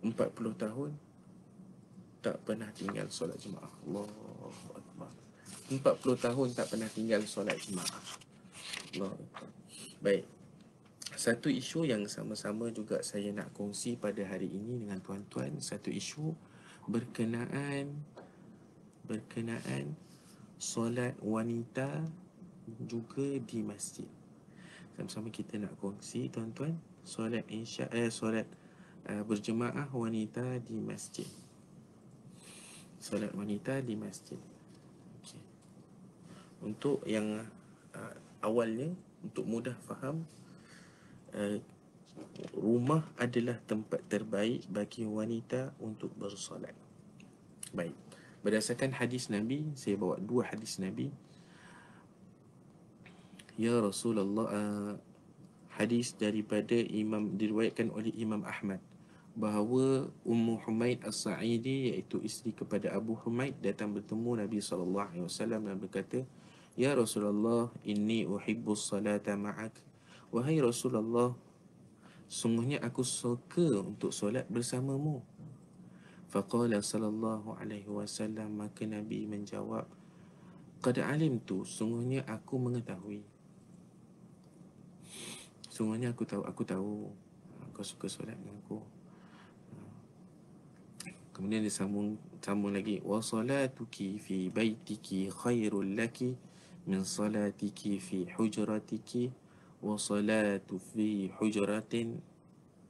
40 0.00 0.14
tahun 0.56 0.90
tak 2.28 2.44
pernah 2.44 2.68
tinggal 2.76 3.08
solat 3.08 3.40
jemaah 3.40 3.72
Allahu 3.88 4.68
Akbar. 4.76 5.08
40 5.72 5.80
tahun 6.28 6.48
tak 6.52 6.66
pernah 6.68 6.88
tinggal 6.92 7.24
solat 7.24 7.56
jemaah 7.56 7.88
Allah 9.00 9.16
Baik. 10.04 10.28
Satu 11.16 11.48
isu 11.48 11.88
yang 11.88 12.04
sama-sama 12.04 12.68
juga 12.68 13.00
saya 13.00 13.32
nak 13.32 13.56
kongsi 13.56 13.96
pada 13.96 14.20
hari 14.28 14.52
ini 14.52 14.84
dengan 14.84 15.00
tuan-tuan. 15.00 15.56
Satu 15.64 15.88
isu 15.88 16.36
berkenaan 16.84 17.96
berkenaan 19.08 19.96
solat 20.60 21.16
wanita 21.24 21.88
juga 22.84 23.40
di 23.40 23.64
masjid. 23.64 24.06
Sama-sama 25.00 25.32
kita 25.32 25.56
nak 25.56 25.72
kongsi 25.80 26.28
tuan-tuan 26.28 26.76
solat 27.08 27.48
insya 27.48 27.88
eh 27.88 28.12
solat 28.12 28.44
uh, 29.08 29.24
berjemaah 29.24 29.88
wanita 29.88 30.60
di 30.60 30.76
masjid. 30.76 31.47
Solat 32.98 33.30
wanita 33.34 33.78
di 33.80 33.94
masjid. 33.94 34.38
Okay. 35.22 35.42
Untuk 36.62 37.02
yang 37.06 37.46
uh, 37.94 38.14
awalnya 38.42 38.90
untuk 39.22 39.46
mudah 39.46 39.76
faham 39.86 40.26
uh, 41.34 41.58
rumah 42.54 43.06
adalah 43.18 43.58
tempat 43.66 44.02
terbaik 44.10 44.66
bagi 44.66 45.06
wanita 45.06 45.74
untuk 45.78 46.10
bersolat. 46.18 46.74
Baik. 47.70 47.94
Berdasarkan 48.38 48.94
hadis 48.94 49.28
Nabi 49.34 49.74
Saya 49.74 49.98
bawa 49.98 50.14
dua 50.22 50.46
hadis 50.46 50.78
Nabi 50.78 51.10
Ya 53.58 53.74
Rasulullah 53.82 54.46
uh, 54.46 54.94
Hadis 55.74 56.14
daripada 56.14 56.78
Imam 56.78 57.34
Diriwayatkan 57.34 57.90
oleh 57.90 58.14
Imam 58.14 58.46
Ahmad 58.46 58.78
Bahawa 59.38 60.10
Ummu 60.26 60.66
Humaid 60.66 61.06
As-Sa'idi 61.06 61.94
Iaitu 61.94 62.18
isteri 62.26 62.50
kepada 62.50 62.90
Abu 62.90 63.14
Humaid 63.14 63.54
Datang 63.62 63.94
bertemu 63.94 64.42
Nabi 64.42 64.58
SAW 64.58 65.14
Dan 65.38 65.78
berkata 65.78 66.26
Ya 66.74 66.90
Rasulullah 66.98 67.70
Inni 67.86 68.26
uhibbu 68.26 68.74
salata 68.74 69.38
ma'ak. 69.38 69.78
Wahai 70.34 70.58
Rasulullah 70.58 71.38
Sungguhnya 72.28 72.84
aku 72.84 73.00
suka 73.00 73.80
untuk 73.80 74.12
solat 74.12 74.44
bersamamu. 74.52 75.24
Faqala 76.28 76.84
sallallahu 76.84 77.56
alaihi 77.56 77.88
wasallam 77.88 78.52
maka 78.52 78.84
Nabi 78.84 79.24
menjawab 79.24 79.88
Qad 80.84 81.00
alim 81.00 81.40
tu 81.40 81.64
sungguhnya 81.64 82.22
aku 82.28 82.60
mengetahui. 82.60 83.24
Sungguhnya 85.72 86.12
aku 86.12 86.28
tahu 86.28 86.44
aku 86.44 86.62
tahu 86.68 86.92
kau 87.72 87.82
suka 87.82 88.06
solat 88.12 88.36
dengan 88.36 88.60
aku 88.60 88.97
Kemudian 91.38 91.62
dia 91.62 91.70
sambung 91.70 92.18
sambung 92.42 92.74
lagi 92.74 92.98
wa 93.06 93.22
salatuki 93.22 94.18
fi 94.18 94.50
baitiki 94.50 95.30
khairul 95.30 95.94
laki 95.94 96.34
min 96.90 97.06
salatiki 97.06 98.02
fi 98.02 98.26
hujratiki 98.26 99.30
wa 99.78 99.94
salatu 99.94 100.82
fi 100.82 101.30
hujratin 101.38 102.18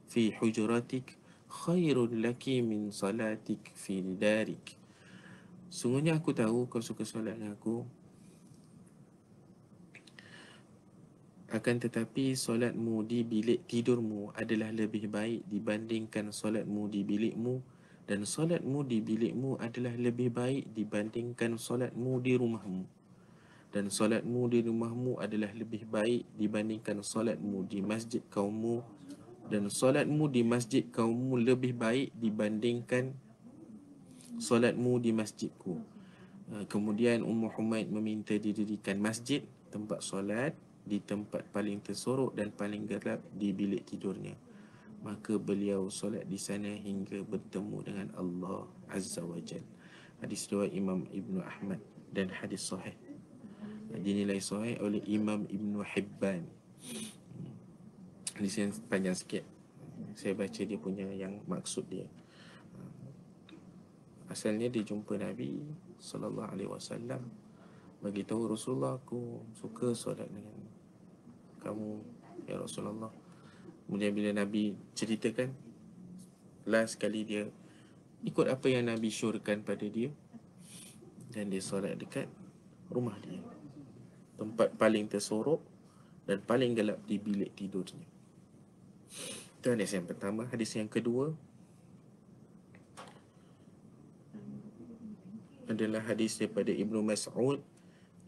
fi 0.09 0.33
hujratik 0.33 1.13
khairun 1.45 2.25
laki 2.25 2.65
min 2.65 2.89
salatik 2.89 3.69
fi 3.77 4.01
darik. 4.01 4.73
Sungguhnya 5.69 6.17
aku 6.17 6.33
tahu 6.33 6.65
kau 6.65 6.81
suka 6.81 7.05
solat 7.05 7.37
dengan 7.37 7.53
aku. 7.53 7.85
Akan 11.53 11.77
tetapi 11.77 12.33
solatmu 12.33 13.05
di 13.05 13.21
bilik 13.21 13.69
tidurmu 13.69 14.33
adalah 14.33 14.73
lebih 14.73 15.05
baik 15.05 15.45
dibandingkan 15.45 16.33
solatmu 16.33 16.89
di 16.89 17.05
bilikmu 17.05 17.77
Dan 18.09 18.25
solatmu 18.25 18.81
di 18.89 19.05
bilikmu 19.05 19.61
adalah 19.61 19.93
lebih 19.93 20.33
baik 20.33 20.73
dibandingkan 20.73 21.61
solatmu 21.61 22.17
di 22.17 22.33
rumahmu 22.33 22.83
Dan 23.69 23.93
solatmu 23.93 24.49
di 24.49 24.65
rumahmu 24.65 25.21
adalah 25.21 25.53
lebih 25.53 25.85
baik 25.85 26.25
dibandingkan 26.33 27.05
solatmu 27.05 27.69
di 27.69 27.85
masjid 27.85 28.25
kaummu 28.33 28.81
dan 29.49 29.65
solatmu 29.65 30.29
di 30.29 30.45
masjid 30.45 30.85
kaummu 30.85 31.41
lebih 31.41 31.73
baik 31.73 32.13
dibandingkan 32.13 33.17
solatmu 34.37 35.01
di 35.01 35.11
masjidku. 35.11 35.81
Uh, 36.49 36.65
kemudian 36.69 37.25
Ummu 37.25 37.49
Humaid 37.57 37.89
meminta 37.89 38.37
didirikan 38.37 39.01
masjid 39.01 39.41
tempat 39.73 40.05
solat 40.05 40.53
di 40.85 41.01
tempat 41.01 41.45
paling 41.49 41.81
tersorok 41.81 42.37
dan 42.37 42.53
paling 42.53 42.85
gelap 42.85 43.21
di 43.33 43.49
bilik 43.53 43.85
tidurnya. 43.85 44.37
Maka 44.99 45.39
beliau 45.39 45.87
solat 45.87 46.27
di 46.27 46.35
sana 46.35 46.75
hingga 46.75 47.23
bertemu 47.23 47.77
dengan 47.83 48.07
Allah 48.19 48.67
Azza 48.91 49.23
wa 49.23 49.39
Jal. 49.39 49.63
Hadis 50.19 50.51
riwayat 50.51 50.75
Imam 50.75 51.07
Ibn 51.07 51.35
Ahmad 51.39 51.79
dan 52.11 52.27
hadis 52.35 52.67
sahih. 52.67 52.95
Dinilai 53.89 54.43
sahih 54.43 54.75
oleh 54.83 54.99
Imam 55.07 55.47
Ibn 55.47 55.81
Hibban. 55.87 56.43
Hadis 58.39 58.55
yang 58.55 58.71
panjang 58.87 59.19
sikit 59.19 59.43
Saya 60.15 60.31
baca 60.31 60.61
dia 60.63 60.79
punya 60.79 61.03
yang 61.11 61.43
maksud 61.43 61.83
dia 61.91 62.07
Asalnya 64.31 64.71
dia 64.71 64.79
jumpa 64.79 65.19
Nabi 65.19 65.59
Sallallahu 65.99 66.47
Alaihi 66.47 66.71
Wasallam 66.71 67.19
Bagi 67.99 68.23
tahu 68.23 68.47
Rasulullah 68.47 68.95
aku 68.95 69.43
suka 69.59 69.91
solat 69.91 70.31
dengan 70.31 70.55
kamu 71.59 71.99
Ya 72.47 72.55
Rasulullah 72.55 73.11
Kemudian 73.89 74.13
bila 74.13 74.29
Nabi 74.37 74.77
ceritakan 74.93 75.49
Last 76.69 77.01
kali 77.01 77.25
dia 77.25 77.49
Ikut 78.21 78.45
apa 78.45 78.69
yang 78.69 78.85
Nabi 78.85 79.09
syurkan 79.09 79.65
pada 79.65 79.81
dia 79.89 80.13
Dan 81.33 81.49
dia 81.49 81.57
solat 81.57 81.97
dekat 81.97 82.29
rumah 82.93 83.17
dia. 83.25 83.41
Tempat 84.37 84.77
paling 84.77 85.09
tersorok 85.09 85.57
Dan 86.29 86.37
paling 86.45 86.77
gelap 86.77 87.01
di 87.09 87.17
bilik 87.17 87.49
tidurnya. 87.57 88.05
Itu 89.57 89.73
hadis 89.73 89.89
yang 89.97 90.05
pertama. 90.05 90.45
Hadis 90.45 90.77
yang 90.77 90.85
kedua 90.85 91.33
Adalah 95.65 96.05
hadis 96.05 96.37
daripada 96.37 96.69
Ibnu 96.69 97.01
Mas'ud 97.01 97.57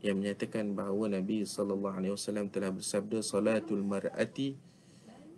Yang 0.01 0.15
menyatakan 0.17 0.73
bahawa 0.73 1.21
Nabi 1.21 1.45
SAW 1.45 2.49
telah 2.49 2.73
bersabda 2.73 3.21
Salatul 3.21 3.85
mar'ati 3.85 4.70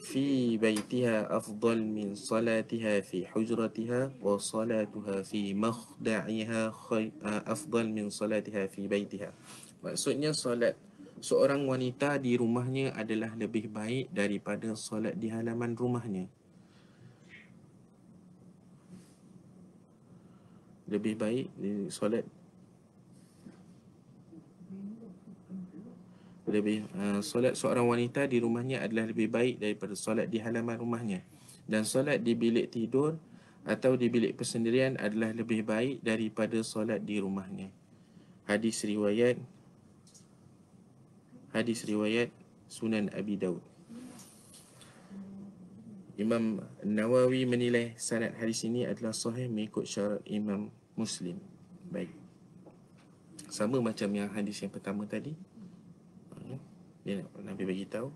Fi 0.04 0.60
baitiha 0.60 1.32
afdal 1.32 1.80
min 1.80 2.20
salatiha 2.20 2.99
fi 2.99 3.24
hujratiha 3.32 4.20
Wa 4.20 4.36
salatuha 4.36 5.24
fi 5.24 5.56
makhda'iha 5.56 6.76
afdal 7.47 7.88
min 7.88 8.12
salatiha 8.12 8.68
fi 8.68 8.84
baitiha 8.91 9.32
Maksudnya 9.80 10.36
salat 10.36 10.76
seorang 11.24 11.64
wanita 11.64 12.20
di 12.20 12.36
rumahnya 12.36 12.91
adalah 12.91 13.32
lebih 13.39 13.72
baik 13.72 14.12
daripada 14.12 14.76
solat 14.76 15.16
di 15.16 15.32
halaman 15.32 15.72
rumahnya. 15.72 16.28
Lebih 20.91 21.16
baik 21.16 21.47
solat 21.88 22.28
lebih 26.44 26.84
uh, 26.96 27.20
solat 27.24 27.56
seorang 27.56 27.88
wanita 27.88 28.28
di 28.28 28.44
rumahnya 28.44 28.84
adalah 28.84 29.08
lebih 29.08 29.32
baik 29.32 29.64
daripada 29.64 29.96
solat 29.96 30.28
di 30.28 30.44
halaman 30.44 30.76
rumahnya 30.76 31.24
dan 31.64 31.88
solat 31.88 32.20
di 32.20 32.36
bilik 32.36 32.68
tidur 32.68 33.16
atau 33.64 33.96
di 33.96 34.12
bilik 34.12 34.36
persendirian 34.36 35.00
adalah 35.00 35.32
lebih 35.32 35.64
baik 35.64 36.04
daripada 36.04 36.60
solat 36.60 37.00
di 37.00 37.24
rumahnya. 37.24 37.72
Hadis 38.44 38.84
riwayat 38.84 39.39
Hadis 41.54 41.86
riwayat 41.86 42.34
Sunan 42.66 43.14
Abi 43.14 43.38
Daud. 43.38 43.62
Imam 46.18 46.66
Nawawi 46.82 47.46
menilai 47.46 47.94
sanad 47.98 48.34
hadis 48.41 48.66
ini 48.66 48.89
adalah 48.89 49.14
sahih 49.14 49.46
mengikut 49.46 49.86
syarat 49.86 50.22
Imam 50.26 50.74
Muslim. 50.98 51.38
Baik. 51.94 52.10
Sama 53.54 53.82
macam 53.86 54.10
yang 54.14 54.34
hadis 54.34 54.66
yang 54.66 54.74
pertama 54.74 55.06
tadi. 55.06 55.38
Dia 57.04 57.24
Nabi 57.43 57.64
bagi 57.68 57.86
tahu. 57.88 58.10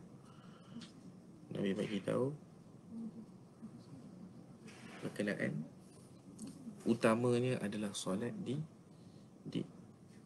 Nabi 1.55 1.71
bagi 1.75 1.99
tahu 2.03 2.47
berkenaan 5.07 5.63
utamanya 6.87 7.59
adalah 7.63 7.95
solat 7.95 8.35
di 8.43 8.59
di 9.47 9.63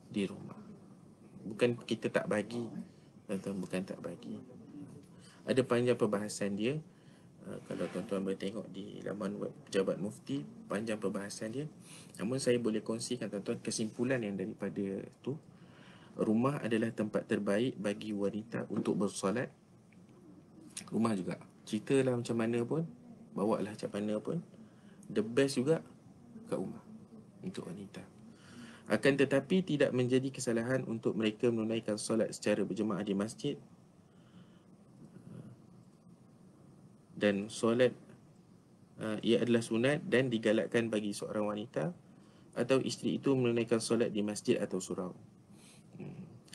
di 0.09 0.23
rumah. 0.25 0.57
Bukan 1.41 1.77
kita 1.85 2.09
tak 2.09 2.29
bagi 2.29 2.65
atau 3.29 3.53
bukan 3.53 3.81
tak 3.81 4.01
bagi. 4.01 4.37
Ada 5.45 5.65
panjang 5.65 5.97
perbahasan 5.97 6.53
dia. 6.53 6.77
Uh, 7.41 7.57
kalau 7.65 7.89
tuan-tuan 7.89 8.21
boleh 8.21 8.37
tengok 8.37 8.69
di 8.69 9.01
laman 9.01 9.33
web 9.41 9.53
Pejabat 9.65 9.97
Mufti, 9.97 10.45
panjang 10.69 11.01
perbahasan 11.01 11.49
dia. 11.49 11.65
Namun 12.21 12.37
saya 12.37 12.61
boleh 12.61 12.85
kongsikan 12.85 13.33
tuan-tuan 13.33 13.57
kesimpulan 13.57 14.21
yang 14.21 14.37
daripada 14.37 15.01
tu. 15.25 15.33
Rumah 16.19 16.63
adalah 16.63 16.91
tempat 16.91 17.27
terbaik 17.27 17.79
bagi 17.79 18.11
wanita 18.11 18.67
untuk 18.67 18.99
bersolat. 18.99 19.47
Rumah 20.91 21.13
juga. 21.15 21.39
Ceritalah 21.63 22.19
macam 22.19 22.35
mana 22.35 22.59
pun, 22.67 22.83
bawa 23.31 23.63
lah 23.63 23.71
macam 23.71 23.91
mana 23.95 24.15
pun 24.19 24.37
the 25.11 25.23
best 25.23 25.59
juga 25.59 25.83
kat 26.47 26.55
rumah 26.55 26.83
untuk 27.43 27.67
wanita. 27.67 28.03
Akan 28.91 29.15
tetapi 29.15 29.63
tidak 29.63 29.91
menjadi 29.95 30.31
kesalahan 30.31 30.83
untuk 30.87 31.15
mereka 31.15 31.47
menunaikan 31.47 31.95
solat 31.95 32.31
secara 32.35 32.63
berjemaah 32.67 33.03
di 33.03 33.15
masjid 33.15 33.55
dan 37.15 37.47
solat 37.47 37.93
uh, 38.99 39.15
ia 39.21 39.39
adalah 39.39 39.61
sunat 39.61 40.03
dan 40.09 40.27
digalakkan 40.27 40.91
bagi 40.91 41.13
seorang 41.13 41.47
wanita 41.47 41.93
atau 42.51 42.83
isteri 42.83 43.15
itu 43.15 43.31
menunaikan 43.31 43.79
solat 43.79 44.11
di 44.11 44.19
masjid 44.25 44.59
atau 44.59 44.83
surau. 44.83 45.15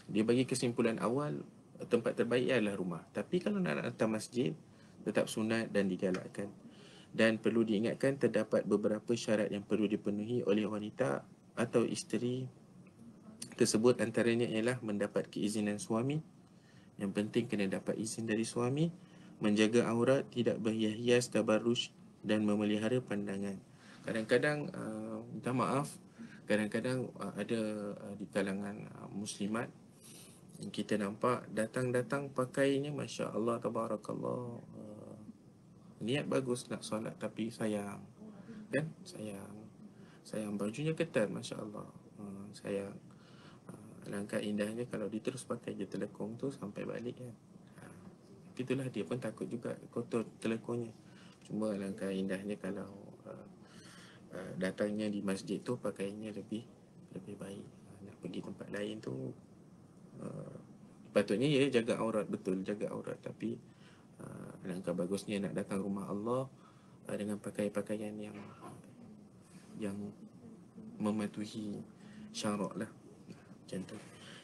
Dia 0.07 0.23
bagi 0.23 0.47
kesimpulan 0.47 1.03
awal 1.03 1.43
tempat 1.91 2.17
terbaik 2.17 2.49
adalah 2.49 2.79
rumah. 2.79 3.03
Tapi 3.13 3.43
kalau 3.43 3.61
nak 3.61 3.83
datang 3.83 4.15
masjid 4.15 4.55
tetap 5.03 5.29
sunat 5.29 5.71
dan 5.71 5.91
digalakkan. 5.91 6.51
Dan 7.17 7.41
perlu 7.41 7.65
diingatkan 7.65 8.21
terdapat 8.21 8.67
beberapa 8.69 9.15
syarat 9.17 9.49
yang 9.49 9.65
perlu 9.65 9.89
dipenuhi 9.89 10.45
oleh 10.45 10.69
wanita 10.69 11.25
atau 11.57 11.83
isteri 11.85 12.45
tersebut. 13.57 13.99
Antaranya 14.05 14.47
ialah 14.47 14.79
mendapat 14.85 15.31
keizinan 15.33 15.81
suami. 15.81 16.21
Yang 16.97 17.13
penting 17.13 17.45
kena 17.49 17.67
dapat 17.69 17.97
izin 17.97 18.29
dari 18.29 18.45
suami. 18.45 18.93
Menjaga 19.37 19.85
aurat 19.89 20.25
tidak 20.33 20.61
berhias-hias 20.61 21.29
tabarruj 21.29 21.93
dan 22.25 22.45
memelihara 22.45 23.01
pandangan. 23.05 23.61
Kadang-kadang 24.05 24.73
uh, 24.73 25.21
minta 25.29 25.53
maaf. 25.53 25.93
Kadang-kadang 26.47 27.11
uh, 27.21 27.33
ada 27.37 27.61
uh, 27.97 28.15
di 28.17 28.27
kalangan 28.33 28.87
uh, 28.97 29.09
muslimat 29.13 29.69
kita 30.57 30.97
nampak 30.97 31.45
datang-datang 31.53 32.33
pakainya 32.33 32.89
masya-Allah 32.89 33.61
tabarakallah. 33.61 34.61
Uh, 34.73 35.17
niat 36.01 36.25
bagus 36.25 36.69
nak 36.73 36.81
solat 36.81 37.13
tapi 37.21 37.53
sayang. 37.53 38.01
Kan? 38.73 38.89
Sayang. 39.05 39.57
Sayang 40.25 40.57
bajunya 40.57 40.97
ketat 40.97 41.29
masya-Allah 41.29 41.85
uh, 42.21 42.47
sayang. 42.57 42.97
Uh, 43.69 44.09
langkah 44.09 44.41
indahnya 44.41 44.89
kalau 44.89 45.13
dia 45.13 45.21
terus 45.21 45.45
pakai 45.45 45.77
je 45.77 45.85
telekong 45.85 46.41
tu 46.41 46.49
sampai 46.49 46.89
balik 46.89 47.21
kan? 47.21 47.33
Uh, 47.85 48.09
itulah 48.57 48.89
dia 48.89 49.05
pun 49.05 49.21
takut 49.21 49.45
juga 49.45 49.77
kotor 49.93 50.25
telekongnya 50.41 50.93
cuma 51.47 51.71
langkah 51.79 52.11
indahnya 52.11 52.59
kalau 52.59 52.91
uh, 53.29 53.47
uh, 54.35 54.53
datangnya 54.59 55.07
di 55.07 55.23
masjid 55.23 55.63
tu 55.63 55.77
pakainya 55.77 56.33
lebih 56.33 56.65
lebih 57.13 57.37
baik. 57.37 57.69
Uh, 57.93 57.99
nak 58.09 58.17
pergi 58.25 58.41
tempat 58.41 58.69
lain 58.73 58.99
tu 59.05 59.37
uh, 60.21 60.57
patutnya 61.12 61.49
ya 61.49 61.69
jaga 61.73 62.01
aurat 62.01 62.29
betul 62.29 62.61
jaga 62.61 62.93
aurat 62.93 63.17
tapi 63.21 63.57
Alangkah 64.67 64.99
bagusnya 64.99 65.39
nak 65.39 65.55
datang 65.55 65.79
rumah 65.79 66.11
Allah 66.11 66.51
uh, 67.07 67.14
dengan 67.14 67.39
pakai 67.39 67.71
pakaian 67.71 68.11
yang 68.19 68.35
yang 69.79 69.95
mematuhi 70.99 71.87
syarak 72.35 72.75
lah. 72.75 72.91
Macam 73.62 73.81
tu. 73.87 73.95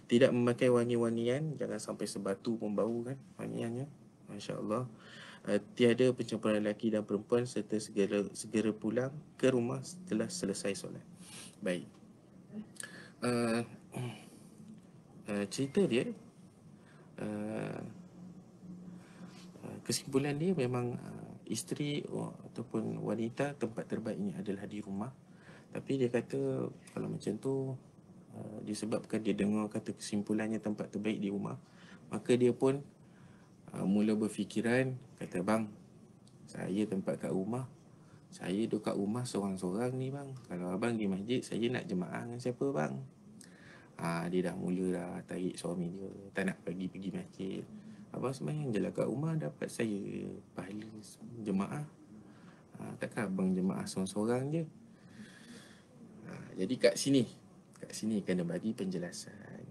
Tidak 0.07 0.31
memakai 0.31 0.71
wangi-wangian, 0.71 1.59
jangan 1.59 1.83
sampai 1.83 2.07
sebatu 2.07 2.55
pun 2.55 2.71
bau 2.71 3.03
kan 3.03 3.19
wangiannya. 3.43 3.91
Masya 4.31 4.63
Allah. 4.63 4.87
Uh, 5.43 5.59
tiada 5.75 6.15
pencampuran 6.15 6.63
lelaki 6.63 6.95
dan 6.95 7.03
perempuan 7.03 7.51
serta 7.51 7.83
segera 7.83 8.23
segera 8.31 8.71
pulang 8.71 9.11
ke 9.35 9.51
rumah 9.51 9.83
setelah 9.83 10.31
selesai 10.31 10.79
solat. 10.79 11.03
Baik. 11.59 11.91
Uh, 13.19 13.67
uh, 15.29 15.45
cerita 15.47 15.85
dia 15.87 16.09
uh, 17.21 17.81
kesimpulan 19.83 20.39
dia 20.39 20.55
memang 20.55 20.95
uh, 20.95 21.33
isteri 21.47 22.03
oh, 22.09 22.33
ataupun 22.51 23.03
wanita 23.03 23.59
tempat 23.59 23.85
terbaiknya 23.91 24.39
adalah 24.39 24.65
di 24.65 24.79
rumah. 24.79 25.11
Tapi 25.73 25.99
dia 25.99 26.09
kata 26.09 26.69
kalau 26.95 27.09
macam 27.11 27.33
tu 27.41 27.55
uh, 28.37 28.59
disebabkan 28.63 29.21
dia 29.21 29.35
dengar 29.35 29.67
kata 29.69 29.93
kesimpulannya 29.97 30.63
tempat 30.63 30.93
terbaik 30.93 31.19
di 31.19 31.29
rumah 31.33 31.59
maka 32.13 32.37
dia 32.37 32.53
pun 32.53 32.85
uh, 33.73 33.87
mula 33.89 34.13
berfikiran 34.13 34.93
kata 35.17 35.41
bang 35.41 35.65
saya 36.45 36.85
tempat 36.85 37.17
kat 37.17 37.33
rumah. 37.33 37.65
Saya 38.33 38.65
duduk 38.65 38.89
kat 38.89 38.97
rumah 38.97 39.25
seorang-seorang 39.29 39.93
ni 39.97 40.09
bang. 40.09 40.33
Kalau 40.49 40.73
abang 40.73 40.97
di 40.97 41.05
masjid 41.09 41.41
saya 41.41 41.69
nak 41.73 41.89
jemaah 41.89 42.25
dengan 42.29 42.41
siapa 42.41 42.65
bang 42.69 43.01
Ah 44.01 44.27
dia 44.31 44.51
dah 44.51 44.55
mula 44.57 44.95
dah 44.95 45.13
tarik 45.27 45.55
suami 45.59 45.93
dia 45.93 46.09
tak 46.33 46.49
nak 46.49 46.57
pergi 46.65 46.87
pergi 46.89 47.11
masjid 47.13 47.63
Abang 48.13 48.37
sembahyang 48.37 48.69
je 48.77 48.81
lah 48.85 48.93
kat 48.93 49.09
rumah 49.09 49.33
dapat 49.41 49.73
saya 49.73 50.29
pahala 50.53 50.85
jemaah. 51.41 51.85
Ha, 52.77 52.81
takkan 53.01 53.33
abang 53.33 53.57
jemaah 53.57 53.89
seorang-seorang 53.89 54.53
je. 54.53 54.65
Ha, 56.29 56.33
jadi 56.61 56.75
kat 56.77 56.95
sini, 57.01 57.25
kat 57.81 57.97
sini 57.97 58.21
kena 58.21 58.45
bagi 58.45 58.77
penjelasan. 58.77 59.65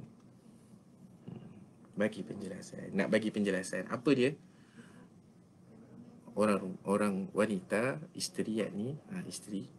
Hmm, 1.29 1.53
bagi 1.93 2.25
penjelasan. 2.25 2.97
Nak 2.97 3.13
bagi 3.13 3.29
penjelasan. 3.29 3.85
Apa 3.93 4.09
dia? 4.17 4.33
Orang 6.33 6.81
orang 6.89 7.29
wanita, 7.37 8.01
isteri 8.17 8.65
ni, 8.73 8.97
ha, 9.13 9.21
isteri, 9.29 9.69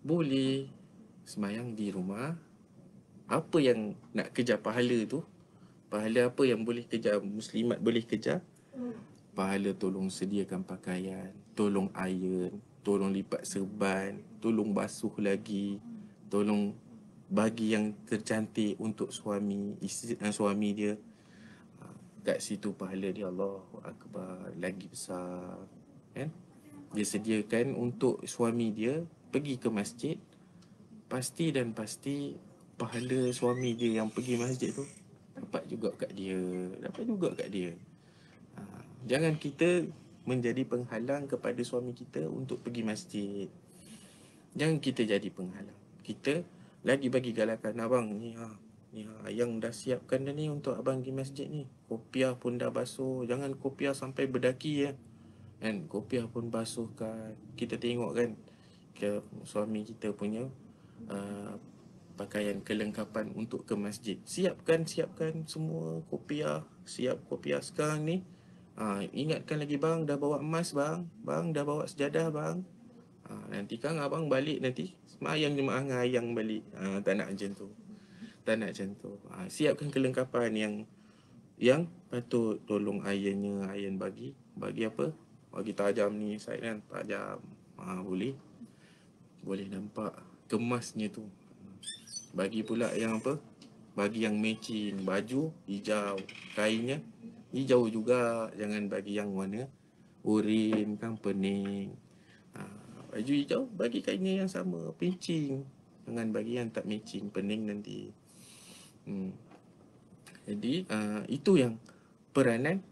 boleh 0.00 0.64
semayang 1.28 1.76
di 1.76 1.92
rumah. 1.92 2.32
Apa 3.28 3.58
yang 3.62 3.94
nak 4.12 4.34
kejar 4.34 4.58
pahala 4.60 5.06
tu, 5.06 5.22
Pahala 5.92 6.32
apa 6.32 6.48
yang 6.48 6.64
boleh 6.64 6.88
kejar 6.88 7.20
muslimat 7.20 7.76
boleh 7.76 8.00
kejar? 8.00 8.40
Pahala 9.36 9.76
tolong 9.76 10.08
sediakan 10.08 10.64
pakaian, 10.64 11.36
tolong 11.52 11.92
iron, 12.00 12.64
tolong 12.80 13.12
lipat 13.12 13.44
serban, 13.44 14.16
tolong 14.40 14.72
basuh 14.72 15.12
lagi, 15.20 15.76
tolong 16.32 16.72
bagi 17.28 17.76
yang 17.76 17.92
tercantik 18.08 18.80
untuk 18.80 19.12
suami 19.12 19.76
isteri 19.84 20.16
dan 20.16 20.32
suami 20.32 20.72
dia. 20.72 20.96
Ha, 21.76 21.84
kat 22.24 22.40
situ 22.40 22.72
pahala 22.72 23.12
dia 23.12 23.28
Allah 23.28 23.60
akbar 23.84 24.48
lagi 24.56 24.88
besar. 24.88 25.60
Kan? 26.16 26.32
Dia 26.96 27.04
sediakan 27.04 27.76
untuk 27.76 28.24
suami 28.24 28.72
dia 28.72 29.04
pergi 29.28 29.60
ke 29.60 29.68
masjid. 29.68 30.16
Pasti 31.04 31.52
dan 31.52 31.76
pasti 31.76 32.32
pahala 32.82 33.30
suami 33.30 33.78
dia 33.78 34.02
yang 34.02 34.10
pergi 34.10 34.34
masjid 34.34 34.74
tu. 34.74 34.82
Dapat 35.38 35.62
juga 35.70 35.94
kat 35.94 36.10
dia 36.18 36.38
dapat 36.82 37.02
juga 37.06 37.28
kat 37.38 37.48
dia. 37.54 37.70
Ha, 38.58 38.62
jangan 39.06 39.38
kita 39.38 39.86
menjadi 40.26 40.66
penghalang 40.66 41.30
kepada 41.30 41.62
suami 41.62 41.94
kita 41.94 42.26
untuk 42.26 42.58
pergi 42.66 42.82
masjid. 42.82 43.46
Jangan 44.58 44.82
kita 44.82 45.06
jadi 45.06 45.28
penghalang. 45.30 45.78
Kita 46.02 46.42
lagi 46.82 47.06
bagi 47.06 47.30
galakan 47.30 47.78
abang 47.78 48.10
ni 48.18 48.34
ha 48.34 48.50
ni 48.90 49.06
ha 49.06 49.30
yang 49.30 49.62
dah 49.62 49.70
siapkan 49.70 50.26
dah 50.26 50.34
ni 50.34 50.50
untuk 50.50 50.74
abang 50.74 50.98
pergi 50.98 51.14
masjid 51.14 51.46
ni. 51.46 51.70
Kopiah 51.86 52.34
pun 52.34 52.58
dah 52.58 52.74
basuh. 52.74 53.22
Jangan 53.30 53.54
kopiah 53.54 53.94
sampai 53.94 54.26
berdaki 54.26 54.90
ya. 54.90 54.92
Kan? 55.62 55.86
Kopiah 55.86 56.26
pun 56.26 56.50
basuhkan. 56.50 57.38
Kita 57.54 57.78
tengok 57.78 58.10
kan 58.10 58.30
ke 58.98 59.22
suami 59.46 59.86
kita 59.86 60.12
punya 60.12 60.44
uh, 61.08 61.54
pakaian 62.14 62.60
kelengkapan 62.60 63.32
untuk 63.32 63.64
ke 63.64 63.74
masjid. 63.74 64.20
Siapkan, 64.22 64.84
siapkan 64.84 65.44
semua 65.48 66.04
kopiah. 66.08 66.64
Siap 66.84 67.26
kopiah 67.26 67.60
sekarang 67.64 68.04
ni. 68.04 68.16
Ha, 68.76 69.04
ingatkan 69.12 69.60
lagi 69.60 69.76
bang, 69.76 70.08
dah 70.08 70.16
bawa 70.16 70.40
emas 70.40 70.72
bang. 70.72 71.04
Bang, 71.20 71.52
dah 71.52 71.64
bawa 71.64 71.84
sejadah 71.84 72.32
bang. 72.32 72.64
Ha, 73.28 73.32
nanti 73.52 73.76
kan 73.76 74.00
abang 74.00 74.26
balik 74.26 74.60
nanti 74.60 74.96
semayang 75.08 75.54
jemaah 75.54 75.84
dengan 75.84 76.00
ayang 76.02 76.26
balik. 76.32 76.64
Ha, 76.76 77.00
tak 77.04 77.20
nak 77.20 77.28
macam 77.32 77.50
tu. 77.52 77.68
Tak 78.42 78.54
nak 78.58 78.68
macam 78.74 78.88
tu. 78.96 79.12
Ha, 79.32 79.46
siapkan 79.46 79.88
kelengkapan 79.92 80.50
yang 80.56 80.74
yang 81.60 81.86
patut 82.10 82.58
tolong 82.66 83.04
ayahnya, 83.06 83.70
ayah 83.70 83.92
bagi. 83.94 84.34
Bagi 84.58 84.88
apa? 84.88 85.14
Bagi 85.52 85.72
tajam 85.76 86.16
ni 86.16 86.40
saya 86.40 86.58
kan 86.58 86.76
tajam. 86.88 87.38
Ha, 87.78 88.02
boleh. 88.02 88.34
Boleh 89.44 89.68
nampak 89.68 90.16
kemasnya 90.48 91.12
tu. 91.12 91.28
Bagi 92.32 92.64
pula 92.64 92.88
yang 92.96 93.20
apa? 93.20 93.36
Bagi 93.92 94.24
yang 94.24 94.40
matching 94.40 95.04
baju 95.04 95.52
hijau, 95.68 96.16
kainnya 96.56 97.04
hijau 97.52 97.84
juga. 97.92 98.48
Jangan 98.56 98.88
bagi 98.88 99.20
yang 99.20 99.36
warna 99.36 99.68
urin 100.24 100.96
kan 100.96 101.20
pening. 101.20 101.92
Ha, 102.56 102.60
baju 103.12 103.32
hijau 103.36 103.68
bagi 103.68 104.00
kainnya 104.00 104.44
yang 104.44 104.50
sama, 104.50 104.96
pincing. 104.96 105.60
Jangan 106.08 106.32
bagi 106.32 106.56
yang 106.56 106.72
tak 106.72 106.88
matching, 106.88 107.28
pening 107.28 107.68
nanti. 107.68 108.08
Hmm. 109.04 109.30
Jadi 110.48 110.88
uh, 110.90 111.22
itu 111.30 111.60
yang 111.60 111.78
peranan 112.32 112.82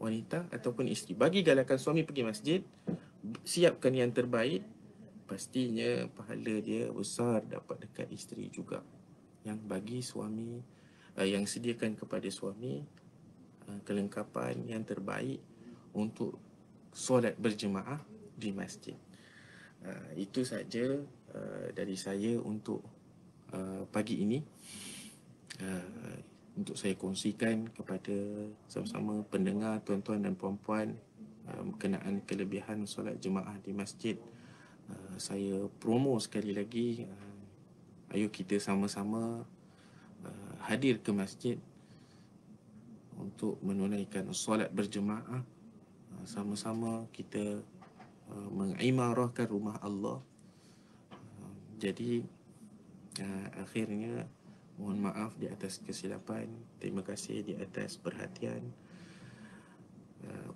wanita 0.00 0.48
ataupun 0.50 0.88
isteri. 0.88 1.14
Bagi 1.14 1.44
galakan 1.44 1.78
suami 1.78 2.02
pergi 2.02 2.22
masjid, 2.24 2.60
siapkan 3.44 3.92
yang 3.92 4.10
terbaik 4.10 4.64
pastinya 5.28 6.08
pahala 6.16 6.64
dia 6.64 6.88
besar 6.88 7.44
dapat 7.44 7.84
dekat 7.84 8.08
isteri 8.08 8.48
juga 8.48 8.80
yang 9.44 9.60
bagi 9.60 10.00
suami 10.00 10.56
uh, 11.20 11.28
yang 11.28 11.44
sediakan 11.44 11.94
kepada 12.00 12.26
suami 12.32 12.80
uh, 13.68 13.80
kelengkapan 13.84 14.64
yang 14.64 14.82
terbaik 14.88 15.44
untuk 15.92 16.40
solat 16.96 17.36
berjemaah 17.36 18.00
di 18.34 18.50
masjid. 18.56 18.96
Uh, 19.84 20.10
itu 20.18 20.42
saja 20.42 20.98
uh, 21.36 21.66
dari 21.76 21.94
saya 21.94 22.40
untuk 22.40 22.82
uh, 23.52 23.84
pagi 23.92 24.24
ini. 24.24 24.40
Uh, 25.58 26.18
untuk 26.58 26.74
saya 26.74 26.98
kongsikan 26.98 27.70
kepada 27.70 28.18
sama-sama 28.66 29.22
pendengar 29.30 29.78
tuan-tuan 29.86 30.26
dan 30.26 30.34
puan-puan 30.34 30.90
berkenaan 31.46 32.18
kelebihan 32.26 32.82
solat 32.82 33.14
jemaah 33.22 33.54
di 33.62 33.70
masjid. 33.70 34.18
Uh, 34.91 35.15
saya 35.15 35.71
promo 35.79 36.19
sekali 36.19 36.51
lagi 36.51 37.07
uh, 37.07 38.11
ayo 38.11 38.27
kita 38.27 38.59
sama-sama 38.59 39.47
uh, 40.27 40.53
hadir 40.67 40.99
ke 40.99 41.15
masjid 41.15 41.55
untuk 43.15 43.63
menunaikan 43.63 44.27
solat 44.35 44.67
berjemaah 44.75 45.39
uh, 46.11 46.25
sama-sama 46.27 47.07
kita 47.15 47.63
uh, 48.27 48.49
mengimarahkan 48.51 49.47
rumah 49.47 49.79
Allah 49.79 50.19
uh, 51.15 51.55
jadi 51.79 52.27
uh, 53.23 53.47
akhirnya 53.63 54.27
mohon 54.75 54.99
maaf 54.99 55.31
di 55.39 55.47
atas 55.47 55.79
kesilapan 55.79 56.51
terima 56.83 57.07
kasih 57.07 57.39
di 57.39 57.55
atas 57.55 57.95
perhatian 57.95 58.67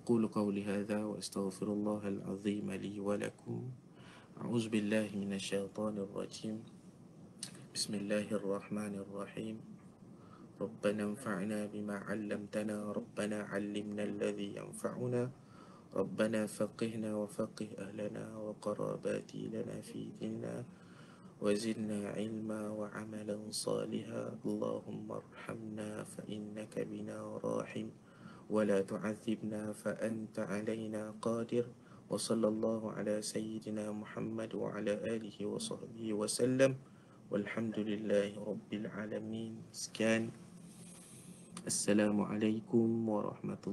أقول 0.08 0.32
قولي 0.32 0.64
هذا 0.64 1.04
وأستغفر 1.04 1.68
الله 1.68 2.08
العظيم 2.08 2.64
لي 2.80 2.96
ولكم 2.96 3.68
أعوذ 4.43 4.75
بالله 4.75 5.15
من 5.15 5.39
الشيطان 5.39 6.03
الرجيم. 6.03 6.67
بسم 7.71 7.91
الله 7.95 8.27
الرحمن 8.27 8.99
الرحيم. 8.99 9.55
ربنا 10.59 11.03
انفعنا 11.15 11.71
بما 11.71 12.11
علمتنا 12.11 12.91
ربنا 12.91 13.47
علمنا 13.47 14.03
الذي 14.03 14.59
ينفعنا 14.59 15.31
ربنا 15.95 16.41
فقهنا 16.51 17.15
وفقه 17.15 17.69
أهلنا 17.87 18.25
وقراباتي 18.35 19.47
لنا 19.47 19.79
في 19.79 20.11
ديننا 20.19 20.67
وزدنا 21.39 22.11
علما 22.19 22.61
وعملا 22.67 23.37
صالحا. 23.47 24.43
اللهم 24.43 25.07
ارحمنا 25.07 26.03
فإنك 26.03 26.73
بنا 26.91 27.39
راحم 27.39 27.87
ولا 28.51 28.83
تعذبنا 28.83 29.71
فأنت 29.71 30.35
علينا 30.35 31.15
قادر. 31.23 31.63
وصلى 32.12 32.48
الله 32.48 32.92
على 32.92 33.22
سيدنا 33.22 33.92
محمد 33.92 34.54
وعلى 34.54 34.92
آله 35.16 35.36
وصحبه 35.46 36.12
وسلم 36.12 36.76
والحمد 37.30 37.78
لله 37.78 38.32
رب 38.40 38.70
العالمين 38.72 39.52
سكان 39.72 40.30
السلام 41.66 42.16
عليكم 42.20 43.08
ورحمة 43.08 43.64